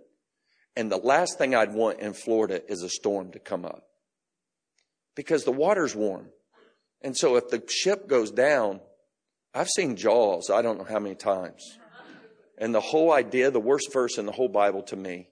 And 0.76 0.90
the 0.90 0.98
last 0.98 1.38
thing 1.38 1.54
I'd 1.54 1.72
want 1.72 2.00
in 2.00 2.12
Florida 2.12 2.60
is 2.70 2.82
a 2.82 2.88
storm 2.88 3.30
to 3.32 3.38
come 3.38 3.64
up. 3.64 3.84
Because 5.14 5.44
the 5.44 5.52
water's 5.52 5.94
warm. 5.94 6.28
And 7.00 7.16
so 7.16 7.36
if 7.36 7.48
the 7.48 7.62
ship 7.68 8.08
goes 8.08 8.32
down, 8.32 8.80
I've 9.54 9.68
seen 9.68 9.94
Jaws, 9.94 10.50
I 10.50 10.62
don't 10.62 10.78
know 10.78 10.84
how 10.84 10.98
many 10.98 11.14
times. 11.14 11.62
And 12.58 12.74
the 12.74 12.80
whole 12.80 13.12
idea, 13.12 13.50
the 13.50 13.60
worst 13.60 13.92
verse 13.92 14.18
in 14.18 14.26
the 14.26 14.32
whole 14.32 14.48
Bible 14.48 14.82
to 14.84 14.96
me, 14.96 15.28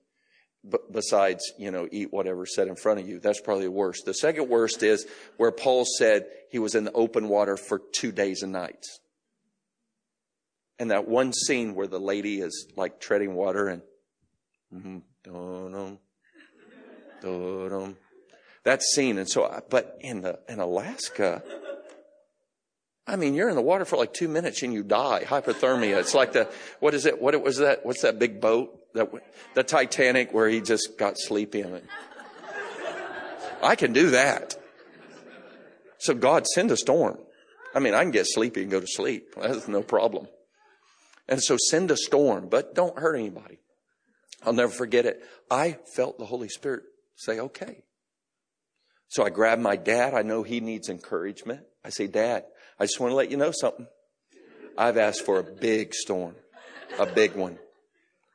besides, 0.92 1.52
you 1.58 1.70
know, 1.70 1.88
eat 1.90 2.12
whatever 2.12 2.46
set 2.46 2.68
in 2.68 2.76
front 2.76 3.00
of 3.00 3.08
you. 3.08 3.18
That's 3.18 3.40
probably 3.40 3.64
the 3.64 3.72
worst. 3.72 4.04
The 4.04 4.14
second 4.14 4.48
worst 4.48 4.82
is 4.82 5.06
where 5.36 5.50
Paul 5.50 5.84
said 5.98 6.26
he 6.50 6.58
was 6.58 6.74
in 6.74 6.84
the 6.84 6.92
open 6.92 7.28
water 7.28 7.56
for 7.56 7.80
two 7.92 8.12
days 8.12 8.42
and 8.42 8.52
nights. 8.52 9.00
And 10.78 10.90
that 10.90 11.08
one 11.08 11.32
scene 11.32 11.74
where 11.74 11.86
the 11.86 12.00
lady 12.00 12.40
is 12.40 12.68
like 12.76 13.00
treading 13.00 13.34
water 13.34 13.68
and 13.68 13.82
mm-hmm, 14.72 14.98
dun-dum, 15.24 15.98
dun-dum, 17.20 17.96
that 18.64 18.82
scene. 18.82 19.18
And 19.18 19.28
so, 19.28 19.62
but 19.68 19.96
in 20.00 20.22
the, 20.22 20.38
in 20.48 20.60
Alaska, 20.60 21.42
I 23.06 23.16
mean, 23.16 23.34
you're 23.34 23.48
in 23.48 23.56
the 23.56 23.62
water 23.62 23.84
for 23.84 23.96
like 23.96 24.12
two 24.12 24.28
minutes 24.28 24.62
and 24.62 24.72
you 24.72 24.84
die. 24.84 25.24
Hypothermia. 25.26 25.98
It's 25.98 26.14
like 26.14 26.32
the, 26.32 26.48
what 26.78 26.94
is 26.94 27.04
it? 27.04 27.20
What 27.20 27.34
it 27.34 27.42
was 27.42 27.58
that? 27.58 27.84
What's 27.84 28.02
that 28.02 28.18
big 28.18 28.40
boat? 28.40 28.78
That, 28.94 29.10
the 29.54 29.62
Titanic 29.62 30.32
where 30.32 30.48
he 30.48 30.60
just 30.60 30.98
got 30.98 31.18
sleepy 31.18 31.60
in 31.60 31.74
it. 31.74 31.84
I 33.62 33.76
can 33.76 33.92
do 33.92 34.10
that. 34.10 34.56
So 35.98 36.14
God 36.14 36.46
send 36.46 36.70
a 36.70 36.76
storm. 36.76 37.18
I 37.74 37.78
mean, 37.78 37.94
I 37.94 38.02
can 38.02 38.10
get 38.10 38.26
sleepy 38.28 38.62
and 38.62 38.70
go 38.70 38.80
to 38.80 38.86
sleep. 38.86 39.34
That's 39.40 39.68
no 39.68 39.82
problem. 39.82 40.28
And 41.28 41.42
so 41.42 41.56
send 41.56 41.90
a 41.90 41.96
storm, 41.96 42.48
but 42.48 42.74
don't 42.74 42.98
hurt 42.98 43.14
anybody. 43.14 43.60
I'll 44.44 44.52
never 44.52 44.72
forget 44.72 45.06
it. 45.06 45.22
I 45.50 45.78
felt 45.94 46.18
the 46.18 46.26
Holy 46.26 46.48
Spirit 46.48 46.82
say, 47.14 47.38
okay. 47.38 47.84
So 49.08 49.24
I 49.24 49.30
grabbed 49.30 49.62
my 49.62 49.76
dad. 49.76 50.14
I 50.14 50.22
know 50.22 50.42
he 50.42 50.60
needs 50.60 50.88
encouragement. 50.88 51.60
I 51.84 51.90
say, 51.90 52.06
Dad, 52.06 52.44
I 52.80 52.84
just 52.84 52.98
want 52.98 53.12
to 53.12 53.14
let 53.14 53.30
you 53.30 53.36
know 53.36 53.52
something. 53.52 53.86
I've 54.76 54.96
asked 54.96 55.24
for 55.24 55.38
a 55.38 55.44
big 55.44 55.94
storm, 55.94 56.34
a 56.98 57.06
big 57.06 57.34
one, 57.34 57.58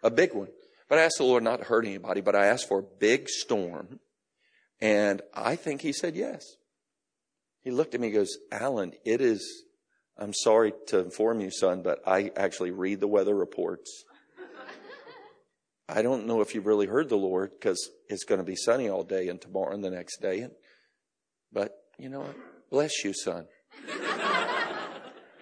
a 0.04 0.10
big 0.10 0.34
one. 0.34 0.50
But 0.90 1.00
I 1.00 1.04
asked 1.04 1.18
the 1.18 1.24
Lord 1.24 1.44
not 1.44 1.58
to 1.58 1.66
hurt 1.66 1.86
anybody, 1.86 2.22
but 2.22 2.36
I 2.36 2.46
asked 2.46 2.68
for 2.68 2.80
a 2.80 3.00
big 3.00 3.28
storm. 3.28 4.00
And 4.80 5.22
I 5.34 5.56
think 5.56 5.82
he 5.82 5.92
said 5.92 6.16
yes. 6.16 6.56
He 7.62 7.72
looked 7.72 7.96
at 7.96 8.00
me 8.00 8.08
and 8.08 8.16
goes, 8.16 8.38
Alan, 8.52 8.94
it 9.04 9.20
is, 9.20 9.64
I'm 10.18 10.34
sorry 10.34 10.74
to 10.88 11.00
inform 11.00 11.42
you, 11.42 11.52
son, 11.52 11.82
but 11.82 12.00
I 12.08 12.32
actually 12.36 12.72
read 12.72 13.00
the 13.00 13.08
weather 13.08 13.36
reports. 13.36 14.06
I 15.90 16.02
don't 16.02 16.28
know 16.28 16.42
if 16.42 16.54
you've 16.54 16.66
really 16.66 16.86
heard 16.86 17.10
the 17.10 17.18
Lord 17.18 17.52
because 17.52 17.90
it's 18.10 18.26
going 18.26 18.40
to 18.40 18.46
be 18.46 18.58
sunny 18.58 18.90
all 18.90 19.04
day 19.04 19.30
and 19.30 19.40
tomorrow 19.40 19.74
and 19.74 19.84
the 19.84 19.90
next 19.90 20.22
day. 20.22 20.48
But 21.52 21.76
you 21.98 22.10
know 22.10 22.20
what? 22.20 22.36
Bless 22.70 23.04
you, 23.06 23.14
son. 23.14 23.48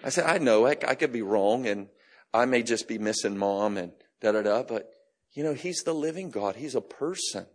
I 0.04 0.08
said, 0.08 0.24
I 0.24 0.38
know 0.38 0.66
I, 0.66 0.76
I 0.86 0.94
could 0.94 1.12
be 1.12 1.22
wrong 1.22 1.66
and 1.66 1.88
I 2.32 2.44
may 2.44 2.62
just 2.62 2.86
be 2.86 2.98
missing 2.98 3.36
mom 3.36 3.76
and 3.76 3.92
da 4.20 4.32
da 4.32 4.42
da, 4.42 4.62
but 4.62 4.90
you 5.32 5.42
know, 5.42 5.54
he's 5.54 5.82
the 5.82 5.94
living 5.94 6.30
God. 6.30 6.56
He's 6.56 6.74
a 6.74 6.80
person. 6.80 7.46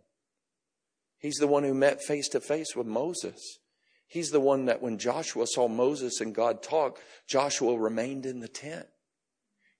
He's 1.18 1.36
the 1.36 1.46
one 1.46 1.64
who 1.64 1.74
met 1.74 2.02
face 2.02 2.28
to 2.30 2.40
face 2.40 2.74
with 2.76 2.86
Moses. 2.86 3.58
He's 4.06 4.30
the 4.30 4.40
one 4.40 4.66
that 4.66 4.82
when 4.82 4.98
Joshua 4.98 5.46
saw 5.46 5.68
Moses 5.68 6.20
and 6.20 6.34
God 6.34 6.62
talk, 6.62 7.00
Joshua 7.26 7.78
remained 7.78 8.26
in 8.26 8.40
the 8.40 8.48
tent. 8.48 8.86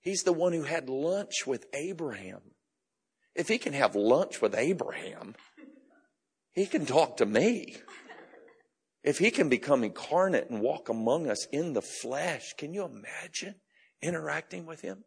He's 0.01 0.23
the 0.23 0.33
one 0.33 0.53
who 0.53 0.63
had 0.63 0.89
lunch 0.89 1.45
with 1.45 1.67
Abraham. 1.73 2.41
If 3.35 3.47
he 3.47 3.57
can 3.57 3.73
have 3.73 3.95
lunch 3.95 4.41
with 4.41 4.55
Abraham, 4.55 5.35
he 6.51 6.65
can 6.65 6.85
talk 6.85 7.17
to 7.17 7.25
me. 7.25 7.77
If 9.03 9.19
he 9.19 9.31
can 9.31 9.49
become 9.49 9.83
incarnate 9.83 10.49
and 10.49 10.61
walk 10.61 10.89
among 10.89 11.29
us 11.29 11.45
in 11.51 11.73
the 11.73 11.81
flesh, 11.81 12.53
can 12.57 12.73
you 12.73 12.85
imagine 12.85 13.55
interacting 14.01 14.65
with 14.65 14.81
him? 14.81 15.03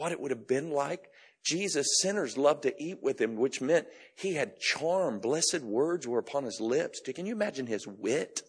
What 0.00 0.12
it 0.12 0.20
would 0.20 0.30
have 0.30 0.48
been 0.48 0.70
like? 0.70 1.10
Jesus, 1.44 2.00
sinners 2.00 2.38
loved 2.38 2.62
to 2.62 2.82
eat 2.82 3.02
with 3.02 3.20
him, 3.20 3.36
which 3.36 3.60
meant 3.60 3.86
he 4.16 4.32
had 4.32 4.58
charm. 4.58 5.20
Blessed 5.20 5.60
words 5.60 6.08
were 6.08 6.18
upon 6.18 6.44
his 6.44 6.58
lips. 6.58 7.02
Can 7.14 7.26
you 7.26 7.34
imagine 7.34 7.66
his 7.66 7.86
wit? 7.86 8.40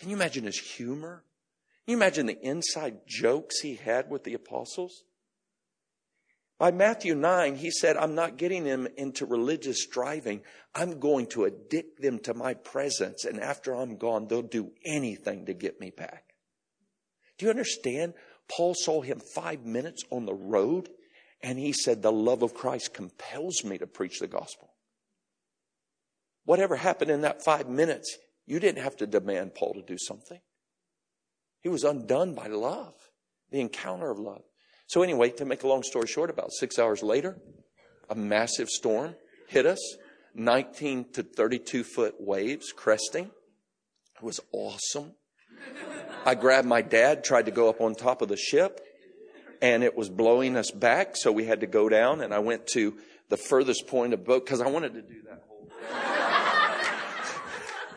Can 0.00 0.10
you 0.10 0.16
imagine 0.16 0.42
his 0.42 0.58
humor? 0.58 1.22
Can 1.84 1.92
you 1.92 1.96
imagine 1.96 2.26
the 2.26 2.44
inside 2.44 3.06
jokes 3.06 3.60
he 3.60 3.76
had 3.76 4.10
with 4.10 4.24
the 4.24 4.34
apostles? 4.34 5.04
By 6.58 6.72
Matthew 6.72 7.14
9, 7.14 7.54
he 7.54 7.70
said, 7.70 7.96
I'm 7.96 8.16
not 8.16 8.36
getting 8.36 8.64
them 8.64 8.88
into 8.96 9.26
religious 9.26 9.80
striving. 9.80 10.42
I'm 10.74 10.98
going 10.98 11.28
to 11.28 11.44
addict 11.44 12.02
them 12.02 12.18
to 12.24 12.34
my 12.34 12.54
presence. 12.54 13.24
And 13.24 13.38
after 13.38 13.76
I'm 13.76 13.96
gone, 13.96 14.26
they'll 14.26 14.42
do 14.42 14.72
anything 14.84 15.46
to 15.46 15.54
get 15.54 15.78
me 15.78 15.92
back. 15.96 16.34
Do 17.38 17.46
you 17.46 17.50
understand? 17.50 18.14
Paul 18.48 18.74
saw 18.74 19.00
him 19.00 19.20
five 19.20 19.64
minutes 19.64 20.04
on 20.10 20.26
the 20.26 20.34
road 20.34 20.88
and 21.42 21.58
he 21.58 21.72
said, 21.72 22.02
the 22.02 22.12
love 22.12 22.42
of 22.42 22.54
Christ 22.54 22.94
compels 22.94 23.64
me 23.64 23.78
to 23.78 23.86
preach 23.86 24.18
the 24.18 24.26
gospel. 24.26 24.70
Whatever 26.44 26.76
happened 26.76 27.10
in 27.10 27.22
that 27.22 27.44
five 27.44 27.68
minutes, 27.68 28.16
you 28.46 28.60
didn't 28.60 28.82
have 28.82 28.96
to 28.96 29.06
demand 29.06 29.54
Paul 29.54 29.74
to 29.74 29.82
do 29.82 29.96
something. 29.98 30.40
He 31.62 31.68
was 31.68 31.84
undone 31.84 32.34
by 32.34 32.46
love, 32.48 32.94
the 33.50 33.60
encounter 33.60 34.10
of 34.10 34.18
love. 34.18 34.42
So 34.86 35.02
anyway, 35.02 35.30
to 35.30 35.44
make 35.44 35.62
a 35.62 35.68
long 35.68 35.82
story 35.82 36.06
short, 36.06 36.30
about 36.30 36.52
six 36.52 36.78
hours 36.78 37.02
later, 37.02 37.38
a 38.10 38.14
massive 38.14 38.68
storm 38.68 39.14
hit 39.48 39.64
us, 39.64 39.80
19 40.34 41.12
to 41.12 41.22
32 41.22 41.84
foot 41.84 42.14
waves 42.18 42.72
cresting. 42.72 43.30
It 44.16 44.22
was 44.22 44.40
awesome. 44.52 45.14
I 46.26 46.34
grabbed 46.34 46.66
my 46.66 46.82
dad, 46.82 47.24
tried 47.24 47.46
to 47.46 47.50
go 47.50 47.68
up 47.68 47.80
on 47.80 47.94
top 47.94 48.22
of 48.22 48.28
the 48.28 48.36
ship, 48.36 48.80
and 49.60 49.84
it 49.84 49.96
was 49.96 50.08
blowing 50.08 50.56
us 50.56 50.70
back, 50.70 51.16
so 51.16 51.30
we 51.32 51.44
had 51.44 51.60
to 51.60 51.66
go 51.66 51.88
down, 51.88 52.20
and 52.20 52.32
I 52.32 52.38
went 52.38 52.66
to 52.68 52.96
the 53.28 53.36
furthest 53.36 53.86
point 53.86 54.12
of 54.12 54.24
boat 54.24 54.44
because 54.44 54.60
I 54.60 54.68
wanted 54.68 54.94
to 54.94 55.02
do 55.02 55.22
that 55.28 55.44
whole 55.48 55.68
thing. 55.68 55.98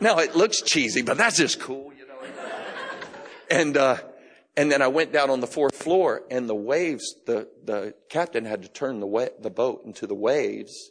now 0.00 0.18
it 0.18 0.36
looks 0.36 0.60
cheesy, 0.62 1.02
but 1.02 1.16
that's 1.16 1.36
just 1.38 1.60
cool, 1.60 1.92
you 1.98 2.06
know. 2.06 2.14
And 3.50 3.76
uh, 3.76 3.98
and 4.58 4.72
then 4.72 4.82
I 4.82 4.88
went 4.88 5.12
down 5.12 5.30
on 5.30 5.38
the 5.38 5.46
fourth 5.46 5.76
floor 5.76 6.24
and 6.32 6.48
the 6.48 6.54
waves, 6.54 7.14
the, 7.26 7.46
the 7.64 7.94
captain 8.10 8.44
had 8.44 8.62
to 8.62 8.68
turn 8.68 8.98
the, 8.98 9.06
wa- 9.06 9.28
the 9.40 9.50
boat 9.50 9.82
into 9.84 10.04
the 10.08 10.16
waves 10.16 10.90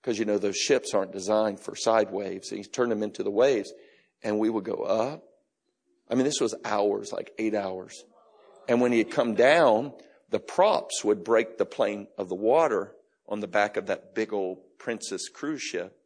because, 0.00 0.18
you 0.18 0.24
know, 0.24 0.38
those 0.38 0.56
ships 0.56 0.94
aren't 0.94 1.12
designed 1.12 1.60
for 1.60 1.76
side 1.76 2.10
waves. 2.10 2.48
He 2.48 2.64
turned 2.64 2.90
them 2.90 3.02
into 3.02 3.22
the 3.22 3.30
waves 3.30 3.74
and 4.22 4.38
we 4.38 4.48
would 4.48 4.64
go 4.64 4.84
up. 4.84 5.22
I 6.10 6.14
mean, 6.14 6.24
this 6.24 6.40
was 6.40 6.54
hours, 6.64 7.12
like 7.12 7.32
eight 7.38 7.54
hours. 7.54 8.04
And 8.68 8.80
when 8.80 8.92
he 8.92 8.98
had 8.98 9.10
come 9.10 9.34
down, 9.34 9.92
the 10.30 10.38
props 10.38 11.04
would 11.04 11.24
break 11.24 11.58
the 11.58 11.66
plane 11.66 12.08
of 12.18 12.28
the 12.28 12.34
water 12.34 12.92
on 13.28 13.40
the 13.40 13.48
back 13.48 13.76
of 13.76 13.86
that 13.86 14.14
big 14.14 14.32
old 14.32 14.58
Princess 14.78 15.28
cruise 15.28 15.62
ship. 15.62 15.96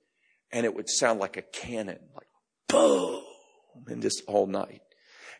And 0.52 0.64
it 0.64 0.74
would 0.74 0.88
sound 0.88 1.20
like 1.20 1.36
a 1.36 1.42
cannon, 1.42 1.98
like 2.14 2.28
boom, 2.68 3.22
and 3.86 4.02
just 4.02 4.22
all 4.26 4.46
night. 4.46 4.82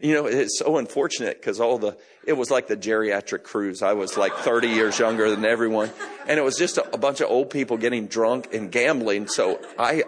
You 0.00 0.14
know, 0.14 0.26
it's 0.26 0.58
so 0.58 0.76
unfortunate 0.76 1.40
because 1.40 1.58
all 1.58 1.78
the, 1.78 1.96
it 2.24 2.34
was 2.34 2.50
like 2.50 2.68
the 2.68 2.76
geriatric 2.76 3.42
cruise. 3.42 3.82
I 3.82 3.94
was 3.94 4.16
like 4.16 4.32
30 4.32 4.68
years 4.68 4.98
younger 4.98 5.28
than 5.28 5.44
everyone. 5.44 5.90
And 6.28 6.38
it 6.38 6.42
was 6.42 6.56
just 6.56 6.78
a, 6.78 6.94
a 6.94 6.98
bunch 6.98 7.20
of 7.20 7.28
old 7.30 7.50
people 7.50 7.76
getting 7.78 8.06
drunk 8.06 8.54
and 8.54 8.70
gambling. 8.70 9.26
So 9.26 9.60
I, 9.76 10.04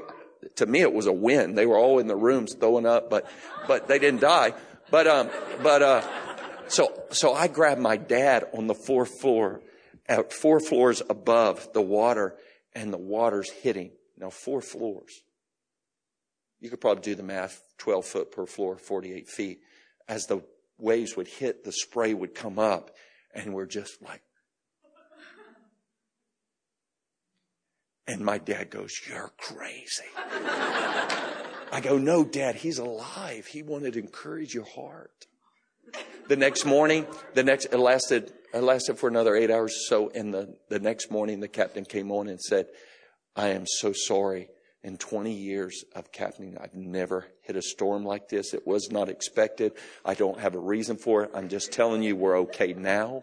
to 0.57 0.66
me, 0.66 0.80
it 0.80 0.93
was 0.93 1.07
a 1.07 1.12
win. 1.12 1.55
They 1.55 1.66
were 1.66 1.78
all 1.78 1.99
in 1.99 2.07
the 2.07 2.16
rooms 2.16 2.55
throwing 2.55 2.86
up, 2.86 3.11
but, 3.11 3.26
but 3.66 3.88
they 3.88 3.99
didn't 3.99 4.20
die. 4.20 4.55
But, 4.91 5.07
um, 5.07 5.30
but, 5.62 5.82
uh, 5.82 6.03
so, 6.68 6.93
so 7.11 7.32
I 7.32 7.49
grabbed 7.49 7.80
my 7.80 7.97
dad 7.97 8.45
on 8.55 8.66
the 8.66 8.74
fourth 8.74 9.20
floor, 9.20 9.61
at 10.07 10.32
four 10.32 10.61
floors 10.61 11.03
above 11.09 11.72
the 11.72 11.82
water 11.82 12.36
and 12.74 12.93
the 12.93 12.99
water's 12.99 13.51
hitting. 13.51 13.93
Now, 14.16 14.30
four 14.30 14.61
floors. 14.61 15.22
You 16.61 16.70
could 16.70 16.80
probably 16.80 17.03
do 17.03 17.14
the 17.14 17.22
math, 17.22 17.62
12 17.78 18.05
foot 18.05 18.32
per 18.32 18.47
floor, 18.47 18.76
48 18.76 19.28
feet 19.28 19.61
as 20.11 20.26
the 20.26 20.43
waves 20.76 21.16
would 21.16 21.28
hit, 21.28 21.64
the 21.64 21.72
spray 21.72 22.12
would 22.12 22.34
come 22.34 22.59
up, 22.59 22.91
and 23.32 23.55
we're 23.55 23.66
just 23.66 24.03
like. 24.03 24.22
And 28.11 28.24
my 28.24 28.38
dad 28.38 28.70
goes, 28.70 29.00
You're 29.08 29.30
crazy. 29.38 30.02
I 31.72 31.80
go, 31.80 31.96
No, 31.96 32.24
dad, 32.24 32.56
he's 32.56 32.78
alive. 32.78 33.46
He 33.46 33.62
wanted 33.62 33.92
to 33.92 34.00
encourage 34.00 34.52
your 34.52 34.64
heart. 34.64 35.26
The 36.28 36.36
next 36.36 36.64
morning, 36.64 37.06
the 37.34 37.44
next, 37.44 37.66
it 37.66 37.78
lasted, 37.78 38.32
it 38.52 38.62
lasted 38.62 38.98
for 38.98 39.08
another 39.08 39.36
eight 39.36 39.50
hours. 39.50 39.72
or 39.72 40.08
So, 40.08 40.11
And 40.12 40.34
the, 40.34 40.56
the 40.68 40.80
next 40.80 41.11
morning, 41.11 41.38
the 41.38 41.48
captain 41.48 41.84
came 41.84 42.11
on 42.11 42.26
and 42.26 42.40
said, 42.40 42.66
I 43.36 43.48
am 43.48 43.64
so 43.66 43.92
sorry. 43.92 44.48
In 44.82 44.96
20 44.96 45.30
years 45.30 45.84
of 45.94 46.11
captaining, 46.11 46.56
I've 46.58 46.74
never 46.74 47.26
hit 47.42 47.54
a 47.54 47.61
storm 47.61 48.02
like 48.02 48.28
this. 48.28 48.54
It 48.54 48.66
was 48.66 48.90
not 48.90 49.11
expected. 49.11 49.72
I 50.06 50.14
don't 50.14 50.40
have 50.40 50.54
a 50.54 50.58
reason 50.58 50.96
for 50.96 51.22
it. 51.22 51.30
I'm 51.34 51.50
just 51.50 51.70
telling 51.70 52.02
you 52.02 52.16
we're 52.16 52.38
okay 52.38 52.72
now. 52.72 53.22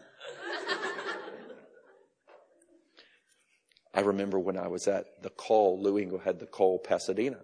I 3.98 4.02
remember 4.02 4.38
when 4.38 4.58
I 4.58 4.68
was 4.68 4.88
at 4.88 5.24
the 5.24 5.32
call, 5.32 5.82
Lou 5.82 5.98
Engle 5.98 6.20
had 6.20 6.38
the 6.38 6.46
call 6.46 6.78
Pasadena. 6.78 7.40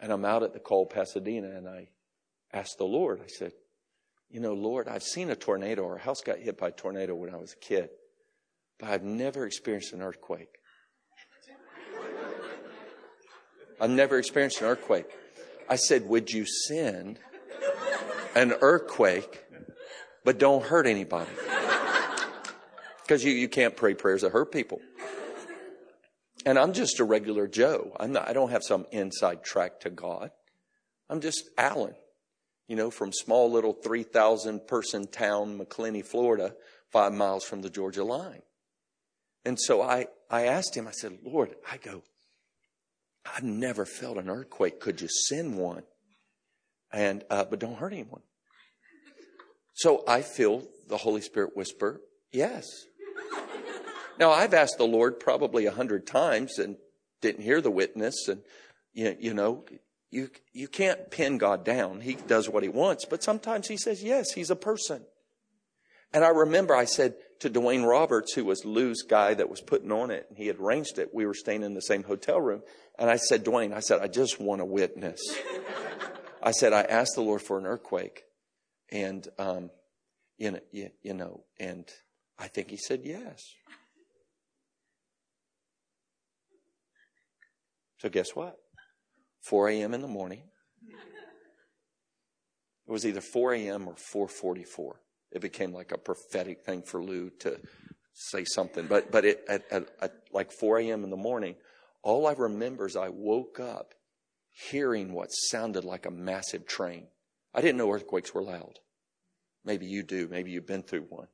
And 0.00 0.10
I'm 0.10 0.24
out 0.24 0.42
at 0.42 0.54
the 0.54 0.58
call 0.58 0.86
Pasadena 0.86 1.50
and 1.50 1.68
I 1.68 1.90
asked 2.54 2.78
the 2.78 2.86
Lord, 2.86 3.20
I 3.22 3.26
said, 3.26 3.52
you 4.30 4.40
know, 4.40 4.54
Lord, 4.54 4.88
I've 4.88 5.02
seen 5.02 5.28
a 5.28 5.36
tornado. 5.36 5.84
Our 5.84 5.98
house 5.98 6.22
got 6.22 6.38
hit 6.38 6.56
by 6.56 6.68
a 6.68 6.70
tornado 6.72 7.14
when 7.14 7.34
I 7.34 7.36
was 7.36 7.52
a 7.52 7.56
kid, 7.56 7.90
but 8.78 8.88
I've 8.88 9.02
never 9.02 9.44
experienced 9.44 9.92
an 9.92 10.00
earthquake. 10.00 10.48
I've 13.80 13.90
never 13.90 14.18
experienced 14.18 14.62
an 14.62 14.68
earthquake. 14.68 15.04
I 15.68 15.76
said, 15.76 16.08
would 16.08 16.30
you 16.30 16.46
send 16.46 17.18
an 18.34 18.54
earthquake, 18.62 19.44
but 20.24 20.38
don't 20.38 20.64
hurt 20.64 20.86
anybody? 20.86 21.30
Because 23.02 23.24
you, 23.24 23.32
you 23.32 23.48
can't 23.48 23.76
pray 23.76 23.94
prayers 23.94 24.22
that 24.22 24.30
hurt 24.30 24.52
people. 24.52 24.80
And 26.44 26.58
I'm 26.58 26.72
just 26.72 27.00
a 27.00 27.04
regular 27.04 27.46
Joe. 27.46 27.96
Not, 28.00 28.28
I 28.28 28.32
don't 28.32 28.50
have 28.50 28.62
some 28.64 28.86
inside 28.90 29.44
track 29.44 29.80
to 29.80 29.90
God. 29.90 30.30
I'm 31.08 31.20
just 31.20 31.48
Alan 31.56 31.94
you 32.72 32.76
know, 32.76 32.90
from 32.90 33.12
small 33.12 33.50
little 33.50 33.74
3,000 33.74 34.66
person 34.66 35.06
town, 35.06 35.58
Macclenny, 35.58 36.00
Florida, 36.00 36.54
five 36.90 37.12
miles 37.12 37.44
from 37.44 37.60
the 37.60 37.68
Georgia 37.68 38.02
line. 38.02 38.40
And 39.44 39.60
so 39.60 39.82
I, 39.82 40.06
I 40.30 40.46
asked 40.46 40.74
him, 40.74 40.88
I 40.88 40.92
said, 40.92 41.18
Lord, 41.22 41.54
I 41.70 41.76
go, 41.76 42.02
I've 43.26 43.42
never 43.42 43.84
felt 43.84 44.16
an 44.16 44.30
earthquake. 44.30 44.80
Could 44.80 45.02
you 45.02 45.08
send 45.08 45.58
one? 45.58 45.82
And, 46.92 47.24
uh, 47.28 47.44
but 47.44 47.58
don't 47.58 47.76
hurt 47.76 47.92
anyone. 47.92 48.22
So 49.74 50.02
I 50.08 50.22
feel 50.22 50.62
the 50.88 50.96
Holy 50.96 51.20
Spirit 51.20 51.54
whisper, 51.54 52.00
yes. 52.30 52.66
Now 54.18 54.30
I've 54.30 54.54
asked 54.54 54.78
the 54.78 54.84
Lord 54.84 55.20
probably 55.20 55.66
a 55.66 55.72
hundred 55.72 56.06
times 56.06 56.58
and 56.58 56.76
didn't 57.20 57.42
hear 57.42 57.60
the 57.60 57.70
witness 57.70 58.28
and, 58.28 58.42
you, 58.92 59.16
you 59.18 59.34
know, 59.34 59.64
you, 60.10 60.30
you 60.52 60.68
can't 60.68 61.10
pin 61.10 61.38
God 61.38 61.64
down. 61.64 62.02
He 62.02 62.14
does 62.14 62.48
what 62.48 62.62
he 62.62 62.68
wants, 62.68 63.06
but 63.06 63.22
sometimes 63.22 63.68
he 63.68 63.78
says, 63.78 64.02
yes, 64.02 64.32
he's 64.32 64.50
a 64.50 64.56
person. 64.56 65.02
And 66.12 66.24
I 66.24 66.28
remember 66.28 66.76
I 66.76 66.84
said 66.84 67.14
to 67.40 67.48
Dwayne 67.48 67.88
Roberts, 67.88 68.34
who 68.34 68.44
was 68.44 68.64
Lou's 68.64 69.02
guy 69.02 69.32
that 69.34 69.48
was 69.48 69.62
putting 69.62 69.90
on 69.90 70.10
it, 70.10 70.26
and 70.28 70.36
he 70.36 70.46
had 70.46 70.60
arranged 70.60 70.98
it. 70.98 71.14
We 71.14 71.24
were 71.24 71.34
staying 71.34 71.62
in 71.62 71.72
the 71.72 71.80
same 71.80 72.02
hotel 72.02 72.40
room. 72.40 72.62
And 72.98 73.08
I 73.08 73.16
said, 73.16 73.44
Dwayne, 73.44 73.72
I 73.72 73.80
said, 73.80 74.00
I 74.02 74.08
just 74.08 74.38
want 74.38 74.60
a 74.60 74.66
witness. 74.66 75.20
I 76.42 76.50
said, 76.50 76.74
I 76.74 76.82
asked 76.82 77.14
the 77.14 77.22
Lord 77.22 77.40
for 77.40 77.58
an 77.58 77.64
earthquake. 77.64 78.24
And, 78.90 79.26
um, 79.38 79.70
you 80.36 80.50
know, 80.50 80.60
you, 80.70 80.90
you 81.02 81.14
know, 81.14 81.44
and 81.58 81.88
I 82.38 82.48
think 82.48 82.68
he 82.68 82.76
said 82.76 83.00
yes. 83.04 83.42
So 88.02 88.08
guess 88.08 88.34
what? 88.34 88.58
4 89.42 89.68
a.m. 89.68 89.94
in 89.94 90.02
the 90.02 90.08
morning. 90.08 90.42
It 92.88 92.90
was 92.90 93.06
either 93.06 93.20
4 93.20 93.54
a.m. 93.54 93.86
or 93.86 93.94
4:44. 93.94 94.94
It 95.30 95.40
became 95.40 95.72
like 95.72 95.92
a 95.92 95.98
prophetic 95.98 96.64
thing 96.64 96.82
for 96.82 97.00
Lou 97.00 97.30
to 97.38 97.60
say 98.12 98.44
something. 98.44 98.88
But 98.88 99.12
but 99.12 99.24
it, 99.24 99.44
at, 99.48 99.70
at, 99.70 99.88
at 100.00 100.14
like 100.32 100.50
4 100.50 100.80
a.m. 100.80 101.04
in 101.04 101.10
the 101.10 101.16
morning, 101.16 101.54
all 102.02 102.26
I 102.26 102.32
remember 102.32 102.86
is 102.86 102.96
I 102.96 103.08
woke 103.08 103.60
up 103.60 103.94
hearing 104.50 105.12
what 105.12 105.28
sounded 105.28 105.84
like 105.84 106.04
a 106.04 106.10
massive 106.10 106.66
train. 106.66 107.06
I 107.54 107.60
didn't 107.60 107.78
know 107.78 107.92
earthquakes 107.92 108.34
were 108.34 108.42
loud. 108.42 108.80
Maybe 109.64 109.86
you 109.86 110.02
do. 110.02 110.26
Maybe 110.26 110.50
you've 110.50 110.66
been 110.66 110.82
through 110.82 111.06
one. 111.08 111.28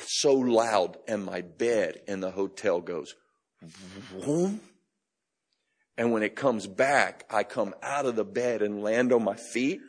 So 0.00 0.34
loud, 0.34 0.96
and 1.06 1.24
my 1.24 1.42
bed 1.42 2.00
in 2.08 2.18
the 2.18 2.32
hotel 2.32 2.80
goes, 2.80 3.14
boom. 4.24 4.60
And 5.96 6.12
when 6.12 6.22
it 6.22 6.36
comes 6.36 6.66
back, 6.66 7.24
I 7.30 7.44
come 7.44 7.74
out 7.82 8.06
of 8.06 8.16
the 8.16 8.24
bed 8.24 8.62
and 8.62 8.82
land 8.82 9.12
on 9.12 9.24
my 9.24 9.36
feet. 9.36 9.80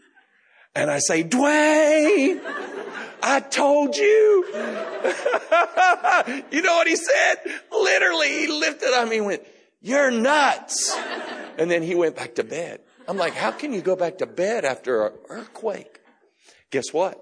And 0.75 0.91
I 0.91 0.99
say, 0.99 1.23
Dwayne, 1.23 2.41
I 3.21 3.39
told 3.39 3.95
you. 3.95 4.45
you 6.51 6.61
know 6.61 6.75
what 6.75 6.87
he 6.87 6.95
said? 6.95 7.35
Literally, 7.71 8.29
he 8.29 8.47
lifted 8.47 8.93
on 8.93 9.09
me 9.09 9.17
and 9.17 9.25
went, 9.25 9.43
you're 9.81 10.11
nuts. 10.11 10.95
And 11.57 11.69
then 11.69 11.83
he 11.83 11.93
went 11.93 12.15
back 12.15 12.35
to 12.35 12.43
bed. 12.43 12.81
I'm 13.07 13.17
like, 13.17 13.33
how 13.33 13.51
can 13.51 13.73
you 13.73 13.81
go 13.81 13.95
back 13.95 14.19
to 14.19 14.25
bed 14.25 14.65
after 14.65 15.05
an 15.05 15.13
earthquake? 15.29 15.99
Guess 16.71 16.91
what? 16.91 17.21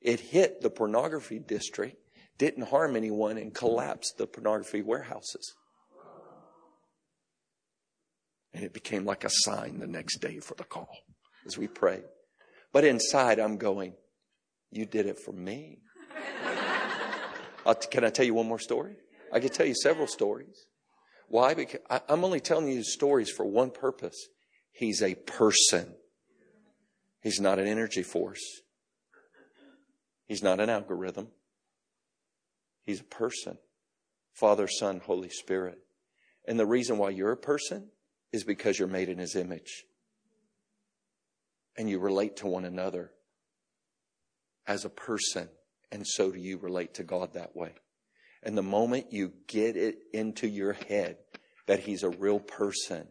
It 0.00 0.20
hit 0.20 0.60
the 0.60 0.70
pornography 0.70 1.38
district, 1.38 1.96
didn't 2.38 2.68
harm 2.68 2.96
anyone, 2.96 3.38
and 3.38 3.54
collapsed 3.54 4.18
the 4.18 4.26
pornography 4.26 4.82
warehouses. 4.82 5.54
And 8.54 8.62
it 8.64 8.72
became 8.72 9.04
like 9.04 9.24
a 9.24 9.30
sign 9.30 9.80
the 9.80 9.86
next 9.86 10.18
day 10.18 10.38
for 10.38 10.54
the 10.54 10.64
call 10.64 10.88
as 11.44 11.58
we 11.58 11.66
prayed. 11.66 12.04
But 12.72 12.84
inside, 12.84 13.38
I'm 13.38 13.56
going, 13.58 13.94
You 14.70 14.86
did 14.86 15.06
it 15.06 15.18
for 15.18 15.32
me. 15.32 15.78
can 17.90 18.04
I 18.04 18.10
tell 18.10 18.24
you 18.24 18.34
one 18.34 18.46
more 18.46 18.58
story? 18.58 18.96
I 19.32 19.40
could 19.40 19.52
tell 19.52 19.66
you 19.66 19.74
several 19.74 20.06
stories. 20.06 20.66
Why? 21.28 21.54
Because 21.54 21.80
I, 21.90 22.00
I'm 22.08 22.24
only 22.24 22.40
telling 22.40 22.68
you 22.68 22.84
stories 22.84 23.30
for 23.30 23.44
one 23.44 23.70
purpose. 23.70 24.28
He's 24.72 25.02
a 25.02 25.14
person. 25.14 25.94
He's 27.20 27.40
not 27.40 27.58
an 27.58 27.66
energy 27.66 28.02
force. 28.02 28.42
He's 30.26 30.42
not 30.42 30.60
an 30.60 30.70
algorithm. 30.70 31.28
He's 32.84 33.00
a 33.00 33.04
person. 33.04 33.58
Father, 34.32 34.68
Son, 34.68 35.00
Holy 35.04 35.30
Spirit. 35.30 35.78
And 36.46 36.58
the 36.58 36.66
reason 36.66 36.98
why 36.98 37.10
you're 37.10 37.32
a 37.32 37.36
person 37.36 37.88
is 38.34 38.42
because 38.42 38.76
you're 38.76 38.88
made 38.88 39.08
in 39.08 39.18
his 39.18 39.36
image. 39.36 39.84
And 41.76 41.88
you 41.88 42.00
relate 42.00 42.38
to 42.38 42.48
one 42.48 42.64
another 42.64 43.12
as 44.66 44.84
a 44.84 44.90
person. 44.90 45.48
And 45.92 46.04
so 46.04 46.32
do 46.32 46.40
you 46.40 46.58
relate 46.58 46.94
to 46.94 47.04
God 47.04 47.34
that 47.34 47.54
way. 47.54 47.74
And 48.42 48.58
the 48.58 48.62
moment 48.62 49.12
you 49.12 49.34
get 49.46 49.76
it 49.76 49.98
into 50.12 50.48
your 50.48 50.72
head 50.72 51.18
that 51.66 51.78
he's 51.78 52.02
a 52.02 52.10
real 52.10 52.40
person 52.40 53.06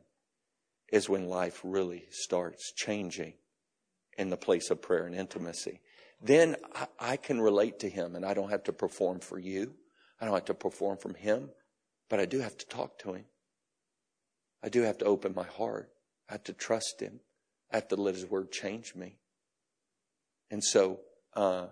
is 0.92 1.08
when 1.08 1.30
life 1.30 1.62
really 1.64 2.04
starts 2.12 2.74
changing 2.74 3.34
in 4.18 4.30
the 4.30 4.36
place 4.36 4.70
of 4.72 4.82
prayer 4.82 5.06
and 5.06 5.16
intimacy. 5.16 5.80
Then 6.22 6.58
I, 7.00 7.16
can 7.16 7.40
relate 7.40 7.80
to 7.80 7.90
him 7.90 8.16
and 8.18 8.26
I 8.26 8.34
don't 8.34 8.52
have 8.52 8.66
to 8.66 8.74
perform 8.74 9.22
for 9.22 9.40
you. 9.40 9.74
I 10.20 10.26
don't 10.26 10.34
have 10.34 10.46
to 10.46 10.54
perform 10.54 10.98
from 10.98 11.16
him, 11.16 11.50
but 12.10 12.20
I 12.20 12.26
do 12.26 12.40
have 12.40 12.58
to 12.58 12.68
talk 12.68 13.00
to 13.00 13.14
him. 13.14 13.26
I 14.64 14.70
do 14.70 14.82
have 14.82 14.98
to 15.00 15.06
open 15.06 15.34
my 15.36 15.44
heart. 15.44 15.92
I 16.30 16.34
have 16.34 16.44
to 16.46 16.54
trust 16.54 17.02
Him. 17.02 17.20
I 17.72 17.78
have 17.78 17.90
to 17.90 17.96
let 17.96 18.16
His 18.16 18.26
Word 18.26 18.52
change 18.52 18.96
me. 18.96 19.18
And 20.50 20.64
so, 20.64 21.00
uh, 21.36 21.68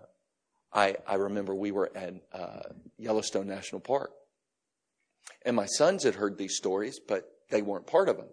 I, 0.73 0.95
I 1.05 1.15
remember 1.15 1.53
we 1.53 1.71
were 1.71 1.91
at 1.95 2.13
uh, 2.33 2.61
Yellowstone 2.97 3.47
National 3.47 3.81
Park. 3.81 4.11
And 5.45 5.55
my 5.55 5.65
sons 5.65 6.03
had 6.03 6.15
heard 6.15 6.37
these 6.37 6.55
stories, 6.55 6.99
but 6.99 7.29
they 7.49 7.61
weren't 7.61 7.87
part 7.87 8.09
of 8.09 8.17
them. 8.17 8.27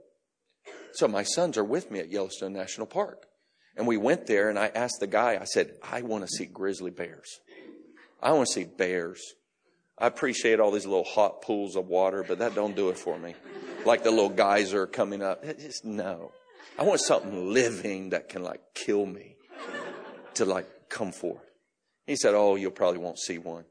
So 0.93 1.09
my 1.09 1.23
sons 1.23 1.57
are 1.57 1.65
with 1.65 1.91
me 1.91 2.01
at 2.01 2.11
Yellowstone 2.11 2.53
National 2.53 2.87
Park. 2.87 3.27
And 3.77 3.87
we 3.87 3.97
went 3.97 4.27
there 4.27 4.51
and 4.51 4.59
I 4.59 4.69
asked 4.75 5.01
the 5.01 5.07
guy, 5.07 5.39
I 5.41 5.45
said, 5.45 5.73
I 5.83 6.03
want 6.03 6.27
to 6.27 6.29
see 6.29 6.47
grizzly 6.47 6.91
bears. 6.91 7.41
I 8.21 8.33
want 8.33 8.49
to 8.49 8.53
see 8.53 8.65
bears. 8.65 9.21
I 10.01 10.07
appreciate 10.07 10.61
all 10.61 10.71
these 10.71 10.87
little 10.87 11.05
hot 11.05 11.43
pools 11.43 11.77
of 11.77 11.89
water, 11.89 12.25
but 12.27 12.39
that 12.39 12.55
don't 12.55 12.77
do 12.77 12.91
it 12.91 12.99
for 12.99 13.19
me 13.19 13.35
like 13.85 14.03
the 14.03 14.11
little 14.11 14.29
geyser 14.29 14.87
coming 14.87 15.23
up. 15.23 15.45
Just 15.59 15.85
no. 15.85 16.33
I 16.79 16.85
want 16.85 17.01
something 17.01 17.53
living 17.53 18.11
that 18.11 18.29
can 18.29 18.43
like 18.43 18.61
kill 18.75 19.05
me 19.05 19.37
to 20.35 20.45
like 20.45 20.67
come 20.89 21.11
forth. 21.11 21.43
He 22.07 22.17
said, 22.17 22.35
Oh, 22.35 22.55
you 22.55 22.71
probably 22.71 23.01
won't 23.01 23.19
see 23.19 23.39
one. 23.39 23.65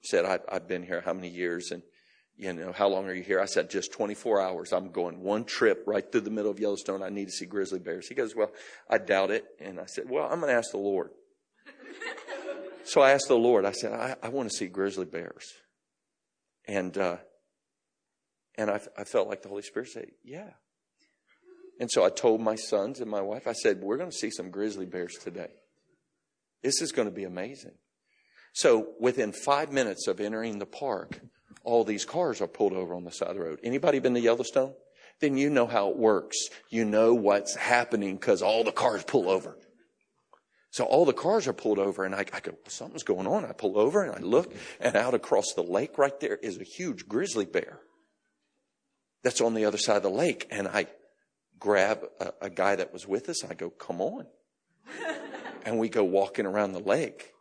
He 0.00 0.08
said, 0.08 0.24
I, 0.24 0.38
I've 0.50 0.66
been 0.66 0.82
here 0.82 1.00
how 1.04 1.12
many 1.12 1.28
years 1.28 1.70
and 1.70 1.82
you 2.36 2.52
know, 2.52 2.72
how 2.72 2.86
long 2.88 3.08
are 3.08 3.14
you 3.14 3.24
here? 3.24 3.40
I 3.40 3.46
said, 3.46 3.68
just 3.68 3.92
24 3.92 4.40
hours. 4.40 4.72
I'm 4.72 4.92
going 4.92 5.24
one 5.24 5.44
trip 5.44 5.82
right 5.88 6.04
through 6.10 6.20
the 6.20 6.30
middle 6.30 6.52
of 6.52 6.60
Yellowstone. 6.60 7.02
I 7.02 7.08
need 7.08 7.24
to 7.24 7.32
see 7.32 7.46
grizzly 7.46 7.80
bears. 7.80 8.06
He 8.06 8.14
goes, 8.14 8.36
well, 8.36 8.52
I 8.88 8.98
doubt 8.98 9.32
it. 9.32 9.44
And 9.58 9.80
I 9.80 9.86
said, 9.86 10.04
well, 10.08 10.22
I'm 10.30 10.38
going 10.38 10.52
to 10.52 10.56
ask 10.56 10.70
the 10.70 10.78
Lord. 10.78 11.10
so 12.84 13.00
I 13.00 13.10
asked 13.10 13.26
the 13.26 13.34
Lord, 13.34 13.64
I 13.64 13.72
said, 13.72 13.92
I, 13.92 14.14
I 14.22 14.28
want 14.28 14.48
to 14.48 14.56
see 14.56 14.68
grizzly 14.68 15.04
bears. 15.04 15.52
And, 16.68 16.96
uh, 16.96 17.16
And 18.58 18.70
I, 18.70 18.80
I 18.96 19.04
felt 19.04 19.28
like 19.28 19.42
the 19.42 19.48
Holy 19.48 19.62
Spirit 19.62 19.88
said, 19.88 20.06
yeah. 20.24 20.50
And 21.80 21.88
so 21.90 22.04
I 22.04 22.10
told 22.10 22.40
my 22.40 22.56
sons 22.56 23.00
and 23.00 23.08
my 23.08 23.20
wife, 23.20 23.46
I 23.46 23.52
said, 23.52 23.80
we're 23.80 23.96
going 23.96 24.10
to 24.10 24.16
see 24.16 24.30
some 24.30 24.50
grizzly 24.50 24.84
bears 24.84 25.14
today. 25.14 25.50
This 26.62 26.82
is 26.82 26.90
going 26.90 27.08
to 27.08 27.14
be 27.14 27.22
amazing. 27.24 27.76
So 28.52 28.94
within 28.98 29.32
five 29.32 29.72
minutes 29.72 30.08
of 30.08 30.20
entering 30.20 30.58
the 30.58 30.66
park, 30.66 31.20
all 31.62 31.84
these 31.84 32.04
cars 32.04 32.40
are 32.40 32.48
pulled 32.48 32.72
over 32.72 32.94
on 32.94 33.04
the 33.04 33.12
side 33.12 33.30
of 33.30 33.36
the 33.36 33.42
road. 33.42 33.60
Anybody 33.62 34.00
been 34.00 34.14
to 34.14 34.20
Yellowstone? 34.20 34.74
Then 35.20 35.36
you 35.36 35.50
know 35.50 35.66
how 35.66 35.90
it 35.90 35.96
works. 35.96 36.36
You 36.68 36.84
know 36.84 37.14
what's 37.14 37.54
happening 37.54 38.16
because 38.16 38.42
all 38.42 38.64
the 38.64 38.72
cars 38.72 39.04
pull 39.04 39.30
over. 39.30 39.56
So 40.70 40.84
all 40.84 41.04
the 41.04 41.14
cars 41.14 41.48
are 41.48 41.52
pulled 41.52 41.78
over 41.78 42.04
and 42.04 42.14
I, 42.14 42.26
I 42.32 42.40
go, 42.40 42.52
something's 42.66 43.02
going 43.02 43.26
on. 43.26 43.44
I 43.44 43.52
pull 43.52 43.78
over 43.78 44.02
and 44.02 44.14
I 44.14 44.20
look 44.20 44.52
and 44.80 44.96
out 44.96 45.14
across 45.14 45.54
the 45.54 45.62
lake 45.62 45.96
right 45.96 46.18
there 46.20 46.36
is 46.36 46.58
a 46.58 46.64
huge 46.64 47.08
grizzly 47.08 47.46
bear 47.46 47.80
that's 49.22 49.40
on 49.40 49.54
the 49.54 49.64
other 49.64 49.78
side 49.78 49.96
of 49.96 50.02
the 50.02 50.10
lake. 50.10 50.46
And 50.50 50.68
I 50.68 50.86
grab 51.58 52.04
a, 52.20 52.32
a 52.42 52.50
guy 52.50 52.76
that 52.76 52.92
was 52.92 53.06
with 53.06 53.28
us. 53.28 53.44
I 53.44 53.54
go, 53.54 53.70
come 53.70 54.00
on. 54.00 54.26
and 55.64 55.78
we 55.78 55.88
go 55.88 56.04
walking 56.04 56.46
around 56.46 56.72
the 56.72 56.80
lake. 56.80 57.32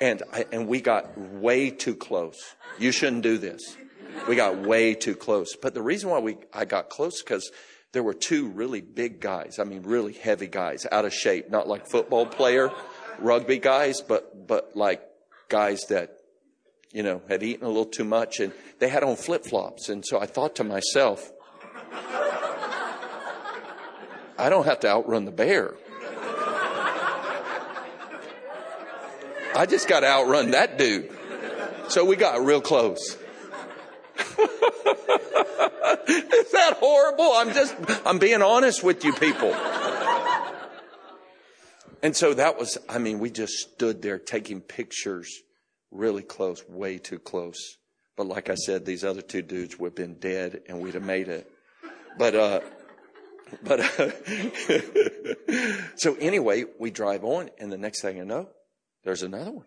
And 0.00 0.22
I, 0.32 0.46
and 0.52 0.68
we 0.68 0.80
got 0.80 1.18
way 1.18 1.70
too 1.70 1.96
close. 1.96 2.38
You 2.78 2.92
shouldn't 2.92 3.22
do 3.22 3.36
this. 3.36 3.76
We 4.28 4.36
got 4.36 4.58
way 4.58 4.94
too 4.94 5.14
close. 5.14 5.56
But 5.60 5.74
the 5.74 5.82
reason 5.82 6.10
why 6.10 6.20
we, 6.20 6.38
I 6.52 6.64
got 6.64 6.88
close 6.88 7.22
because 7.22 7.50
there 7.92 8.02
were 8.02 8.14
two 8.14 8.48
really 8.48 8.80
big 8.80 9.20
guys. 9.20 9.58
I 9.58 9.64
mean, 9.64 9.82
really 9.82 10.12
heavy 10.12 10.46
guys, 10.46 10.86
out 10.90 11.04
of 11.04 11.12
shape, 11.14 11.50
not 11.50 11.66
like 11.68 11.88
football 11.90 12.26
player, 12.26 12.70
rugby 13.18 13.58
guys, 13.58 14.00
but, 14.00 14.46
but 14.46 14.76
like 14.76 15.02
guys 15.48 15.82
that, 15.88 16.16
you 16.92 17.02
know, 17.02 17.22
had 17.28 17.42
eaten 17.42 17.64
a 17.64 17.68
little 17.68 17.86
too 17.86 18.04
much 18.04 18.40
and 18.40 18.52
they 18.78 18.88
had 18.88 19.02
on 19.02 19.16
flip 19.16 19.44
flops. 19.44 19.88
And 19.88 20.04
so 20.04 20.20
I 20.20 20.26
thought 20.26 20.56
to 20.56 20.64
myself, 20.64 21.30
I 24.40 24.48
don't 24.50 24.66
have 24.66 24.80
to 24.80 24.88
outrun 24.88 25.24
the 25.24 25.32
bear. 25.32 25.74
I 29.56 29.66
just 29.68 29.88
got 29.88 30.00
to 30.00 30.06
outrun 30.06 30.52
that 30.52 30.78
dude. 30.78 31.10
So 31.88 32.04
we 32.04 32.16
got 32.16 32.44
real 32.44 32.60
close. 32.60 33.16
Is 36.08 36.52
that 36.52 36.76
horrible? 36.78 37.32
I'm 37.34 37.52
just, 37.52 37.74
I'm 38.06 38.18
being 38.18 38.42
honest 38.42 38.82
with 38.84 39.04
you 39.04 39.12
people. 39.12 39.54
And 42.02 42.14
so 42.16 42.34
that 42.34 42.58
was, 42.58 42.78
I 42.88 42.98
mean, 42.98 43.18
we 43.18 43.30
just 43.30 43.54
stood 43.54 44.02
there 44.02 44.18
taking 44.18 44.60
pictures 44.60 45.42
really 45.90 46.22
close, 46.22 46.62
way 46.68 46.98
too 46.98 47.18
close. 47.18 47.76
But 48.16 48.26
like 48.26 48.50
I 48.50 48.54
said, 48.54 48.84
these 48.84 49.04
other 49.04 49.22
two 49.22 49.42
dudes 49.42 49.78
would 49.78 49.88
have 49.88 49.96
been 49.96 50.14
dead 50.14 50.62
and 50.68 50.80
we'd 50.80 50.94
have 50.94 51.04
made 51.04 51.28
it. 51.28 51.50
But, 52.16 52.34
uh, 52.34 52.60
but, 53.62 53.80
uh, 53.80 54.10
so 55.96 56.14
anyway, 56.20 56.64
we 56.78 56.90
drive 56.90 57.24
on 57.24 57.50
and 57.58 57.72
the 57.72 57.78
next 57.78 58.02
thing 58.02 58.20
I 58.20 58.24
know, 58.24 58.48
there's 59.04 59.22
another 59.22 59.50
one. 59.52 59.66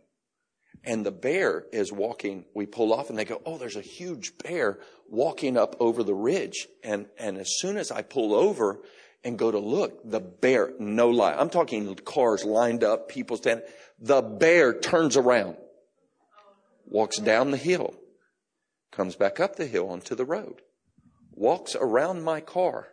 And 0.84 1.06
the 1.06 1.12
bear 1.12 1.66
is 1.72 1.92
walking, 1.92 2.46
we 2.56 2.66
pull 2.66 2.92
off 2.94 3.10
and 3.10 3.20
they 3.20 3.26
go, 3.26 3.42
Oh, 3.46 3.58
there's 3.58 3.76
a 3.76 3.82
huge 3.82 4.38
bear 4.40 4.80
walking 5.10 5.58
up 5.58 5.76
over 5.80 6.04
the 6.04 6.14
ridge. 6.14 6.68
And, 6.84 7.08
and 7.20 7.38
as 7.38 7.60
soon 7.60 7.78
as 7.78 7.92
I 7.92 8.02
pull 8.02 8.34
over 8.34 8.80
and 9.24 9.38
go 9.38 9.52
to 9.52 9.60
look, 9.60 10.02
the 10.10 10.20
bear, 10.20 10.74
no 10.80 11.10
lie, 11.10 11.34
I'm 11.34 11.50
talking 11.50 11.94
cars 11.96 12.44
lined 12.44 12.84
up, 12.84 13.10
people 13.10 13.38
standing, 13.38 13.66
the 14.00 14.22
bear 14.22 14.74
turns 14.74 15.18
around, 15.18 15.58
walks 16.86 17.20
down 17.20 17.52
the 17.52 17.58
hill, 17.58 17.94
comes 18.92 19.16
back 19.16 19.40
up 19.40 19.58
the 19.58 19.68
hill 19.68 19.90
onto 19.90 20.16
the 20.16 20.26
road, 20.26 20.62
walks 21.36 21.76
around 21.80 22.24
my 22.24 22.42
car 22.42 22.88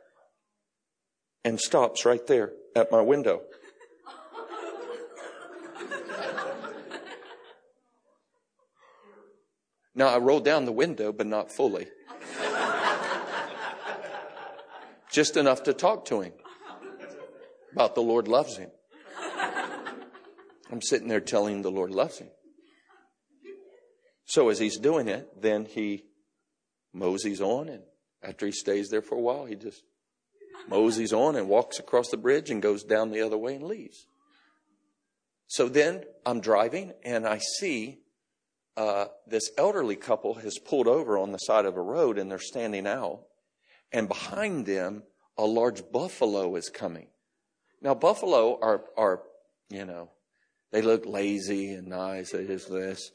and 1.44 1.58
stops 1.58 2.04
right 2.04 2.26
there 2.26 2.52
at 2.76 2.92
my 2.92 3.00
window. 3.00 3.42
Now 9.98 10.06
I 10.06 10.18
rolled 10.18 10.44
down 10.44 10.64
the 10.64 10.70
window, 10.70 11.12
but 11.12 11.26
not 11.26 11.50
fully. 11.50 11.88
Just 15.10 15.36
enough 15.36 15.64
to 15.64 15.72
talk 15.72 16.04
to 16.04 16.20
him 16.20 16.34
about 17.72 17.96
the 17.96 18.00
Lord 18.00 18.28
loves 18.28 18.56
him. 18.56 18.70
I'm 20.70 20.82
sitting 20.82 21.08
there 21.08 21.18
telling 21.18 21.56
him 21.56 21.62
the 21.62 21.72
Lord 21.72 21.90
loves 21.90 22.18
him. 22.18 22.28
So 24.24 24.50
as 24.50 24.60
he's 24.60 24.78
doing 24.78 25.08
it, 25.08 25.42
then 25.42 25.64
he 25.64 26.04
moseys 26.94 27.40
on, 27.40 27.68
and 27.68 27.82
after 28.22 28.46
he 28.46 28.52
stays 28.52 28.90
there 28.90 29.02
for 29.02 29.16
a 29.16 29.20
while, 29.20 29.46
he 29.46 29.56
just 29.56 29.82
moseys 30.68 31.12
on 31.12 31.34
and 31.34 31.48
walks 31.48 31.80
across 31.80 32.08
the 32.10 32.16
bridge 32.16 32.50
and 32.50 32.62
goes 32.62 32.84
down 32.84 33.10
the 33.10 33.22
other 33.22 33.38
way 33.38 33.56
and 33.56 33.64
leaves. 33.64 34.06
So 35.48 35.68
then 35.68 36.04
I'm 36.24 36.40
driving 36.40 36.92
and 37.02 37.26
I 37.26 37.38
see 37.38 37.98
uh, 38.78 39.08
this 39.26 39.50
elderly 39.58 39.96
couple 39.96 40.34
has 40.34 40.56
pulled 40.56 40.86
over 40.86 41.18
on 41.18 41.32
the 41.32 41.38
side 41.38 41.66
of 41.66 41.76
a 41.76 41.82
road 41.82 42.16
and 42.16 42.30
they're 42.30 42.38
standing 42.38 42.86
out. 42.86 43.22
And 43.92 44.06
behind 44.06 44.66
them, 44.66 45.02
a 45.36 45.44
large 45.44 45.82
buffalo 45.90 46.54
is 46.54 46.68
coming. 46.68 47.08
Now, 47.82 47.94
buffalo 47.94 48.56
are, 48.62 48.84
are, 48.96 49.22
you 49.68 49.84
know, 49.84 50.10
they 50.70 50.82
look 50.82 51.06
lazy 51.06 51.72
and 51.72 51.88
nice. 51.88 52.32
It 52.32 52.48
is 52.48 52.66
this. 52.66 53.10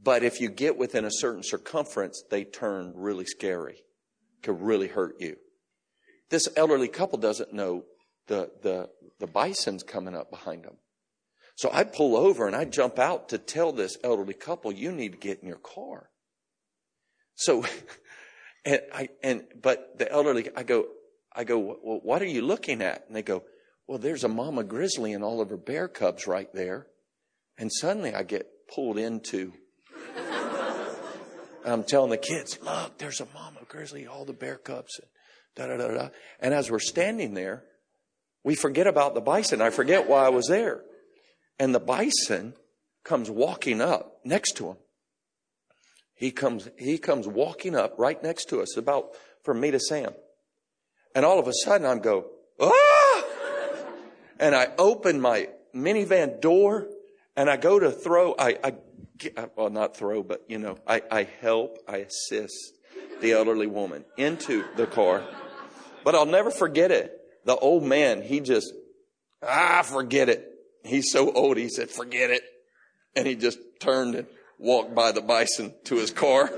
But 0.00 0.22
if 0.22 0.40
you 0.40 0.50
get 0.50 0.78
within 0.78 1.04
a 1.04 1.10
certain 1.10 1.42
circumference, 1.42 2.22
they 2.30 2.44
turn 2.44 2.92
really 2.94 3.26
scary. 3.26 3.82
Could 4.44 4.60
really 4.62 4.86
hurt 4.86 5.16
you. 5.18 5.36
This 6.30 6.48
elderly 6.56 6.86
couple 6.86 7.18
doesn't 7.18 7.52
know 7.52 7.84
the, 8.28 8.50
the, 8.62 8.88
the 9.18 9.26
bison's 9.26 9.82
coming 9.82 10.14
up 10.14 10.30
behind 10.30 10.62
them. 10.62 10.76
So 11.58 11.68
I 11.72 11.82
pull 11.82 12.16
over 12.16 12.46
and 12.46 12.54
I 12.54 12.64
jump 12.66 13.00
out 13.00 13.30
to 13.30 13.38
tell 13.38 13.72
this 13.72 13.98
elderly 14.04 14.32
couple, 14.32 14.70
you 14.70 14.92
need 14.92 15.10
to 15.10 15.18
get 15.18 15.40
in 15.42 15.48
your 15.48 15.58
car. 15.58 16.08
So, 17.34 17.64
and 18.64 18.80
I, 18.94 19.08
and, 19.24 19.42
but 19.60 19.98
the 19.98 20.08
elderly, 20.08 20.50
I 20.54 20.62
go, 20.62 20.86
I 21.34 21.42
go, 21.42 21.58
well, 21.58 21.98
what 22.04 22.22
are 22.22 22.26
you 22.26 22.42
looking 22.42 22.80
at? 22.80 23.06
And 23.08 23.16
they 23.16 23.22
go, 23.22 23.42
well, 23.88 23.98
there's 23.98 24.22
a 24.22 24.28
mama 24.28 24.62
grizzly 24.62 25.12
and 25.12 25.24
all 25.24 25.40
of 25.40 25.50
her 25.50 25.56
bear 25.56 25.88
cubs 25.88 26.28
right 26.28 26.48
there. 26.54 26.86
And 27.58 27.72
suddenly 27.72 28.14
I 28.14 28.22
get 28.22 28.46
pulled 28.72 28.96
into, 28.96 29.52
I'm 31.66 31.82
telling 31.82 32.10
the 32.10 32.18
kids, 32.18 32.56
look, 32.62 32.98
there's 32.98 33.20
a 33.20 33.26
mama 33.34 33.62
grizzly, 33.66 34.06
all 34.06 34.24
the 34.24 34.32
bear 34.32 34.58
cubs, 34.58 35.00
and 35.00 35.08
da 35.56 35.76
da 35.76 35.88
da 35.88 35.92
da. 35.92 36.08
And 36.38 36.54
as 36.54 36.70
we're 36.70 36.78
standing 36.78 37.34
there, 37.34 37.64
we 38.44 38.54
forget 38.54 38.86
about 38.86 39.14
the 39.14 39.20
bison. 39.20 39.60
I 39.60 39.70
forget 39.70 40.08
why 40.08 40.24
I 40.24 40.28
was 40.28 40.46
there. 40.46 40.82
And 41.58 41.74
the 41.74 41.80
bison 41.80 42.54
comes 43.04 43.30
walking 43.30 43.80
up 43.80 44.20
next 44.24 44.56
to 44.58 44.68
him. 44.68 44.76
He 46.14 46.30
comes, 46.30 46.68
he 46.76 46.98
comes 46.98 47.26
walking 47.26 47.76
up 47.76 47.94
right 47.96 48.20
next 48.22 48.46
to 48.46 48.60
us, 48.60 48.76
about 48.76 49.10
from 49.44 49.60
me 49.60 49.70
to 49.70 49.80
Sam. 49.80 50.12
And 51.14 51.24
all 51.24 51.38
of 51.38 51.48
a 51.48 51.52
sudden 51.64 51.86
I'm 51.86 52.00
go, 52.00 52.26
ah! 52.60 53.24
And 54.40 54.54
I 54.54 54.68
open 54.78 55.20
my 55.20 55.48
minivan 55.74 56.40
door 56.40 56.88
and 57.36 57.48
I 57.48 57.56
go 57.56 57.78
to 57.78 57.90
throw, 57.90 58.34
I, 58.38 58.58
I 58.62 58.74
well, 59.56 59.70
not 59.70 59.96
throw, 59.96 60.22
but 60.22 60.44
you 60.48 60.58
know, 60.58 60.78
I, 60.86 61.02
I 61.10 61.28
help, 61.40 61.78
I 61.88 61.98
assist 61.98 62.74
the 63.20 63.32
elderly 63.32 63.66
woman 63.66 64.04
into 64.16 64.64
the 64.76 64.86
car. 64.86 65.22
But 66.04 66.14
I'll 66.14 66.26
never 66.26 66.50
forget 66.50 66.90
it. 66.90 67.18
The 67.44 67.56
old 67.56 67.82
man, 67.84 68.22
he 68.22 68.40
just, 68.40 68.72
ah, 69.42 69.82
forget 69.82 70.28
it. 70.28 70.57
He's 70.88 71.12
so 71.12 71.30
old, 71.32 71.56
he 71.58 71.68
said, 71.68 71.90
forget 71.90 72.30
it. 72.30 72.42
And 73.14 73.26
he 73.26 73.34
just 73.36 73.58
turned 73.80 74.14
and 74.14 74.26
walked 74.58 74.94
by 74.94 75.12
the 75.12 75.20
bison 75.20 75.74
to 75.84 75.96
his 75.96 76.10
car. 76.10 76.44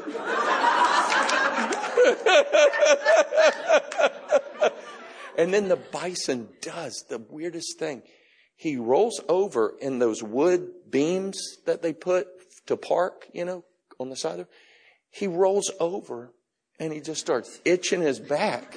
and 5.37 5.53
then 5.53 5.69
the 5.69 5.77
bison 5.77 6.49
does 6.63 7.05
the 7.09 7.19
weirdest 7.19 7.79
thing. 7.79 8.03
He 8.57 8.77
rolls 8.77 9.21
over 9.29 9.75
in 9.81 9.99
those 9.99 10.23
wood 10.23 10.71
beams 10.91 11.59
that 11.67 11.83
they 11.83 11.93
put 11.93 12.29
to 12.67 12.77
park, 12.77 13.27
you 13.33 13.45
know, 13.45 13.65
on 13.99 14.11
the 14.11 14.17
side 14.17 14.41
of 14.41 14.49
He 15.11 15.27
rolls 15.27 15.71
over 15.81 16.33
and 16.79 16.93
he 16.93 17.01
just 17.01 17.21
starts 17.21 17.61
itching 17.65 18.01
his 18.01 18.21
back. 18.21 18.77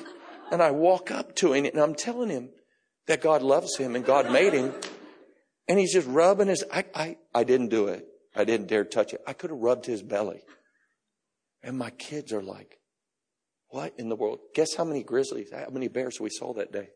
And 0.51 0.61
I 0.61 0.71
walk 0.71 1.11
up 1.11 1.35
to 1.37 1.53
him 1.53 1.65
and 1.65 1.77
I'm 1.77 1.95
telling 1.95 2.29
him 2.29 2.49
that 3.07 3.21
God 3.21 3.41
loves 3.41 3.77
him 3.77 3.95
and 3.95 4.05
God 4.05 4.31
made 4.31 4.53
him 4.53 4.73
and 5.67 5.79
he's 5.79 5.93
just 5.93 6.07
rubbing 6.07 6.47
his, 6.47 6.63
I, 6.71 6.85
I, 6.93 7.17
I 7.33 7.43
didn't 7.43 7.69
do 7.69 7.87
it. 7.87 8.05
I 8.35 8.43
didn't 8.45 8.67
dare 8.67 8.83
touch 8.83 9.13
it. 9.13 9.21
I 9.27 9.33
could 9.33 9.51
have 9.51 9.59
rubbed 9.59 9.85
his 9.85 10.01
belly. 10.01 10.41
And 11.61 11.77
my 11.77 11.91
kids 11.91 12.33
are 12.33 12.41
like, 12.41 12.79
what 13.69 13.93
in 13.97 14.09
the 14.09 14.15
world? 14.15 14.39
Guess 14.53 14.75
how 14.75 14.83
many 14.83 15.03
grizzlies, 15.03 15.49
how 15.51 15.69
many 15.71 15.87
bears 15.87 16.19
we 16.19 16.29
saw 16.29 16.53
that 16.53 16.71
day? 16.71 16.89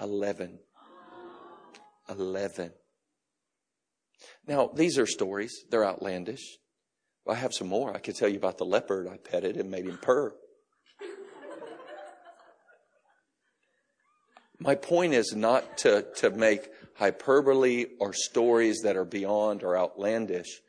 Eleven. 0.00 0.58
Eleven. 2.08 2.72
Now, 4.46 4.70
these 4.74 4.98
are 4.98 5.06
stories. 5.06 5.64
They're 5.70 5.84
outlandish. 5.84 6.58
I 7.26 7.34
have 7.34 7.54
some 7.54 7.68
more. 7.68 7.94
I 7.94 8.00
could 8.00 8.16
tell 8.16 8.28
you 8.28 8.36
about 8.36 8.58
the 8.58 8.64
leopard 8.66 9.08
I 9.08 9.16
petted 9.16 9.56
and 9.56 9.70
made 9.70 9.86
him 9.86 9.98
purr. 10.00 10.34
My 14.58 14.74
point 14.74 15.14
is 15.14 15.34
not 15.34 15.78
to, 15.78 16.06
to 16.16 16.30
make 16.30 16.68
hyperbole 16.94 17.86
or 17.98 18.12
stories 18.12 18.82
that 18.82 18.96
are 18.96 19.04
beyond 19.04 19.62
or 19.62 19.76
outlandish. 19.76 20.60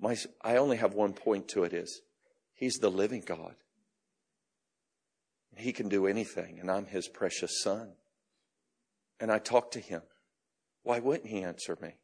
My, 0.00 0.16
I 0.42 0.56
only 0.56 0.76
have 0.76 0.94
one 0.94 1.12
point 1.12 1.48
to 1.48 1.64
it 1.64 1.72
is 1.72 2.02
He's 2.54 2.78
the 2.80 2.90
living 2.90 3.22
God. 3.24 3.54
He 5.56 5.72
can 5.72 5.88
do 5.88 6.06
anything, 6.06 6.58
and 6.60 6.70
I'm 6.70 6.86
His 6.86 7.08
precious 7.08 7.62
Son. 7.62 7.92
And 9.20 9.30
I 9.32 9.38
talk 9.38 9.72
to 9.72 9.80
Him. 9.80 10.02
Why 10.82 10.98
wouldn't 11.00 11.28
He 11.28 11.42
answer 11.42 11.76
me? 11.80 11.94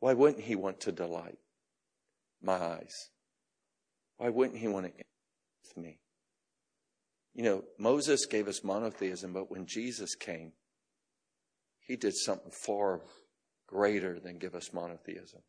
Why 0.00 0.12
wouldn't 0.12 0.44
He 0.44 0.54
want 0.56 0.80
to 0.80 0.92
delight 0.92 1.38
my 2.42 2.54
eyes? 2.54 3.10
Why 4.16 4.28
wouldn't 4.28 4.58
He 4.58 4.68
want 4.68 4.86
to 4.86 4.92
with 5.62 5.84
me? 5.84 5.98
You 7.38 7.44
know, 7.44 7.62
Moses 7.78 8.26
gave 8.26 8.48
us 8.48 8.64
monotheism, 8.64 9.32
but 9.32 9.48
when 9.48 9.64
Jesus 9.64 10.16
came, 10.16 10.54
he 11.78 11.94
did 11.94 12.16
something 12.16 12.50
far 12.50 13.02
greater 13.68 14.18
than 14.18 14.38
give 14.38 14.56
us 14.56 14.72
monotheism. 14.72 15.42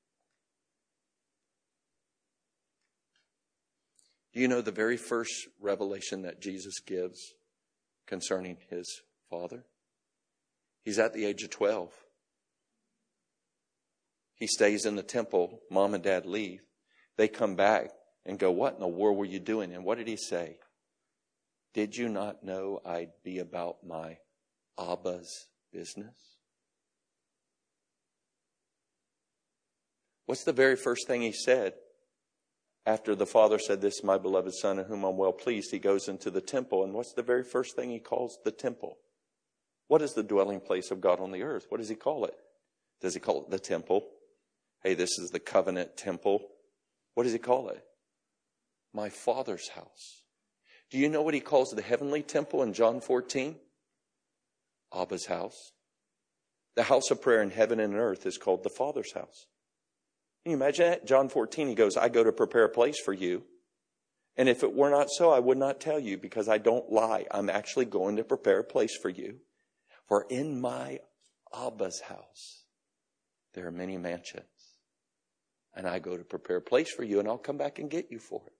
Do 4.36 4.40
you 4.40 4.48
know 4.48 4.62
the 4.62 4.72
very 4.72 4.98
first 4.98 5.34
revelation 5.60 6.22
that 6.22 6.40
Jesus 6.40 6.80
gives 6.80 7.34
concerning 8.06 8.58
his 8.70 9.02
Father? 9.28 9.66
He's 10.84 11.00
at 11.00 11.14
the 11.14 11.26
age 11.26 11.42
of 11.42 11.50
12. 11.50 11.92
He 14.36 14.46
stays 14.46 14.86
in 14.86 14.96
the 14.96 15.02
temple. 15.02 15.62
Mom 15.72 15.96
and 15.96 16.04
dad 16.04 16.28
leave. 16.28 16.62
They 17.18 17.28
come 17.28 17.56
back 17.56 17.90
and 18.28 18.38
go, 18.38 18.52
What 18.52 18.76
in 18.76 18.80
the 18.80 18.88
world 18.88 19.18
were 19.18 19.26
you 19.26 19.40
doing? 19.40 19.74
And 19.74 19.84
what 19.84 19.98
did 19.98 20.08
he 20.08 20.18
say? 20.18 20.60
Did 21.74 21.96
you 21.96 22.10
not 22.10 22.44
know 22.44 22.82
I'd 22.86 23.12
be 23.24 23.40
about 23.40 23.86
my 23.86 24.18
Abba's 24.78 25.48
business? 25.72 26.16
What's 30.26 30.44
the 30.44 30.54
very 30.54 30.76
first 30.76 31.08
thing 31.08 31.22
he 31.22 31.32
said? 31.32 31.74
After 32.86 33.16
the 33.16 33.26
father 33.26 33.60
said, 33.60 33.82
This 33.82 33.98
is 33.98 34.04
my 34.04 34.18
beloved 34.18 34.54
son 34.54 34.80
in 34.80 34.86
whom 34.86 35.04
I'm 35.04 35.18
well 35.18 35.34
pleased, 35.34 35.72
he 35.72 35.80
goes 35.80 36.08
into 36.08 36.32
the 36.32 36.42
temple. 36.42 36.84
And 36.84 36.94
what's 36.94 37.14
the 37.14 37.24
very 37.24 37.44
first 37.44 37.76
thing 37.76 37.90
he 37.90 38.00
calls 38.00 38.38
the 38.44 38.52
temple? 38.52 38.98
What 39.88 40.02
is 40.02 40.14
the 40.14 40.24
dwelling 40.24 40.60
place 40.60 40.92
of 40.92 41.02
God 41.02 41.20
on 41.20 41.32
the 41.32 41.44
earth? 41.44 41.66
What 41.70 41.80
does 41.80 41.90
he 41.90 41.96
call 41.96 42.26
it? 42.26 42.36
Does 43.02 43.14
he 43.14 43.20
call 43.20 43.44
it 43.44 43.50
the 43.50 43.60
temple? 43.60 44.08
Hey, 44.84 44.94
this 44.94 45.18
is 45.18 45.30
the 45.32 45.40
covenant 45.40 45.98
temple. 45.98 46.48
What 47.16 47.24
does 47.24 47.34
he 47.34 47.40
call 47.40 47.70
it? 47.70 47.84
My 48.94 49.10
father's 49.10 49.70
house. 49.70 50.19
Do 50.90 50.98
you 50.98 51.10
know 51.10 51.22
what 51.22 51.34
he 51.34 51.40
calls 51.40 51.70
the 51.70 51.82
heavenly 51.82 52.24
temple 52.24 52.64
in 52.64 52.74
John 52.74 53.00
14? 53.00 53.56
Abba's 54.94 55.28
house. 55.28 55.72
The 56.76 56.84
house 56.84 57.12
of 57.12 57.22
prayer 57.22 57.42
in 57.42 57.52
heaven 57.52 57.80
and 57.80 57.96
earth 57.96 58.26
is 58.26 58.38
called 58.38 58.64
the 58.64 58.70
Father's 58.70 59.14
house. 59.14 59.48
Can 60.44 60.52
you 60.52 60.58
imagine 60.58 60.90
that? 60.90 61.06
John 61.06 61.30
14, 61.30 61.68
he 61.68 61.76
goes, 61.76 61.98
I 61.98 62.10
go 62.10 62.24
to 62.24 62.32
prepare 62.32 62.64
a 62.64 62.70
place 62.70 63.00
for 63.00 63.14
you. 63.14 63.44
And 64.38 64.48
if 64.48 64.64
it 64.64 64.74
were 64.74 64.90
not 64.90 65.10
so, 65.10 65.32
I 65.32 65.40
would 65.40 65.58
not 65.58 65.82
tell 65.82 66.00
you 66.00 66.18
because 66.18 66.48
I 66.48 66.58
don't 66.58 66.92
lie. 66.92 67.26
I'm 67.30 67.50
actually 67.50 67.86
going 67.86 68.16
to 68.16 68.24
prepare 68.24 68.60
a 68.60 68.64
place 68.64 68.96
for 68.96 69.10
you. 69.10 69.40
For 70.08 70.26
in 70.30 70.60
my 70.60 71.00
Abba's 71.54 72.02
house, 72.02 72.64
there 73.54 73.68
are 73.68 73.72
many 73.72 73.98
mansions. 73.98 74.46
And 75.76 75.88
I 75.88 76.00
go 76.00 76.18
to 76.18 76.24
prepare 76.24 76.58
a 76.58 76.62
place 76.62 76.92
for 76.92 77.04
you 77.04 77.20
and 77.20 77.28
I'll 77.28 77.38
come 77.38 77.58
back 77.58 77.80
and 77.80 77.90
get 77.92 78.12
you 78.12 78.20
for 78.20 78.42
it. 78.48 78.54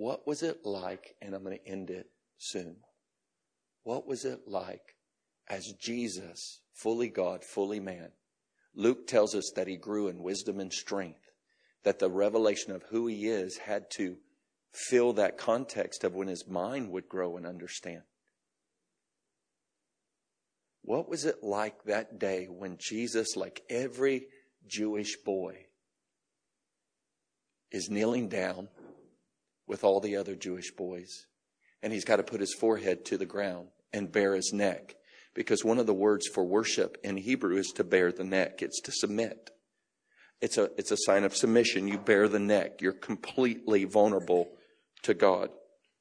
What 0.00 0.26
was 0.26 0.42
it 0.42 0.64
like? 0.64 1.14
And 1.20 1.34
I'm 1.34 1.44
going 1.44 1.58
to 1.58 1.70
end 1.70 1.90
it 1.90 2.06
soon. 2.38 2.76
What 3.82 4.06
was 4.06 4.24
it 4.24 4.48
like 4.48 4.96
as 5.46 5.74
Jesus, 5.78 6.62
fully 6.72 7.10
God, 7.10 7.44
fully 7.44 7.80
man? 7.80 8.08
Luke 8.74 9.06
tells 9.06 9.34
us 9.34 9.52
that 9.56 9.68
he 9.68 9.76
grew 9.76 10.08
in 10.08 10.22
wisdom 10.22 10.58
and 10.58 10.72
strength, 10.72 11.20
that 11.84 11.98
the 11.98 12.08
revelation 12.08 12.72
of 12.72 12.82
who 12.84 13.08
he 13.08 13.26
is 13.26 13.58
had 13.58 13.90
to 13.96 14.16
fill 14.72 15.12
that 15.12 15.36
context 15.36 16.02
of 16.02 16.14
when 16.14 16.28
his 16.28 16.48
mind 16.48 16.90
would 16.92 17.06
grow 17.06 17.36
and 17.36 17.44
understand. 17.44 18.00
What 20.80 21.10
was 21.10 21.26
it 21.26 21.42
like 21.42 21.84
that 21.84 22.18
day 22.18 22.46
when 22.46 22.78
Jesus, 22.78 23.36
like 23.36 23.60
every 23.68 24.28
Jewish 24.66 25.18
boy, 25.26 25.66
is 27.70 27.90
kneeling 27.90 28.30
down 28.30 28.68
with 29.70 29.84
all 29.84 30.00
the 30.00 30.16
other 30.16 30.34
Jewish 30.34 30.72
boys. 30.72 31.26
And 31.82 31.92
he's 31.92 32.04
got 32.04 32.16
to 32.16 32.22
put 32.22 32.40
his 32.40 32.52
forehead 32.52 33.04
to 33.06 33.16
the 33.16 33.24
ground 33.24 33.68
and 33.92 34.12
bare 34.12 34.34
his 34.34 34.52
neck. 34.52 34.96
Because 35.32 35.64
one 35.64 35.78
of 35.78 35.86
the 35.86 35.94
words 35.94 36.26
for 36.26 36.44
worship 36.44 36.98
in 37.04 37.16
Hebrew 37.16 37.56
is 37.56 37.68
to 37.76 37.84
bare 37.84 38.10
the 38.10 38.24
neck. 38.24 38.62
It's 38.62 38.80
to 38.82 38.92
submit. 38.92 39.50
It's 40.40 40.58
a, 40.58 40.70
it's 40.76 40.90
a 40.90 40.96
sign 40.96 41.22
of 41.22 41.36
submission. 41.36 41.86
You 41.86 41.98
bare 41.98 42.28
the 42.28 42.40
neck. 42.40 42.82
You're 42.82 42.92
completely 42.92 43.84
vulnerable 43.84 44.50
to 45.04 45.14
God 45.14 45.50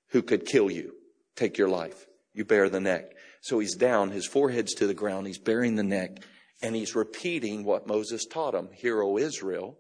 who 0.10 0.24
could 0.24 0.46
kill 0.46 0.72
you, 0.72 0.96
take 1.36 1.58
your 1.60 1.70
life. 1.70 2.08
You 2.34 2.46
bare 2.46 2.70
the 2.70 2.80
neck. 2.80 3.12
So 3.42 3.60
he's 3.60 3.76
down, 3.76 4.10
his 4.10 4.26
forehead's 4.26 4.74
to 4.76 4.88
the 4.88 4.94
ground, 4.96 5.28
he's 5.28 5.38
baring 5.38 5.76
the 5.76 5.84
neck, 5.84 6.24
and 6.62 6.76
he's 6.76 6.96
repeating 6.96 7.64
what 7.64 7.88
Moses 7.88 8.26
taught 8.26 8.56
him. 8.56 8.70
Hear, 8.74 9.02
O 9.02 9.18
Israel, 9.18 9.78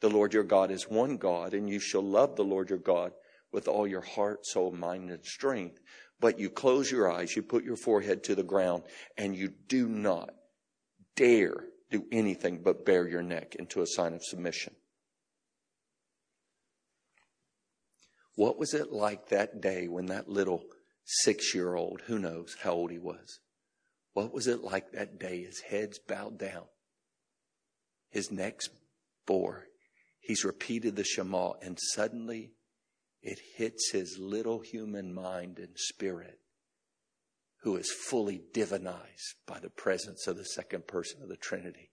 the 0.00 0.10
Lord 0.10 0.34
your 0.34 0.44
God 0.44 0.70
is 0.70 0.88
one 0.88 1.16
God, 1.16 1.54
and 1.54 1.68
you 1.68 1.80
shall 1.80 2.02
love 2.02 2.36
the 2.36 2.44
Lord 2.44 2.70
your 2.70 2.78
God 2.78 3.12
with 3.52 3.68
all 3.68 3.86
your 3.86 4.02
heart, 4.02 4.46
soul, 4.46 4.72
mind, 4.72 5.10
and 5.10 5.24
strength. 5.24 5.78
But 6.20 6.38
you 6.38 6.50
close 6.50 6.90
your 6.90 7.10
eyes, 7.10 7.36
you 7.36 7.42
put 7.42 7.64
your 7.64 7.76
forehead 7.76 8.24
to 8.24 8.34
the 8.34 8.42
ground, 8.42 8.82
and 9.16 9.36
you 9.36 9.52
do 9.68 9.88
not 9.88 10.30
dare 11.14 11.64
do 11.90 12.04
anything 12.10 12.60
but 12.62 12.84
bare 12.84 13.08
your 13.08 13.22
neck 13.22 13.54
into 13.54 13.80
a 13.80 13.86
sign 13.86 14.12
of 14.12 14.24
submission. 14.24 14.74
What 18.34 18.58
was 18.58 18.74
it 18.74 18.92
like 18.92 19.28
that 19.28 19.62
day 19.62 19.88
when 19.88 20.06
that 20.06 20.28
little 20.28 20.64
six 21.04 21.54
year 21.54 21.74
old, 21.74 22.02
who 22.06 22.18
knows 22.18 22.56
how 22.62 22.72
old 22.72 22.90
he 22.90 22.98
was, 22.98 23.40
what 24.12 24.32
was 24.32 24.46
it 24.46 24.62
like 24.62 24.92
that 24.92 25.18
day? 25.18 25.42
His 25.42 25.60
head's 25.60 25.98
bowed 25.98 26.38
down, 26.38 26.64
his 28.10 28.30
neck's 28.30 28.68
bore, 29.26 29.66
He's 30.26 30.44
repeated 30.44 30.96
the 30.96 31.04
Shema, 31.04 31.52
and 31.62 31.78
suddenly 31.94 32.50
it 33.22 33.38
hits 33.54 33.92
his 33.92 34.18
little 34.18 34.58
human 34.58 35.14
mind 35.14 35.60
and 35.60 35.78
spirit, 35.78 36.40
who 37.62 37.76
is 37.76 37.92
fully 37.92 38.42
divinized 38.52 39.36
by 39.46 39.60
the 39.60 39.70
presence 39.70 40.26
of 40.26 40.36
the 40.36 40.44
second 40.44 40.88
person 40.88 41.22
of 41.22 41.28
the 41.28 41.36
Trinity. 41.36 41.92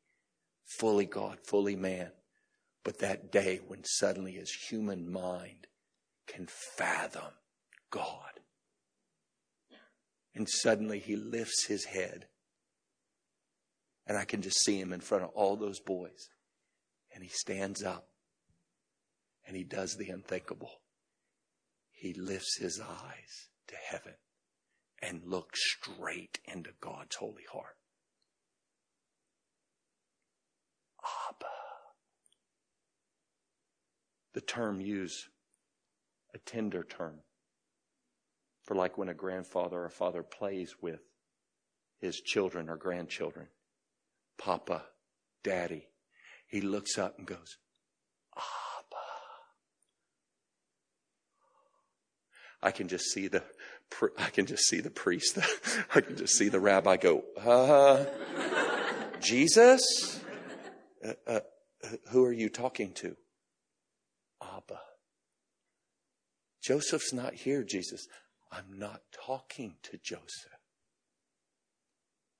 Fully 0.65 1.05
God, 1.05 1.41
fully 1.45 1.75
man. 1.75 2.09
But 2.83 2.97
that 2.99 3.31
day 3.31 3.59
when 3.67 3.83
suddenly 3.83 4.31
his 4.31 4.51
human 4.67 5.11
mind 5.11 5.67
can 6.25 6.47
fathom 6.47 7.33
God. 7.91 8.39
And 10.33 10.49
suddenly 10.49 10.97
he 10.97 11.15
lifts 11.15 11.67
his 11.67 11.85
head. 11.85 12.25
And 14.07 14.17
I 14.17 14.25
can 14.25 14.41
just 14.41 14.63
see 14.65 14.79
him 14.79 14.91
in 14.91 15.01
front 15.01 15.23
of 15.23 15.29
all 15.35 15.55
those 15.55 15.79
boys. 15.79 16.29
And 17.13 17.23
he 17.23 17.29
stands 17.29 17.83
up 17.83 18.07
and 19.45 19.55
he 19.55 19.63
does 19.63 19.95
the 19.95 20.09
unthinkable. 20.09 20.81
He 21.91 22.13
lifts 22.13 22.57
his 22.57 22.79
eyes 22.79 23.49
to 23.67 23.75
heaven 23.75 24.15
and 25.01 25.23
looks 25.25 25.59
straight 25.73 26.39
into 26.45 26.71
God's 26.81 27.15
holy 27.15 27.43
heart. 27.51 27.77
Abba. 31.29 31.45
The 34.33 34.41
term 34.41 34.81
used, 34.81 35.27
a 36.33 36.37
tender 36.39 36.83
term, 36.83 37.19
for 38.63 38.75
like 38.75 38.97
when 38.97 39.09
a 39.09 39.13
grandfather 39.13 39.83
or 39.83 39.89
father 39.89 40.23
plays 40.23 40.75
with 40.81 41.01
his 41.99 42.19
children 42.19 42.69
or 42.69 42.77
grandchildren. 42.77 43.47
Papa, 44.37 44.83
Daddy. 45.43 45.87
He 46.47 46.61
looks 46.61 46.97
up 46.97 47.17
and 47.17 47.27
goes, 47.27 47.57
I 52.63 52.71
can 52.71 52.87
just 52.87 53.11
see 53.11 53.27
the, 53.27 53.43
I 54.17 54.29
can 54.29 54.45
just 54.45 54.67
see 54.67 54.79
the 54.79 54.89
priest. 54.89 55.37
I 55.95 55.99
can 55.99 56.15
just 56.15 56.37
see 56.37 56.47
the 56.47 56.61
rabbi 56.61 56.95
go, 56.95 57.25
uh, 57.43 58.05
Jesus? 59.19 60.21
Uh, 61.05 61.13
uh, 61.27 61.39
who 62.11 62.23
are 62.23 62.31
you 62.31 62.47
talking 62.47 62.93
to? 62.93 63.17
Abba. 64.41 64.79
Joseph's 66.61 67.11
not 67.11 67.33
here, 67.33 67.63
Jesus. 67.63 68.07
I'm 68.49 68.79
not 68.79 69.01
talking 69.11 69.75
to 69.83 69.97
Joseph. 69.97 70.57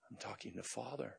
I'm 0.10 0.16
talking 0.18 0.54
to 0.54 0.64
Father. 0.64 1.18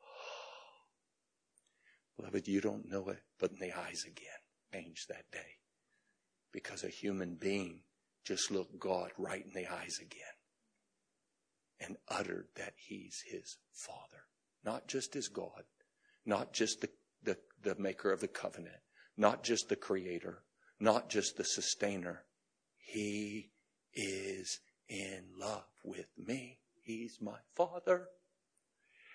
Beloved, 2.16 2.48
you 2.48 2.60
don't 2.60 2.90
know 2.90 3.10
it, 3.10 3.22
but 3.38 3.52
in 3.52 3.60
the 3.60 3.72
eyes 3.72 4.02
again 4.04 4.26
changed 4.72 5.08
that 5.08 5.30
day. 5.30 5.61
Because 6.52 6.84
a 6.84 6.88
human 6.88 7.34
being 7.34 7.80
just 8.24 8.50
looked 8.50 8.78
God 8.78 9.10
right 9.18 9.44
in 9.44 9.52
the 9.52 9.70
eyes 9.70 9.98
again 10.00 10.20
and 11.80 11.96
uttered 12.08 12.46
that 12.56 12.74
he's 12.76 13.22
his 13.26 13.58
father. 13.72 14.24
Not 14.64 14.86
just 14.86 15.14
his 15.14 15.28
God, 15.28 15.64
not 16.24 16.52
just 16.52 16.80
the, 16.80 16.90
the, 17.22 17.36
the 17.62 17.74
maker 17.80 18.12
of 18.12 18.20
the 18.20 18.28
covenant, 18.28 18.76
not 19.16 19.42
just 19.42 19.68
the 19.68 19.76
creator, 19.76 20.42
not 20.78 21.08
just 21.08 21.36
the 21.36 21.44
sustainer. 21.44 22.24
He 22.76 23.50
is 23.94 24.60
in 24.88 25.24
love 25.38 25.64
with 25.84 26.06
me. 26.16 26.58
He's 26.82 27.18
my 27.20 27.38
father. 27.56 28.08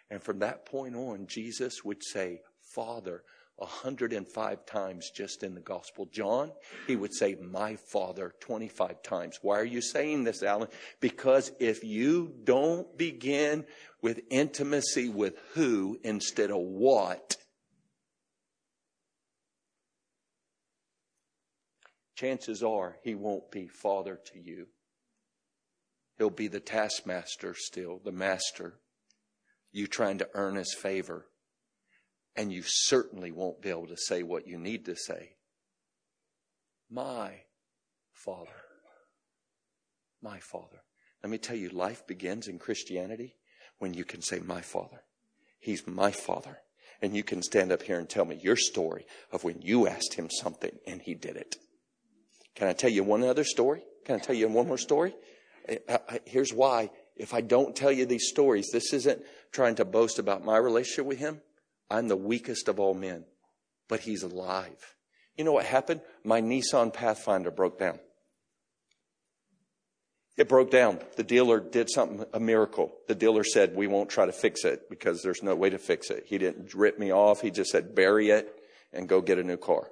And 0.10 0.24
from 0.24 0.40
that 0.40 0.66
point 0.66 0.96
on, 0.96 1.28
Jesus 1.28 1.84
would 1.84 2.04
say, 2.04 2.42
Father, 2.62 3.24
105 3.58 4.66
times 4.66 5.10
just 5.10 5.44
in 5.44 5.56
the 5.56 5.62
gospel. 5.62 6.08
John, 6.12 6.52
he 6.86 6.96
would 6.96 7.14
say, 7.14 7.36
my 7.42 7.76
father 7.76 8.34
25 8.40 9.02
times. 9.02 9.40
Why 9.42 9.60
are 9.60 9.66
you 9.66 9.82
saying 9.82 10.24
this, 10.24 10.44
Alan? 10.44 10.70
Because 11.00 11.52
if 11.60 11.84
you 11.84 12.34
don't 12.44 12.98
begin 12.98 13.66
with 14.02 14.22
intimacy 14.30 15.10
with 15.10 15.36
who 15.54 16.00
instead 16.04 16.52
of 16.52 16.60
what, 16.60 17.36
chances 22.16 22.62
are 22.62 22.98
he 23.04 23.16
won't 23.16 23.52
be 23.52 23.68
father 23.68 24.20
to 24.34 24.40
you. 24.40 24.68
He'll 26.20 26.30
be 26.30 26.48
the 26.48 26.60
taskmaster 26.60 27.56
still, 27.58 28.02
the 28.04 28.12
master. 28.12 28.80
You 29.72 29.88
trying 29.88 30.20
to 30.20 30.30
earn 30.34 30.56
his 30.56 30.74
favor 30.74 31.26
and 32.38 32.54
you 32.54 32.62
certainly 32.64 33.32
won't 33.32 33.62
be 33.62 33.70
able 33.70 33.88
to 33.88 33.98
say 33.98 34.22
what 34.22 34.48
you 34.48 34.60
need 34.60 34.86
to 34.86 34.96
say. 34.96 35.32
My 36.90 37.42
Father. 38.14 38.52
My 40.22 40.40
Father. 40.40 40.84
Let 41.24 41.32
me 41.32 41.40
tell 41.40 41.56
you, 41.56 41.70
life 41.70 42.06
begins 42.08 42.48
in 42.48 42.60
Christianity 42.60 43.36
when 43.80 43.94
you 43.94 44.06
can 44.06 44.22
say, 44.22 44.40
My 44.40 44.62
Father. 44.62 45.02
He's 45.60 45.88
my 45.88 46.12
Father. 46.12 46.60
And 47.02 47.16
you 47.16 47.24
can 47.24 47.42
stand 47.42 47.72
up 47.72 47.84
here 47.84 48.00
and 48.00 48.08
tell 48.08 48.26
me 48.26 48.40
your 48.42 48.56
story 48.56 49.06
of 49.32 49.44
when 49.44 49.62
you 49.62 49.88
asked 49.88 50.14
him 50.14 50.30
something 50.30 50.78
and 50.88 51.02
he 51.02 51.14
did 51.14 51.36
it. 51.36 51.56
Can 52.56 52.68
I 52.68 52.74
tell 52.74 52.90
you 52.90 53.04
one 53.04 53.24
other 53.24 53.44
story? 53.44 53.84
Can 54.06 54.16
I 54.16 54.20
tell 54.20 54.36
you 54.36 54.48
one 54.48 54.68
more 54.68 54.78
story? 54.78 55.14
Here's 56.26 56.54
why. 56.54 56.90
If 57.16 57.34
I 57.34 57.42
don't 57.42 57.76
tell 57.76 57.92
you 57.92 58.06
these 58.06 58.30
stories, 58.30 58.70
this 58.72 58.94
isn't 58.94 59.22
trying 59.52 59.76
to 59.76 59.86
boast 59.86 60.18
about 60.18 60.46
my 60.46 60.58
relationship 60.58 61.06
with 61.06 61.20
him. 61.20 61.42
I'm 61.90 62.08
the 62.08 62.16
weakest 62.16 62.68
of 62.68 62.80
all 62.80 62.94
men, 62.94 63.26
but 63.88 64.02
he's 64.02 64.24
alive. 64.24 64.96
You 65.36 65.44
know 65.44 65.54
what 65.54 65.66
happened? 65.66 66.02
My 66.24 66.42
Nissan 66.42 66.94
Pathfinder 66.94 67.52
broke 67.52 67.80
down. 67.80 68.00
It 70.36 70.50
broke 70.50 70.70
down. 70.70 71.00
The 71.16 71.24
dealer 71.24 71.60
did 71.60 71.90
something, 71.90 72.24
a 72.32 72.40
miracle. 72.40 72.92
The 73.08 73.16
dealer 73.16 73.44
said, 73.44 73.76
we 73.76 73.88
won't 73.88 74.10
try 74.10 74.28
to 74.28 74.32
fix 74.32 74.66
it 74.66 74.90
because 74.90 75.24
there's 75.24 75.42
no 75.42 75.56
way 75.56 75.72
to 75.72 75.80
fix 75.80 76.12
it. 76.12 76.26
He 76.28 76.38
didn't 76.38 76.76
rip 76.76 77.00
me 77.00 77.12
off. 77.12 77.42
He 77.42 77.50
just 77.50 77.72
said, 77.72 77.96
bury 77.96 78.30
it 78.30 78.48
and 78.94 79.10
go 79.10 79.20
get 79.22 79.40
a 79.40 79.44
new 79.44 79.58
car. 79.58 79.90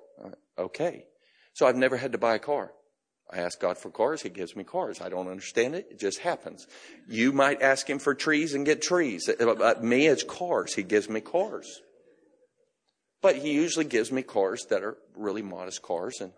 Okay. 0.58 1.06
So 1.54 1.66
I've 1.66 1.76
never 1.76 1.98
had 1.98 2.12
to 2.12 2.20
buy 2.20 2.36
a 2.36 2.40
car. 2.40 2.72
I 3.32 3.40
ask 3.40 3.60
God 3.60 3.80
for 3.80 3.90
cars. 3.90 4.22
He 4.22 4.30
gives 4.30 4.56
me 4.56 4.64
cars. 4.64 5.02
I 5.02 5.10
don't 5.10 5.28
understand 5.28 5.74
it. 5.74 5.88
It 5.90 6.00
just 6.00 6.20
happens. 6.20 6.68
You 7.10 7.32
might 7.32 7.64
ask 7.64 7.90
him 7.90 7.98
for 7.98 8.14
trees 8.14 8.54
and 8.54 8.68
get 8.68 8.84
trees. 8.84 9.28
But 9.40 9.84
me, 9.84 10.06
it's 10.06 10.24
cars. 10.24 10.76
He 10.76 10.84
gives 10.84 11.10
me 11.10 11.22
cars. 11.22 11.82
But 13.26 13.38
he 13.38 13.54
usually 13.54 13.86
gives 13.86 14.12
me 14.12 14.22
cars 14.22 14.68
that 14.70 14.84
are 14.84 14.98
really 15.16 15.42
modest 15.42 15.82
cars 15.82 16.22
and, 16.22 16.32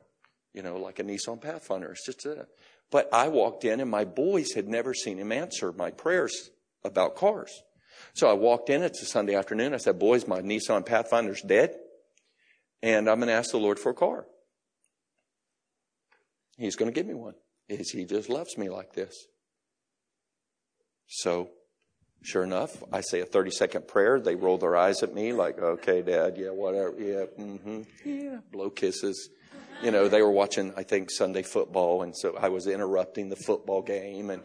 you 0.54 0.64
know, 0.64 0.78
like 0.78 1.00
a 1.00 1.04
Nissan 1.04 1.42
Pathfinder. 1.42 1.92
It's 1.92 2.06
just 2.06 2.26
a, 2.26 2.48
but 2.90 3.10
I 3.14 3.28
walked 3.28 3.66
in 3.66 3.82
and 3.82 3.92
my 3.92 4.06
boys 4.06 4.54
had 4.54 4.70
never 4.70 4.94
seen 4.94 5.18
him 5.18 5.34
answer 5.34 5.74
my 5.74 5.92
prayers 5.92 6.50
about 6.86 7.18
cars. 7.18 7.52
So 8.14 8.30
I 8.30 8.36
walked 8.36 8.70
in, 8.70 8.84
it's 8.84 9.02
a 9.02 9.06
Sunday 9.06 9.36
afternoon. 9.36 9.74
I 9.74 9.78
said, 9.80 10.00
boys, 10.00 10.30
my 10.30 10.40
Nissan 10.40 10.86
Pathfinder's 10.86 11.42
dead 11.42 11.76
and 12.82 13.10
I'm 13.10 13.20
going 13.20 13.28
to 13.28 13.34
ask 13.34 13.52
the 13.52 13.58
Lord 13.58 13.80
for 13.80 13.90
a 13.90 13.94
car. 13.94 14.26
He's 16.58 16.78
going 16.78 16.90
to 16.90 16.96
give 16.96 17.06
me 17.06 17.16
one. 17.16 17.36
Is 17.68 17.92
He 17.92 18.06
just 18.06 18.30
loves 18.30 18.58
me 18.58 18.70
like 18.70 18.94
this. 18.94 19.28
So 21.06 21.50
Sure 22.24 22.44
enough, 22.44 22.84
I 22.92 23.02
say 23.02 23.22
a 23.22 23.26
30 23.26 23.52
second 23.52 23.88
prayer. 23.88 24.20
They 24.20 24.36
roll 24.36 24.58
their 24.58 24.76
eyes 24.76 25.02
at 25.04 25.14
me 25.14 25.34
like, 25.34 25.60
okay, 25.60 26.02
dad, 26.02 26.36
yeah, 26.38 26.50
whatever. 26.50 26.94
Yeah, 26.98 27.26
mm-hmm. 27.40 27.82
Yeah, 28.04 28.40
blow 28.52 28.70
kisses. 28.70 29.30
You 29.82 29.92
know, 29.92 30.08
they 30.08 30.22
were 30.22 30.32
watching, 30.32 30.74
I 30.76 30.84
think, 30.84 31.12
Sunday 31.12 31.44
football. 31.44 32.02
And 32.02 32.18
so 32.18 32.36
I 32.36 32.50
was 32.50 32.68
interrupting 32.68 33.30
the 33.30 33.36
football 33.36 33.82
game 33.82 34.30
and 34.30 34.42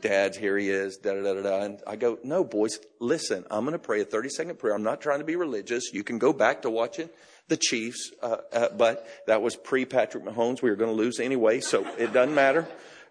dad, 0.00 0.36
here 0.36 0.56
he 0.56 0.70
is, 0.70 0.98
da 0.98 1.14
da 1.14 1.34
da 1.34 1.42
da. 1.42 1.60
And 1.62 1.82
I 1.86 1.96
go, 1.96 2.18
no, 2.22 2.44
boys, 2.44 2.78
listen, 3.00 3.44
I'm 3.50 3.64
going 3.64 3.72
to 3.72 3.78
pray 3.78 4.00
a 4.02 4.04
30 4.04 4.28
second 4.28 4.58
prayer. 4.58 4.74
I'm 4.74 4.82
not 4.82 5.00
trying 5.00 5.18
to 5.18 5.24
be 5.24 5.36
religious. 5.36 5.92
You 5.92 6.04
can 6.04 6.18
go 6.18 6.32
back 6.32 6.62
to 6.62 6.70
watching 6.70 7.08
the 7.48 7.56
Chiefs, 7.56 8.12
uh, 8.22 8.36
uh, 8.52 8.68
but 8.76 9.06
that 9.26 9.42
was 9.42 9.56
pre 9.56 9.84
Patrick 9.84 10.24
Mahomes. 10.24 10.62
We 10.62 10.70
were 10.70 10.76
going 10.76 10.90
to 10.90 10.96
lose 10.96 11.20
anyway, 11.20 11.60
so 11.60 11.86
it 11.98 12.12
doesn't 12.12 12.34
matter. 12.34 12.66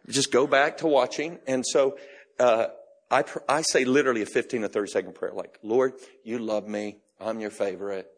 Just 0.10 0.32
go 0.32 0.46
back 0.46 0.78
to 0.78 0.88
watching. 0.88 1.40
And 1.48 1.66
so, 1.66 1.98
uh, 2.40 2.68
I, 3.10 3.22
pr- 3.22 3.40
I 3.48 3.62
say 3.62 3.86
literally 3.86 4.22
a 4.22 4.26
15 4.26 4.64
or 4.64 4.68
30 4.68 4.92
second 4.92 5.16
prayer, 5.16 5.34
like, 5.34 5.60
Lord, 5.62 5.94
you 6.24 6.40
love 6.40 6.68
me. 6.68 6.98
I'm 7.20 7.40
your 7.40 7.52
favorite. 7.52 8.10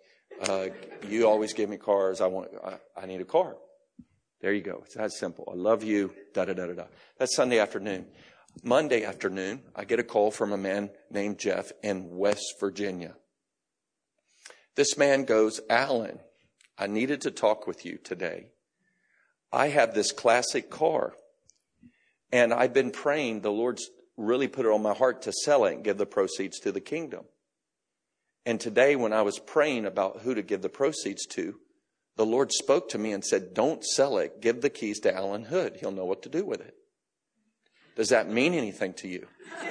Uh, 0.41 0.67
you 1.07 1.27
always 1.27 1.53
give 1.53 1.69
me 1.69 1.77
cars. 1.77 2.21
I 2.21 2.27
want, 2.27 2.49
I, 2.63 2.77
I, 2.95 3.05
need 3.05 3.21
a 3.21 3.25
car. 3.25 3.57
There 4.41 4.53
you 4.53 4.61
go. 4.61 4.83
It's 4.85 4.95
that 4.95 5.11
simple. 5.11 5.49
I 5.51 5.55
love 5.55 5.83
you. 5.83 6.13
Da 6.33 6.45
da 6.45 6.53
da 6.53 6.67
da 6.67 6.73
da. 6.73 6.83
That's 7.17 7.35
Sunday 7.35 7.59
afternoon. 7.59 8.05
Monday 8.63 9.03
afternoon, 9.03 9.61
I 9.75 9.85
get 9.85 9.99
a 9.99 10.03
call 10.03 10.31
from 10.31 10.51
a 10.51 10.57
man 10.57 10.89
named 11.11 11.37
Jeff 11.37 11.71
in 11.83 12.17
West 12.17 12.55
Virginia. 12.59 13.15
This 14.75 14.97
man 14.97 15.25
goes, 15.25 15.59
Alan, 15.69 16.19
I 16.77 16.87
needed 16.87 17.21
to 17.21 17.31
talk 17.31 17.67
with 17.67 17.85
you 17.85 17.97
today. 17.97 18.47
I 19.51 19.69
have 19.69 19.93
this 19.93 20.11
classic 20.11 20.69
car 20.69 21.13
and 22.31 22.53
I've 22.53 22.73
been 22.73 22.91
praying 22.91 23.41
the 23.41 23.51
Lord's 23.51 23.89
really 24.17 24.47
put 24.47 24.65
it 24.65 24.71
on 24.71 24.81
my 24.81 24.93
heart 24.93 25.21
to 25.23 25.31
sell 25.31 25.65
it 25.65 25.75
and 25.75 25.83
give 25.83 25.97
the 25.97 26.05
proceeds 26.05 26.59
to 26.59 26.71
the 26.71 26.81
kingdom. 26.81 27.25
And 28.45 28.59
today, 28.59 28.95
when 28.95 29.13
I 29.13 29.21
was 29.21 29.39
praying 29.39 29.85
about 29.85 30.21
who 30.21 30.33
to 30.33 30.41
give 30.41 30.61
the 30.61 30.69
proceeds 30.69 31.25
to, 31.27 31.59
the 32.15 32.25
Lord 32.25 32.51
spoke 32.51 32.89
to 32.89 32.97
me 32.97 33.11
and 33.11 33.23
said, 33.23 33.53
Don't 33.53 33.83
sell 33.83 34.17
it. 34.17 34.41
Give 34.41 34.61
the 34.61 34.69
keys 34.69 34.99
to 35.01 35.13
Alan 35.13 35.43
Hood. 35.43 35.77
He'll 35.79 35.91
know 35.91 36.05
what 36.05 36.23
to 36.23 36.29
do 36.29 36.45
with 36.45 36.61
it. 36.61 36.73
Does 37.95 38.09
that 38.09 38.29
mean 38.29 38.53
anything 38.53 38.93
to 38.95 39.07
you? 39.07 39.27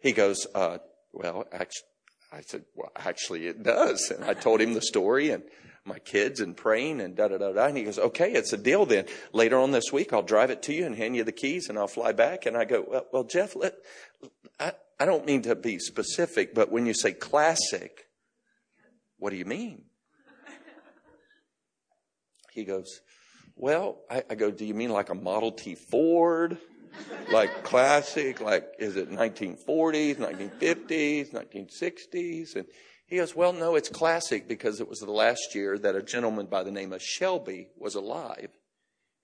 he 0.00 0.12
goes, 0.12 0.46
uh, 0.54 0.78
Well, 1.12 1.46
actually, 1.52 1.88
I 2.30 2.42
said, 2.42 2.64
Well, 2.76 2.92
actually, 2.94 3.46
it 3.46 3.62
does. 3.62 4.12
And 4.14 4.24
I 4.24 4.34
told 4.34 4.60
him 4.60 4.74
the 4.74 4.82
story 4.82 5.30
and 5.30 5.42
my 5.84 5.98
kids 5.98 6.40
and 6.40 6.56
praying 6.56 7.00
and 7.00 7.16
da 7.16 7.28
da 7.28 7.38
da 7.38 7.52
da. 7.52 7.66
And 7.66 7.76
he 7.76 7.84
goes, 7.84 7.98
okay, 7.98 8.32
it's 8.32 8.52
a 8.52 8.56
deal 8.56 8.86
then. 8.86 9.06
Later 9.32 9.58
on 9.58 9.70
this 9.70 9.92
week, 9.92 10.12
I'll 10.12 10.22
drive 10.22 10.50
it 10.50 10.62
to 10.64 10.74
you 10.74 10.86
and 10.86 10.94
hand 10.94 11.16
you 11.16 11.24
the 11.24 11.32
keys 11.32 11.68
and 11.68 11.78
I'll 11.78 11.88
fly 11.88 12.12
back. 12.12 12.46
And 12.46 12.56
I 12.56 12.64
go, 12.64 12.84
well, 12.86 13.06
well 13.12 13.24
Jeff, 13.24 13.56
let, 13.56 13.74
I, 14.58 14.72
I 14.98 15.04
don't 15.06 15.26
mean 15.26 15.42
to 15.42 15.54
be 15.54 15.78
specific, 15.78 16.54
but 16.54 16.70
when 16.70 16.86
you 16.86 16.94
say 16.94 17.12
classic, 17.12 18.06
what 19.18 19.30
do 19.30 19.36
you 19.36 19.44
mean? 19.44 19.84
He 22.52 22.64
goes, 22.64 23.00
well, 23.54 23.98
I, 24.10 24.24
I 24.28 24.34
go, 24.34 24.50
do 24.50 24.64
you 24.64 24.74
mean 24.74 24.90
like 24.90 25.08
a 25.08 25.14
Model 25.14 25.52
T 25.52 25.74
Ford? 25.74 26.58
like 27.30 27.62
classic, 27.62 28.40
like 28.40 28.74
is 28.78 28.96
it 28.96 29.10
1940s, 29.10 30.16
1950s, 30.16 31.32
1960s? 31.32 32.56
And 32.56 32.66
he 33.10 33.16
goes, 33.16 33.34
Well, 33.34 33.52
no, 33.52 33.74
it's 33.74 33.88
classic 33.88 34.46
because 34.46 34.80
it 34.80 34.88
was 34.88 35.00
the 35.00 35.10
last 35.10 35.54
year 35.54 35.76
that 35.78 35.96
a 35.96 36.02
gentleman 36.02 36.46
by 36.46 36.62
the 36.62 36.70
name 36.70 36.92
of 36.92 37.02
Shelby 37.02 37.68
was 37.76 37.96
alive 37.96 38.50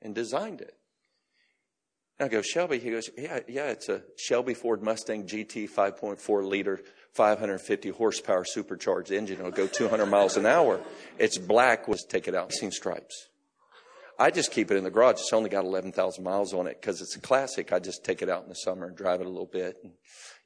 and 0.02 0.14
designed 0.14 0.60
it. 0.60 0.74
And 2.18 2.26
I 2.26 2.32
go, 2.32 2.42
Shelby? 2.42 2.80
He 2.80 2.90
goes, 2.90 3.08
Yeah, 3.16 3.40
yeah, 3.46 3.70
it's 3.70 3.88
a 3.88 4.02
Shelby 4.18 4.54
Ford 4.54 4.82
Mustang 4.82 5.26
GT 5.26 5.70
5.4 5.70 6.48
liter, 6.48 6.80
550 7.12 7.90
horsepower 7.90 8.44
supercharged 8.44 9.12
engine. 9.12 9.38
It'll 9.38 9.52
go 9.52 9.68
200 9.68 10.06
miles 10.06 10.36
an 10.36 10.46
hour. 10.46 10.80
It's 11.18 11.38
black, 11.38 11.86
was 11.86 12.04
take 12.04 12.26
it 12.26 12.34
out, 12.34 12.52
seen 12.52 12.72
stripes. 12.72 13.28
I 14.18 14.30
just 14.30 14.50
keep 14.50 14.70
it 14.70 14.76
in 14.76 14.84
the 14.84 14.90
garage. 14.90 15.20
It's 15.20 15.32
only 15.32 15.50
got 15.50 15.64
11,000 15.64 16.24
miles 16.24 16.54
on 16.54 16.66
it 16.66 16.80
because 16.80 17.00
it's 17.02 17.16
a 17.16 17.20
classic. 17.20 17.72
I 17.72 17.78
just 17.78 18.04
take 18.04 18.22
it 18.22 18.28
out 18.28 18.44
in 18.44 18.48
the 18.48 18.54
summer 18.54 18.86
and 18.86 18.96
drive 18.96 19.20
it 19.20 19.26
a 19.26 19.30
little 19.30 19.46
bit. 19.46 19.76
And 19.82 19.92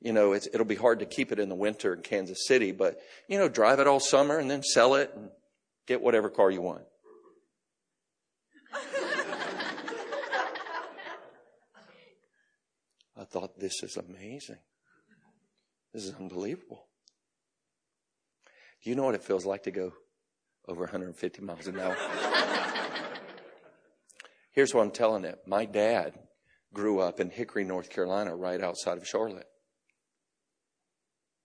you 0.00 0.12
know, 0.12 0.32
it'll 0.34 0.64
be 0.64 0.76
hard 0.76 1.00
to 1.00 1.06
keep 1.06 1.30
it 1.30 1.38
in 1.38 1.50
the 1.50 1.54
winter 1.54 1.92
in 1.92 2.00
Kansas 2.00 2.46
City, 2.46 2.72
but, 2.72 2.98
you 3.28 3.38
know, 3.38 3.48
drive 3.48 3.80
it 3.80 3.86
all 3.86 4.00
summer 4.00 4.38
and 4.38 4.50
then 4.50 4.62
sell 4.62 4.94
it 4.94 5.12
and 5.14 5.28
get 5.86 6.00
whatever 6.00 6.30
car 6.30 6.50
you 6.50 6.62
want. 6.62 6.82
I 13.16 13.24
thought, 13.24 13.60
this 13.60 13.82
is 13.82 13.98
amazing. 13.98 14.56
This 15.92 16.04
is 16.04 16.14
unbelievable. 16.14 16.86
Do 18.82 18.88
you 18.88 18.96
know 18.96 19.04
what 19.04 19.14
it 19.14 19.22
feels 19.22 19.44
like 19.44 19.64
to 19.64 19.70
go 19.70 19.92
over 20.66 20.84
150 20.84 21.42
miles 21.42 21.66
an 21.66 21.78
hour? 21.78 21.96
Here's 24.52 24.74
what 24.74 24.82
I'm 24.82 24.90
telling 24.90 25.24
it. 25.24 25.38
My 25.46 25.64
dad 25.64 26.14
grew 26.72 27.00
up 27.00 27.20
in 27.20 27.30
Hickory, 27.30 27.64
North 27.64 27.90
Carolina, 27.90 28.34
right 28.34 28.60
outside 28.60 28.98
of 28.98 29.06
Charlotte. 29.06 29.46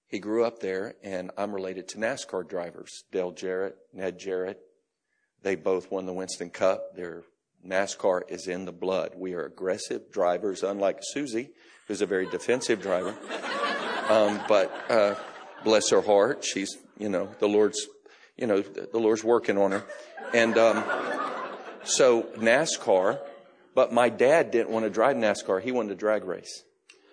He 0.07 0.19
grew 0.19 0.45
up 0.45 0.59
there, 0.59 0.95
and 1.03 1.31
I'm 1.37 1.53
related 1.53 1.87
to 1.89 1.97
NASCAR 1.97 2.47
drivers 2.47 3.03
Dale 3.11 3.31
Jarrett, 3.31 3.75
Ned 3.93 4.19
Jarrett. 4.19 4.59
They 5.41 5.55
both 5.55 5.91
won 5.91 6.05
the 6.05 6.13
Winston 6.13 6.49
Cup. 6.49 6.95
Their 6.95 7.23
NASCAR 7.65 8.21
is 8.29 8.47
in 8.47 8.65
the 8.65 8.71
blood. 8.71 9.13
We 9.15 9.33
are 9.33 9.45
aggressive 9.45 10.11
drivers, 10.11 10.63
unlike 10.63 10.99
Susie, 11.01 11.49
who's 11.87 12.01
a 12.01 12.05
very 12.05 12.27
defensive 12.27 12.81
driver. 12.81 13.15
Um, 14.09 14.39
but 14.47 14.71
uh, 14.89 15.15
bless 15.63 15.89
her 15.89 16.01
heart, 16.01 16.43
she's 16.43 16.77
you 16.97 17.09
know 17.09 17.29
the 17.39 17.47
Lord's 17.47 17.87
you 18.37 18.47
know 18.47 18.61
the 18.61 18.99
Lord's 18.99 19.23
working 19.23 19.57
on 19.57 19.71
her, 19.71 19.83
and 20.33 20.57
um, 20.57 20.77
so 21.85 22.23
NASCAR. 22.37 23.19
But 23.73 23.91
my 23.91 24.07
dad 24.09 24.51
didn't 24.51 24.69
want 24.69 24.85
to 24.85 24.89
drive 24.89 25.17
NASCAR; 25.17 25.61
he 25.61 25.71
wanted 25.71 25.89
to 25.89 25.95
drag 25.95 26.23
race. 26.23 26.63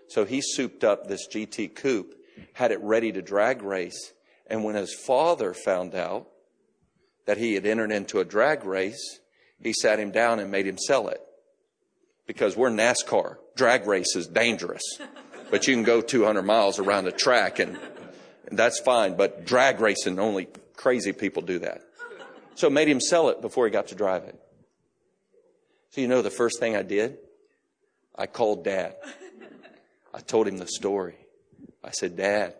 So 0.08 0.24
he 0.24 0.40
souped 0.42 0.84
up 0.84 1.06
this 1.06 1.26
GT 1.26 1.74
coupe, 1.74 2.14
had 2.52 2.70
it 2.70 2.80
ready 2.82 3.12
to 3.12 3.22
drag 3.22 3.62
race, 3.62 4.12
and 4.46 4.62
when 4.62 4.74
his 4.74 4.94
father 4.94 5.54
found 5.54 5.94
out 5.94 6.28
that 7.26 7.38
he 7.38 7.54
had 7.54 7.66
entered 7.66 7.92
into 7.92 8.20
a 8.20 8.24
drag 8.24 8.64
race, 8.64 9.20
he 9.62 9.72
sat 9.72 9.98
him 9.98 10.10
down 10.10 10.38
and 10.40 10.50
made 10.50 10.66
him 10.66 10.78
sell 10.78 11.08
it. 11.08 11.20
Because 12.26 12.56
we're 12.56 12.70
NASCAR. 12.70 13.36
Drag 13.56 13.86
race 13.86 14.16
is 14.16 14.26
dangerous. 14.26 14.82
But 15.50 15.66
you 15.66 15.74
can 15.74 15.82
go 15.82 16.00
200 16.00 16.42
miles 16.42 16.78
around 16.78 17.06
a 17.06 17.12
track 17.12 17.58
and, 17.58 17.78
and 18.46 18.58
that's 18.58 18.80
fine. 18.80 19.16
But 19.16 19.44
drag 19.44 19.80
racing, 19.80 20.18
only 20.18 20.48
crazy 20.76 21.12
people 21.12 21.42
do 21.42 21.58
that. 21.60 21.82
So 22.54 22.70
made 22.70 22.88
him 22.88 23.00
sell 23.00 23.28
it 23.28 23.40
before 23.40 23.66
he 23.66 23.70
got 23.70 23.88
to 23.88 23.94
drive 23.94 24.24
it. 24.24 24.38
So 25.92 26.00
you 26.00 26.08
know 26.08 26.22
the 26.22 26.30
first 26.30 26.58
thing 26.58 26.74
I 26.74 26.82
did? 26.82 27.18
I 28.16 28.26
called 28.26 28.64
dad. 28.64 28.96
I 30.14 30.20
told 30.20 30.48
him 30.48 30.56
the 30.56 30.66
story. 30.66 31.16
I 31.84 31.90
said, 31.90 32.16
Dad, 32.16 32.54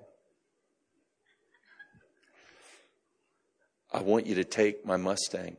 I 3.91 4.03
want 4.03 4.27
you 4.27 4.35
to 4.35 4.45
take 4.45 4.85
my 4.85 4.99
Mustang 4.99 5.57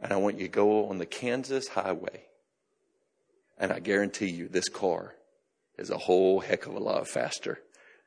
and 0.00 0.12
I 0.12 0.16
want 0.16 0.38
you 0.38 0.46
to 0.46 0.52
go 0.52 0.88
on 0.88 0.98
the 0.98 1.06
Kansas 1.06 1.66
highway. 1.66 2.22
And 3.58 3.72
I 3.72 3.80
guarantee 3.80 4.30
you 4.30 4.46
this 4.46 4.68
car 4.68 5.14
is 5.78 5.90
a 5.90 5.98
whole 5.98 6.38
heck 6.38 6.66
of 6.66 6.74
a 6.74 6.78
lot 6.78 7.08
faster 7.08 7.58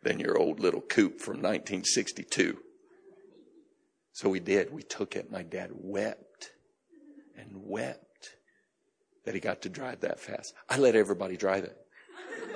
than 0.02 0.20
your 0.20 0.38
old 0.38 0.62
little 0.62 0.82
coupe 0.82 1.20
from 1.20 1.38
1962. 1.38 2.58
So 4.14 4.30
we 4.30 4.40
did. 4.40 4.72
We 4.72 4.84
took 4.84 5.18
it. 5.18 5.30
My 5.30 5.44
dad 5.44 5.72
wept 5.74 6.52
and 7.38 7.50
wept 7.66 8.09
that 9.26 9.34
he 9.34 9.40
got 9.40 9.62
to 9.64 9.70
drive 9.70 10.02
that 10.02 10.20
fast. 10.20 10.54
I 10.70 10.78
let 10.78 10.96
everybody 10.96 11.38
drive 11.38 11.64
it. 11.64 11.78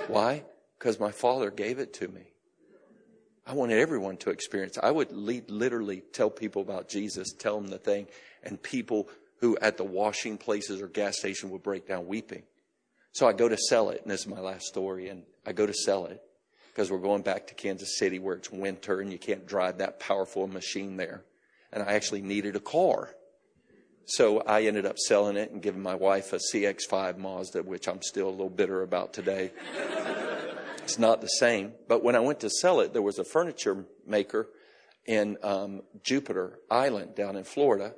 Why? 0.07 0.43
Because 0.77 0.99
my 0.99 1.11
father 1.11 1.51
gave 1.51 1.79
it 1.79 1.93
to 1.95 2.07
me. 2.07 2.23
I 3.45 3.53
wanted 3.53 3.79
everyone 3.79 4.17
to 4.17 4.29
experience. 4.29 4.77
I 4.81 4.91
would 4.91 5.11
lead, 5.11 5.49
literally 5.49 6.01
tell 6.13 6.29
people 6.29 6.61
about 6.61 6.87
Jesus, 6.87 7.33
tell 7.33 7.59
them 7.59 7.69
the 7.69 7.77
thing, 7.77 8.07
and 8.41 8.61
people 8.61 9.09
who 9.39 9.57
at 9.57 9.77
the 9.77 9.83
washing 9.83 10.37
places 10.37 10.81
or 10.81 10.87
gas 10.87 11.17
station 11.17 11.49
would 11.49 11.63
break 11.63 11.87
down 11.87 12.07
weeping. 12.07 12.43
So 13.11 13.27
I 13.27 13.33
go 13.33 13.49
to 13.49 13.57
sell 13.57 13.89
it, 13.89 14.01
and 14.01 14.09
this 14.09 14.21
is 14.21 14.27
my 14.27 14.39
last 14.39 14.65
story, 14.65 15.09
and 15.09 15.23
I 15.45 15.51
go 15.51 15.65
to 15.65 15.73
sell 15.73 16.05
it 16.05 16.21
because 16.73 16.89
we're 16.89 16.97
going 16.97 17.21
back 17.21 17.47
to 17.47 17.53
Kansas 17.53 17.97
City 17.99 18.17
where 18.17 18.35
it's 18.35 18.51
winter 18.51 18.99
and 18.99 19.11
you 19.11 19.19
can't 19.19 19.45
drive 19.45 19.77
that 19.77 19.99
powerful 19.99 20.47
machine 20.47 20.97
there. 20.97 21.23
And 21.71 21.83
I 21.83 21.93
actually 21.93 22.21
needed 22.21 22.55
a 22.55 22.59
car. 22.59 23.13
So 24.05 24.41
I 24.41 24.63
ended 24.63 24.85
up 24.85 24.97
selling 24.97 25.37
it 25.37 25.51
and 25.51 25.61
giving 25.61 25.81
my 25.81 25.95
wife 25.95 26.33
a 26.33 26.37
CX5 26.37 27.17
Mazda, 27.17 27.63
which 27.63 27.87
I'm 27.87 28.01
still 28.01 28.27
a 28.27 28.31
little 28.31 28.49
bitter 28.49 28.81
about 28.81 29.13
today. 29.13 29.51
it's 30.79 30.99
not 30.99 31.21
the 31.21 31.27
same. 31.27 31.73
But 31.87 32.03
when 32.03 32.15
I 32.15 32.19
went 32.19 32.41
to 32.41 32.49
sell 32.49 32.81
it, 32.81 32.93
there 32.93 33.01
was 33.01 33.17
a 33.17 33.23
furniture 33.23 33.85
maker 34.05 34.49
in 35.05 35.37
um, 35.41 35.83
Jupiter 36.03 36.59
Island 36.69 37.15
down 37.15 37.35
in 37.35 37.43
Florida 37.43 37.93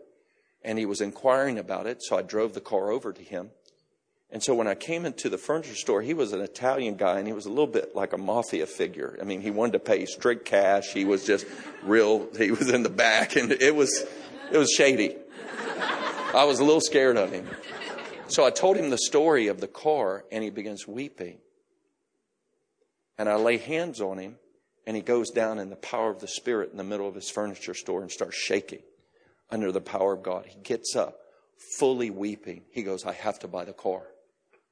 and 0.65 0.79
he 0.79 0.85
was 0.85 0.99
inquiring 0.99 1.59
about 1.59 1.85
it. 1.85 2.01
So 2.03 2.17
I 2.17 2.23
drove 2.23 2.53
the 2.53 2.61
car 2.61 2.89
over 2.89 3.13
to 3.13 3.21
him. 3.21 3.51
And 4.31 4.43
so 4.43 4.55
when 4.55 4.67
I 4.67 4.73
came 4.73 5.05
into 5.05 5.29
the 5.29 5.37
furniture 5.37 5.75
store, 5.75 6.01
he 6.01 6.15
was 6.15 6.33
an 6.33 6.41
Italian 6.41 6.95
guy 6.95 7.19
and 7.19 7.27
he 7.27 7.33
was 7.33 7.45
a 7.45 7.49
little 7.49 7.67
bit 7.67 7.95
like 7.95 8.11
a 8.11 8.17
mafia 8.17 8.65
figure. 8.65 9.17
I 9.21 9.23
mean, 9.23 9.41
he 9.41 9.51
wanted 9.51 9.73
to 9.73 9.79
pay 9.79 10.05
strict 10.07 10.45
cash. 10.45 10.91
He 10.91 11.05
was 11.05 11.25
just 11.25 11.45
real, 11.83 12.27
he 12.35 12.51
was 12.51 12.69
in 12.69 12.81
the 12.81 12.89
back 12.89 13.35
and 13.35 13.51
it 13.51 13.75
was, 13.75 14.05
it 14.51 14.57
was 14.57 14.71
shady. 14.71 15.15
I 16.35 16.43
was 16.43 16.59
a 16.59 16.65
little 16.65 16.81
scared 16.81 17.15
of 17.15 17.31
him. 17.31 17.47
So 18.27 18.45
I 18.45 18.49
told 18.49 18.75
him 18.75 18.89
the 18.89 18.97
story 18.97 19.47
of 19.47 19.61
the 19.61 19.67
car 19.67 20.25
and 20.31 20.43
he 20.43 20.49
begins 20.49 20.85
weeping. 20.85 21.37
And 23.17 23.29
I 23.29 23.35
lay 23.35 23.57
hands 23.57 24.01
on 24.01 24.17
him 24.17 24.35
and 24.85 24.97
he 24.97 25.01
goes 25.01 25.31
down 25.31 25.59
in 25.59 25.69
the 25.69 25.77
power 25.77 26.11
of 26.11 26.19
the 26.19 26.27
Spirit 26.27 26.71
in 26.71 26.77
the 26.77 26.83
middle 26.83 27.07
of 27.07 27.15
his 27.15 27.29
furniture 27.29 27.73
store 27.73 28.01
and 28.01 28.11
starts 28.11 28.35
shaking 28.35 28.81
under 29.49 29.71
the 29.71 29.79
power 29.79 30.13
of 30.13 30.23
God. 30.23 30.45
He 30.45 30.59
gets 30.59 30.93
up, 30.95 31.19
fully 31.77 32.09
weeping. 32.09 32.63
He 32.69 32.83
goes, 32.83 33.05
I 33.05 33.13
have 33.13 33.39
to 33.39 33.47
buy 33.47 33.63
the 33.63 33.73
car. 33.73 34.03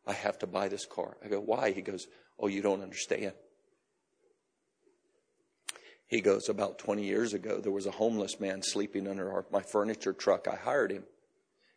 I 0.05 0.13
have 0.13 0.37
to 0.39 0.47
buy 0.47 0.67
this 0.67 0.85
car. 0.85 1.15
I 1.23 1.29
go, 1.29 1.39
why? 1.39 1.71
He 1.71 1.81
goes, 1.81 2.07
Oh, 2.37 2.47
you 2.47 2.61
don't 2.61 2.81
understand. 2.81 3.33
He 6.07 6.19
goes, 6.19 6.49
About 6.49 6.77
20 6.77 7.05
years 7.05 7.33
ago, 7.33 7.61
there 7.61 7.71
was 7.71 7.85
a 7.85 7.91
homeless 7.91 8.39
man 8.39 8.61
sleeping 8.63 9.07
under 9.07 9.31
our, 9.31 9.45
my 9.49 9.61
furniture 9.61 10.11
truck. 10.13 10.47
I 10.47 10.55
hired 10.55 10.91
him, 10.91 11.03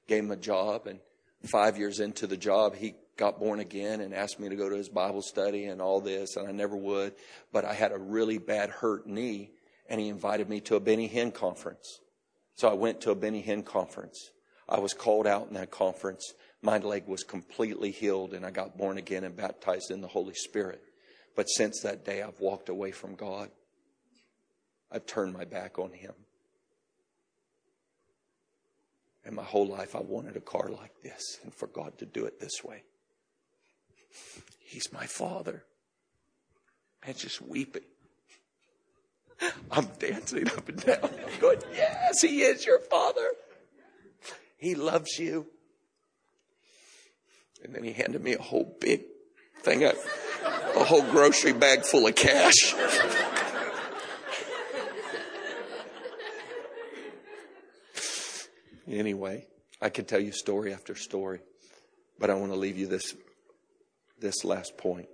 gave 0.07 0.25
him 0.25 0.31
a 0.31 0.37
job, 0.37 0.87
and 0.87 1.01
five 1.45 1.79
years 1.79 2.01
into 2.01 2.27
the 2.27 2.37
job, 2.37 2.75
he 2.75 2.95
got 3.17 3.39
born 3.39 3.61
again 3.61 4.01
and 4.01 4.15
asked 4.15 4.39
me 4.39 4.49
to 4.49 4.57
go 4.57 4.69
to 4.69 4.77
his 4.77 4.89
Bible 4.89 5.23
study 5.23 5.65
and 5.65 5.81
all 5.81 6.01
this, 6.01 6.37
and 6.37 6.49
I 6.49 6.53
never 6.53 6.77
would. 6.77 7.15
But 7.53 7.65
I 7.65 7.75
had 7.75 7.93
a 7.93 7.99
really 7.99 8.39
bad 8.39 8.71
hurt 8.71 9.07
knee, 9.07 9.51
and 9.89 10.01
he 10.01 10.09
invited 10.09 10.49
me 10.49 10.61
to 10.63 10.77
a 10.77 10.81
Benny 10.81 11.09
Hinn 11.09 11.33
conference. 11.33 12.01
So 12.57 12.69
I 12.69 12.75
went 12.75 13.03
to 13.03 13.11
a 13.11 13.15
Benny 13.15 13.43
Hinn 13.43 13.65
conference. 13.65 14.31
I 14.69 14.81
was 14.81 14.95
called 14.95 15.27
out 15.27 15.49
in 15.49 15.55
that 15.55 15.71
conference. 15.71 16.33
My 16.63 16.79
leg 16.79 17.07
was 17.07 17.23
completely 17.23 17.91
healed 17.91 18.35
and 18.35 18.45
I 18.45 18.51
got 18.51 18.77
born 18.77 18.99
again 18.99 19.25
and 19.25 19.37
baptized 19.37 19.91
in 19.91 20.01
the 20.01 20.09
Holy 20.09 20.35
Spirit. 20.35 20.83
But 21.37 21.49
since 21.49 21.81
that 21.83 22.05
day, 22.05 22.23
I've 22.23 22.41
walked 22.41 22.69
away 22.69 22.91
from 22.91 23.15
God. 23.15 23.51
I've 24.91 25.07
turned 25.07 25.35
my 25.35 25.45
back 25.45 25.79
on 25.79 25.93
Him. 25.93 26.15
And 29.27 29.35
my 29.35 29.43
whole 29.43 29.67
life, 29.67 29.97
I 29.97 30.01
wanted 30.01 30.37
a 30.37 30.41
car 30.41 30.69
like 30.69 31.03
this 31.03 31.39
and 31.43 31.53
for 31.53 31.67
God 31.67 31.99
to 31.99 32.07
do 32.07 32.27
it 32.27 32.39
this 32.39 32.63
way. 32.63 32.85
He's 34.61 34.93
my 34.93 35.07
Father. 35.07 35.65
And 37.03 37.17
just 37.17 37.43
weeping. 37.43 37.83
I'm 39.71 39.89
dancing 39.99 40.49
up 40.49 40.69
and 40.69 40.79
down. 40.83 41.11
Going, 41.41 41.59
Yes, 41.75 42.23
He 42.23 42.43
is 42.43 42.65
your 42.65 42.79
Father. 42.79 43.29
He 44.59 44.77
loves 44.77 45.19
you. 45.19 45.49
And 47.65 47.75
then 47.75 47.83
He 47.83 47.93
handed 47.93 48.23
me 48.23 48.35
a 48.35 48.43
whole 48.43 48.77
big 48.81 49.03
thing, 49.63 49.83
of, 49.83 49.99
a 50.77 50.85
whole 50.85 51.03
grocery 51.03 51.53
bag 51.53 51.83
full 51.83 52.07
of 52.07 52.15
cash. 52.15 52.75
Anyway, 58.89 59.47
I 59.81 59.89
could 59.89 60.09
tell 60.09 60.21
you 60.21 60.33
story 60.33 60.73
after 60.73 60.95
story, 60.95 61.41
but 62.19 62.31
I 62.31 62.35
want 62.35 62.53
to 62.53 62.59
leave 62.59 62.79
you 62.79 62.87
this, 62.87 63.15
this 64.21 64.45
last 64.45 64.79
point. 64.79 65.09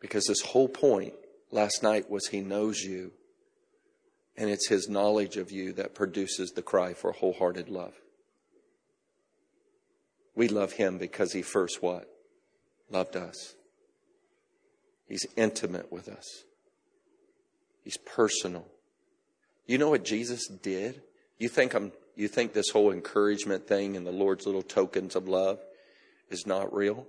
Because 0.00 0.26
this 0.26 0.42
whole 0.42 0.68
point 0.68 1.14
last 1.50 1.82
night 1.82 2.10
was 2.10 2.26
He 2.26 2.40
knows 2.40 2.80
you. 2.80 3.12
And 4.36 4.50
it's 4.50 4.68
His 4.68 4.88
knowledge 4.88 5.36
of 5.36 5.50
you 5.50 5.72
that 5.74 5.94
produces 5.94 6.50
the 6.50 6.62
cry 6.62 6.94
for 6.94 7.12
wholehearted 7.12 7.68
love. 7.68 7.94
We 10.34 10.48
love 10.48 10.72
Him 10.72 10.98
because 10.98 11.32
He 11.32 11.42
first 11.42 11.82
what? 11.82 12.08
Loved 12.90 13.16
us. 13.16 13.54
He's 15.06 15.26
intimate 15.36 15.92
with 15.92 16.08
us. 16.08 16.44
He's 17.84 17.98
personal. 17.98 18.66
You 19.66 19.78
know 19.78 19.90
what 19.90 20.04
Jesus 20.04 20.46
did? 20.48 21.02
You 21.38 21.48
think 21.48 21.74
I'm 21.74 21.92
you 22.14 22.28
think 22.28 22.52
this 22.52 22.70
whole 22.70 22.92
encouragement 22.92 23.66
thing 23.66 23.96
and 23.96 24.06
the 24.06 24.12
Lord's 24.12 24.46
little 24.46 24.62
tokens 24.62 25.16
of 25.16 25.28
love 25.28 25.60
is 26.30 26.46
not 26.46 26.74
real? 26.74 27.06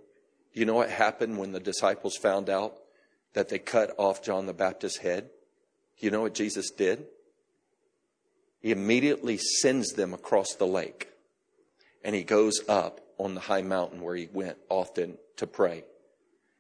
You 0.54 0.66
know 0.66 0.76
what 0.76 0.90
happened 0.90 1.38
when 1.38 1.52
the 1.52 1.60
disciples 1.60 2.16
found 2.16 2.50
out 2.50 2.78
that 3.34 3.50
they 3.50 3.60
cut 3.60 3.94
off 3.98 4.24
John 4.24 4.46
the 4.46 4.54
Baptist's 4.54 5.00
head? 5.00 5.30
You 5.98 6.12
know 6.12 6.22
what 6.22 6.34
Jesus 6.34 6.72
did? 6.72 7.06
He 8.62 8.72
immediately 8.72 9.38
sends 9.38 9.94
them 9.94 10.14
across 10.14 10.56
the 10.56 10.68
lake 10.68 11.10
and 12.04 12.16
he 12.16 12.24
goes 12.24 12.62
up 12.68 13.02
on 13.18 13.36
the 13.36 13.42
high 13.42 13.62
mountain 13.62 14.02
where 14.02 14.16
he 14.16 14.28
went 14.32 14.58
often 14.70 15.18
to 15.38 15.48
pray. 15.48 15.84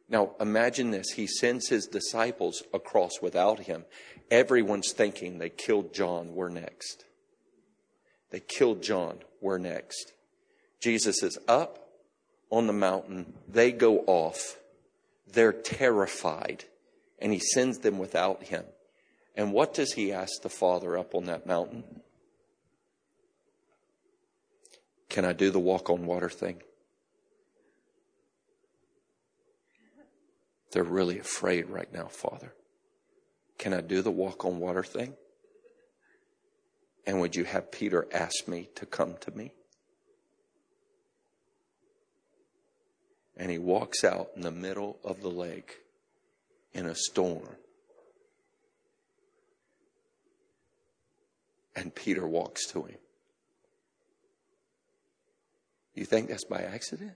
Now, 0.09 0.31
imagine 0.39 0.91
this. 0.91 1.11
He 1.11 1.27
sends 1.27 1.69
his 1.69 1.87
disciples 1.87 2.63
across 2.73 3.21
without 3.21 3.59
him. 3.59 3.85
Everyone's 4.29 4.91
thinking 4.91 5.37
they 5.37 5.49
killed 5.49 5.93
John. 5.93 6.33
We're 6.33 6.49
next. 6.49 7.05
They 8.33 8.39
killed 8.39 8.81
John. 8.81 9.19
We're 9.41 9.59
next. 9.59 10.11
Jesus 10.81 11.21
is 11.21 11.37
up 11.47 11.87
on 12.49 12.65
the 12.65 12.73
mountain. 12.73 13.31
They 13.47 13.71
go 13.71 13.99
off. 14.07 14.57
They're 15.31 15.53
terrified. 15.53 16.65
And 17.19 17.31
he 17.31 17.37
sends 17.37 17.77
them 17.77 17.99
without 17.99 18.45
him. 18.45 18.65
And 19.35 19.53
what 19.53 19.75
does 19.75 19.93
he 19.93 20.11
ask 20.11 20.41
the 20.41 20.49
Father 20.49 20.97
up 20.97 21.13
on 21.13 21.25
that 21.25 21.45
mountain? 21.45 21.83
Can 25.09 25.25
I 25.25 25.33
do 25.33 25.51
the 25.51 25.59
walk 25.59 25.91
on 25.91 26.07
water 26.07 26.29
thing? 26.29 26.63
They're 30.71 30.83
really 30.83 31.19
afraid 31.19 31.69
right 31.69 31.93
now, 31.93 32.07
Father. 32.07 32.51
Can 33.59 33.75
I 33.75 33.81
do 33.81 34.01
the 34.01 34.09
walk 34.09 34.43
on 34.43 34.57
water 34.57 34.83
thing? 34.83 35.13
And 37.05 37.19
would 37.19 37.35
you 37.35 37.43
have 37.43 37.71
Peter 37.71 38.07
ask 38.13 38.47
me 38.47 38.69
to 38.75 38.85
come 38.85 39.15
to 39.21 39.31
me? 39.31 39.53
And 43.35 43.49
he 43.51 43.57
walks 43.57 44.03
out 44.03 44.29
in 44.35 44.41
the 44.41 44.51
middle 44.51 44.99
of 45.03 45.21
the 45.21 45.29
lake 45.29 45.79
in 46.73 46.85
a 46.85 46.95
storm. 46.95 47.57
And 51.75 51.93
Peter 51.93 52.27
walks 52.27 52.67
to 52.67 52.83
him. 52.83 52.97
You 55.95 56.05
think 56.05 56.29
that's 56.29 56.45
by 56.45 56.61
accident? 56.61 57.13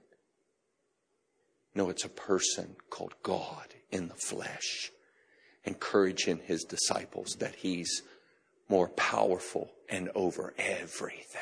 No, 1.73 1.89
it's 1.89 2.05
a 2.05 2.09
person 2.09 2.75
called 2.89 3.13
God 3.21 3.75
in 3.91 4.07
the 4.07 4.15
flesh, 4.15 4.91
encouraging 5.63 6.39
his 6.43 6.63
disciples 6.63 7.35
that 7.39 7.55
he's 7.55 8.01
more 8.69 8.89
powerful 8.89 9.71
and 9.89 10.09
over 10.15 10.53
everything. 10.57 11.41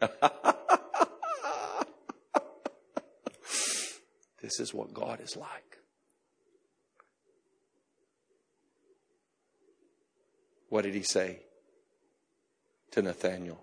this 4.40 4.60
is 4.60 4.72
what 4.74 4.94
God 4.94 5.20
is 5.20 5.36
like. 5.36 5.78
What 10.68 10.84
did 10.84 10.94
he 10.94 11.02
say 11.02 11.40
to 12.92 13.02
Nathaniel? 13.02 13.62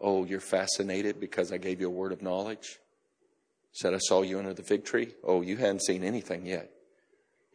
Oh, 0.00 0.24
you're 0.24 0.40
fascinated 0.40 1.18
because 1.18 1.52
I 1.52 1.56
gave 1.56 1.80
you 1.80 1.88
a 1.88 1.90
word 1.90 2.12
of 2.12 2.22
knowledge? 2.22 2.78
Said, 3.72 3.92
I 3.92 3.98
saw 3.98 4.22
you 4.22 4.38
under 4.38 4.54
the 4.54 4.62
fig 4.62 4.84
tree. 4.84 5.14
Oh, 5.24 5.42
you 5.42 5.56
hadn't 5.56 5.82
seen 5.82 6.04
anything 6.04 6.46
yet. 6.46 6.70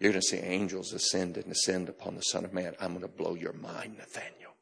You're 0.02 0.14
going 0.14 0.22
to 0.22 0.28
see 0.28 0.38
angels 0.38 0.94
ascend 0.94 1.38
and 1.38 1.52
ascend 1.52 1.88
upon 1.88 2.16
the 2.16 2.24
Son 2.24 2.44
of 2.44 2.54
Man. 2.54 2.74
I'm 2.82 2.90
going 2.90 3.02
to 3.02 3.08
blow 3.08 3.36
your 3.36 3.54
mind, 3.54 4.00
Nathaniel. 4.00 4.56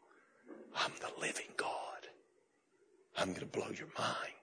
I'm 0.75 0.91
the 0.99 1.17
living 1.21 1.47
God. 1.55 2.09
I'm 3.17 3.29
going 3.29 3.39
to 3.39 3.45
blow 3.45 3.69
your 3.69 3.87
mind. 3.97 4.33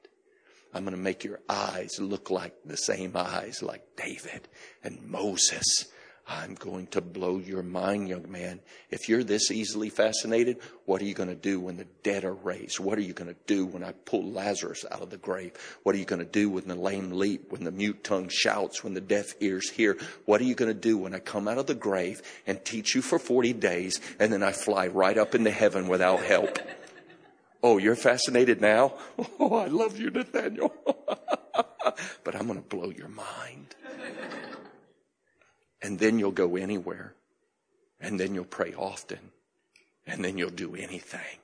I'm 0.72 0.84
going 0.84 0.96
to 0.96 1.02
make 1.02 1.22
your 1.22 1.40
eyes 1.50 2.00
look 2.00 2.30
like 2.30 2.54
the 2.64 2.78
same 2.78 3.12
eyes 3.14 3.62
like 3.62 3.82
David 3.98 4.48
and 4.82 5.02
Moses 5.02 5.84
I'm 6.28 6.54
going 6.54 6.88
to 6.88 7.00
blow 7.00 7.38
your 7.38 7.62
mind, 7.62 8.08
young 8.08 8.30
man. 8.30 8.58
If 8.90 9.08
you're 9.08 9.22
this 9.22 9.52
easily 9.52 9.90
fascinated, 9.90 10.58
what 10.84 11.00
are 11.00 11.04
you 11.04 11.14
going 11.14 11.28
to 11.28 11.36
do 11.36 11.60
when 11.60 11.76
the 11.76 11.86
dead 12.02 12.24
are 12.24 12.34
raised? 12.34 12.80
What 12.80 12.98
are 12.98 13.02
you 13.02 13.12
going 13.12 13.32
to 13.32 13.36
do 13.46 13.64
when 13.64 13.84
I 13.84 13.92
pull 13.92 14.24
Lazarus 14.32 14.84
out 14.90 15.02
of 15.02 15.10
the 15.10 15.18
grave? 15.18 15.52
What 15.84 15.94
are 15.94 15.98
you 15.98 16.04
going 16.04 16.18
to 16.18 16.24
do 16.24 16.50
when 16.50 16.66
the 16.66 16.74
lame 16.74 17.12
leap, 17.12 17.52
when 17.52 17.62
the 17.62 17.70
mute 17.70 18.02
tongue 18.02 18.28
shouts, 18.28 18.82
when 18.82 18.94
the 18.94 19.00
deaf 19.00 19.34
ears 19.38 19.70
hear? 19.70 19.96
What 20.24 20.40
are 20.40 20.44
you 20.44 20.56
going 20.56 20.72
to 20.72 20.80
do 20.80 20.98
when 20.98 21.14
I 21.14 21.20
come 21.20 21.46
out 21.46 21.58
of 21.58 21.66
the 21.66 21.76
grave 21.76 22.22
and 22.44 22.64
teach 22.64 22.96
you 22.96 23.02
for 23.02 23.20
40 23.20 23.52
days 23.52 24.00
and 24.18 24.32
then 24.32 24.42
I 24.42 24.50
fly 24.50 24.88
right 24.88 25.16
up 25.16 25.36
into 25.36 25.52
heaven 25.52 25.86
without 25.86 26.24
help? 26.24 26.58
Oh, 27.62 27.78
you're 27.78 27.96
fascinated 27.96 28.60
now? 28.60 28.94
Oh, 29.38 29.54
I 29.56 29.66
love 29.66 29.98
you, 29.98 30.10
Nathaniel. 30.10 30.74
but 32.24 32.34
I'm 32.34 32.46
going 32.46 32.60
to 32.60 32.68
blow 32.68 32.90
your 32.90 33.08
mind. 33.08 33.74
And 35.86 36.00
then 36.00 36.18
you'll 36.18 36.32
go 36.32 36.56
anywhere. 36.56 37.14
And 38.00 38.18
then 38.18 38.34
you'll 38.34 38.44
pray 38.44 38.74
often. 38.76 39.20
And 40.04 40.24
then 40.24 40.36
you'll 40.36 40.50
do 40.50 40.74
anything. 40.74 41.38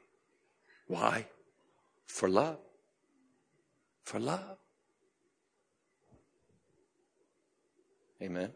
Why? 0.88 1.26
For 2.06 2.28
love. 2.28 2.58
For 4.02 4.18
love. 4.18 4.58
Amen. 8.20 8.50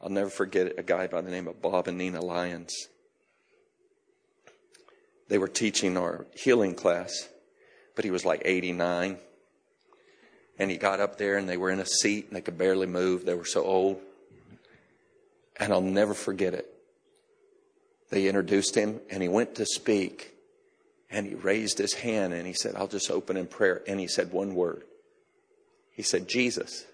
I'll 0.00 0.08
never 0.08 0.30
forget 0.30 0.78
a 0.78 0.84
guy 0.84 1.08
by 1.08 1.20
the 1.20 1.32
name 1.32 1.48
of 1.48 1.60
Bob 1.60 1.88
and 1.88 1.98
Nina 1.98 2.20
Lyons. 2.20 2.86
They 5.26 5.38
were 5.38 5.48
teaching 5.48 5.96
our 5.96 6.28
healing 6.32 6.76
class, 6.76 7.28
but 7.96 8.04
he 8.04 8.12
was 8.12 8.24
like 8.24 8.42
89. 8.44 9.18
And 10.58 10.70
he 10.70 10.76
got 10.76 11.00
up 11.00 11.18
there 11.18 11.36
and 11.36 11.48
they 11.48 11.56
were 11.56 11.70
in 11.70 11.78
a 11.78 11.86
seat 11.86 12.26
and 12.26 12.36
they 12.36 12.40
could 12.40 12.58
barely 12.58 12.86
move. 12.86 13.24
They 13.24 13.34
were 13.34 13.44
so 13.44 13.64
old. 13.64 14.00
And 15.56 15.72
I'll 15.72 15.80
never 15.80 16.14
forget 16.14 16.54
it. 16.54 16.66
They 18.10 18.26
introduced 18.26 18.74
him 18.74 19.00
and 19.10 19.22
he 19.22 19.28
went 19.28 19.56
to 19.56 19.66
speak 19.66 20.34
and 21.10 21.26
he 21.26 21.34
raised 21.34 21.78
his 21.78 21.94
hand 21.94 22.32
and 22.32 22.46
he 22.46 22.52
said, 22.52 22.74
I'll 22.74 22.88
just 22.88 23.10
open 23.10 23.36
in 23.36 23.46
prayer. 23.46 23.82
And 23.86 24.00
he 24.00 24.08
said 24.08 24.32
one 24.32 24.54
word. 24.54 24.84
He 25.92 26.02
said, 26.02 26.28
Jesus. 26.28 26.84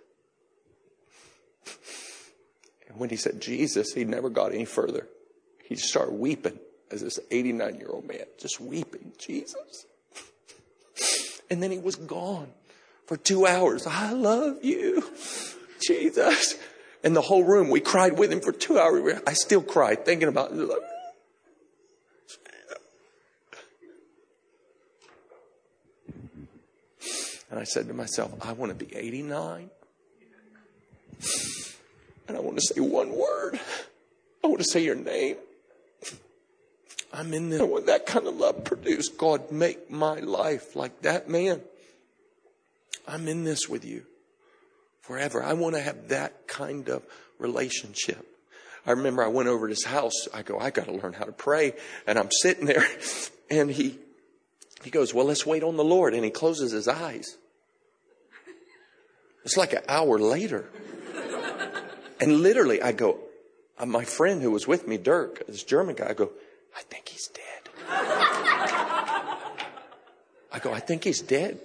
And 2.89 2.99
when 2.99 3.11
he 3.11 3.17
said 3.17 3.41
Jesus, 3.41 3.93
he 3.93 4.05
never 4.05 4.29
got 4.29 4.53
any 4.53 4.65
further. 4.65 5.09
He 5.65 5.75
just 5.75 5.89
started 5.89 6.15
weeping 6.15 6.59
as 6.91 7.01
this 7.01 7.19
89 7.31 7.77
year 7.77 7.89
old 7.91 8.07
man, 8.07 8.25
just 8.39 8.61
weeping, 8.61 9.13
Jesus. 9.19 9.87
And 11.51 11.63
then 11.63 11.71
he 11.71 11.79
was 11.79 11.95
gone 11.95 12.49
for 13.07 13.17
two 13.17 13.47
hours. 13.47 13.87
I 13.87 14.13
love 14.13 14.65
you, 14.65 15.05
Jesus. 15.81 16.55
And 17.03 17.15
the 17.15 17.21
whole 17.21 17.45
room, 17.45 17.69
we 17.69 17.81
cried 17.81 18.19
with 18.19 18.33
him 18.33 18.41
for 18.41 18.53
two 18.53 18.79
hours. 18.79 19.21
I 19.27 19.35
still 19.35 19.63
cried 19.63 20.05
thinking 20.05 20.29
about 20.29 20.53
it. 20.53 20.69
And 27.51 27.61
I 27.61 27.65
said 27.65 27.87
to 27.89 27.95
myself, 27.95 28.33
I 28.41 28.53
want 28.53 28.77
to 28.77 28.85
be 28.85 28.97
89. 28.97 29.71
And 32.27 32.37
I 32.37 32.41
want 32.41 32.57
to 32.57 32.63
say 32.63 32.81
one 32.81 33.13
word. 33.13 33.61
I 34.43 34.47
want 34.47 34.59
to 34.59 34.65
say 34.65 34.83
your 34.83 34.95
name. 34.95 35.37
I'm 37.13 37.33
in 37.33 37.51
there. 37.51 37.65
When 37.65 37.87
that 37.87 38.07
kind 38.07 38.27
of 38.27 38.37
love 38.37 38.65
produced, 38.65 39.17
God, 39.19 39.53
make 39.53 39.91
my 39.91 40.19
life 40.21 40.75
like 40.75 41.03
that 41.03 41.29
man. 41.29 41.61
I'm 43.07 43.29
in 43.29 43.45
this 43.45 43.69
with 43.69 43.85
you 43.85 44.05
forever. 45.03 45.43
I 45.43 45.53
want 45.53 45.75
to 45.75 45.81
have 45.81 46.09
that 46.09 46.47
kind 46.47 46.89
of 46.89 47.03
relationship. 47.39 48.27
I 48.87 48.93
remember 48.93 49.23
I 49.23 49.29
went 49.29 49.49
over 49.49 49.67
to 49.67 49.71
his 49.73 49.85
house. 49.85 50.29
I 50.33 50.43
go, 50.43 50.59
I 50.59 50.71
got 50.71 50.87
to 50.87 50.93
learn 50.93 51.13
how 51.15 51.25
to 51.25 51.33
pray. 51.33 51.75
And 52.07 52.19
I'm 52.19 52.31
sitting 52.31 52.67
there 52.67 52.87
and 53.51 53.71
he, 53.71 53.99
he 54.83 54.91
goes, 54.91 55.15
well, 55.15 55.27
let's 55.27 55.47
wait 55.47 55.63
on 55.63 55.77
the 55.77 55.85
Lord. 55.85 56.15
And 56.15 56.25
he 56.25 56.31
closes 56.31 56.73
his 56.73 56.89
eyes. 56.89 57.37
It's 59.45 59.57
like 59.57 59.73
an 59.73 59.83
hour 59.89 60.19
later. 60.19 60.71
And 62.21 62.41
literally 62.41 62.81
I 62.81 62.93
go, 62.93 63.19
uh, 63.77 63.87
my 63.87 64.05
friend 64.05 64.41
who 64.41 64.53
was 64.53 64.69
with 64.69 64.87
me, 64.87 64.97
Dirk, 64.97 65.47
this 65.47 65.65
German 65.65 65.97
guy, 65.97 66.11
I 66.11 66.15
go, 66.15 66.31
I 66.75 66.81
think 66.83 67.09
he's 67.09 67.27
dead. 67.27 67.69
I 70.53 70.59
go, 70.63 70.73
I 70.73 70.79
think 70.81 71.05
he's 71.05 71.21
dead. 71.21 71.61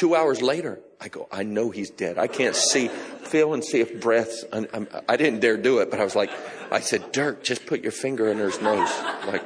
Two 0.00 0.16
hours 0.16 0.40
later, 0.40 0.80
I 0.98 1.08
go, 1.08 1.28
I 1.30 1.42
know 1.42 1.68
he's 1.68 1.90
dead. 1.90 2.16
I 2.16 2.26
can't 2.26 2.56
see, 2.56 2.88
feel 2.88 3.52
and 3.52 3.62
see 3.62 3.80
if 3.80 4.00
breath's, 4.00 4.46
I, 4.50 4.86
I 5.06 5.18
didn't 5.18 5.40
dare 5.40 5.58
do 5.58 5.80
it, 5.80 5.90
but 5.90 6.00
I 6.00 6.04
was 6.04 6.16
like, 6.16 6.30
I 6.72 6.80
said, 6.80 7.12
Dirk, 7.12 7.44
just 7.44 7.66
put 7.66 7.82
your 7.82 7.92
finger 7.92 8.30
under 8.30 8.46
his 8.46 8.62
nose. 8.62 8.88
Like, 9.26 9.42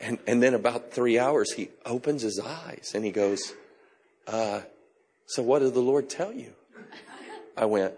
and, 0.00 0.18
and 0.26 0.42
then 0.42 0.54
about 0.54 0.92
three 0.92 1.18
hours, 1.18 1.52
he 1.52 1.68
opens 1.84 2.22
his 2.22 2.40
eyes 2.40 2.92
and 2.94 3.04
he 3.04 3.10
goes, 3.10 3.52
uh, 4.28 4.62
so 5.26 5.42
what 5.42 5.58
did 5.58 5.74
the 5.74 5.80
Lord 5.80 6.08
tell 6.08 6.32
you? 6.32 6.54
I 7.54 7.66
went, 7.66 7.92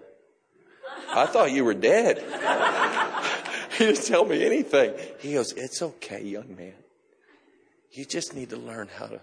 I 1.10 1.26
thought 1.26 1.52
you 1.52 1.64
were 1.64 1.74
dead. 1.74 2.18
he 3.78 3.86
didn't 3.86 4.04
tell 4.04 4.24
me 4.24 4.44
anything. 4.44 4.94
He 5.20 5.34
goes, 5.34 5.52
it's 5.52 5.80
okay, 5.80 6.24
young 6.24 6.56
man. 6.56 6.74
You 7.92 8.04
just 8.04 8.34
need 8.34 8.50
to 8.50 8.56
learn 8.56 8.88
how 8.98 9.06
to 9.06 9.20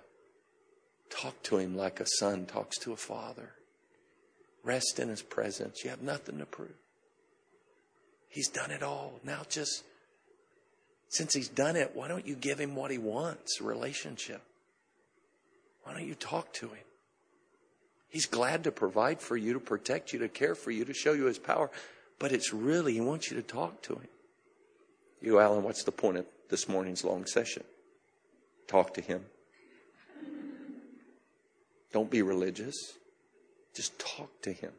Talk 1.11 1.41
to 1.43 1.57
him 1.57 1.75
like 1.75 1.99
a 1.99 2.07
son 2.19 2.45
talks 2.45 2.77
to 2.79 2.93
a 2.93 2.97
father. 2.97 3.51
Rest 4.63 4.99
in 4.99 5.09
his 5.09 5.21
presence. 5.21 5.83
You 5.83 5.89
have 5.89 6.01
nothing 6.01 6.39
to 6.39 6.45
prove. 6.45 6.71
He's 8.29 8.47
done 8.47 8.71
it 8.71 8.81
all. 8.81 9.19
Now 9.23 9.41
just, 9.49 9.83
since 11.09 11.33
he's 11.33 11.49
done 11.49 11.75
it, 11.75 11.91
why 11.93 12.07
don't 12.07 12.25
you 12.25 12.35
give 12.35 12.59
him 12.59 12.75
what 12.75 12.91
he 12.91 12.97
wants? 12.97 13.59
A 13.59 13.63
relationship. 13.63 14.41
Why 15.83 15.93
don't 15.93 16.07
you 16.07 16.15
talk 16.15 16.53
to 16.53 16.67
him? 16.67 16.85
He's 18.07 18.25
glad 18.25 18.63
to 18.65 18.71
provide 18.71 19.21
for 19.21 19.35
you, 19.35 19.53
to 19.53 19.59
protect 19.59 20.13
you, 20.13 20.19
to 20.19 20.29
care 20.29 20.55
for 20.55 20.71
you, 20.71 20.85
to 20.85 20.93
show 20.93 21.13
you 21.13 21.25
his 21.25 21.39
power. 21.39 21.69
But 22.19 22.31
it's 22.31 22.53
really, 22.53 22.93
he 22.93 23.01
wants 23.01 23.29
you 23.31 23.37
to 23.37 23.43
talk 23.43 23.81
to 23.83 23.95
him. 23.95 24.07
You, 25.21 25.39
Alan, 25.39 25.63
what's 25.63 25.83
the 25.83 25.91
point 25.91 26.17
of 26.17 26.25
this 26.49 26.69
morning's 26.69 27.03
long 27.03 27.25
session? 27.25 27.63
Talk 28.67 28.93
to 28.95 29.01
him. 29.01 29.25
Don't 31.91 32.09
be 32.09 32.21
religious. 32.21 32.93
Just 33.73 33.97
talk 33.99 34.41
to 34.43 34.51
him. 34.51 34.71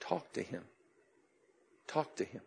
Talk 0.00 0.32
to 0.32 0.42
him. 0.42 0.62
Talk 1.86 2.16
to 2.16 2.24
him. 2.24 2.42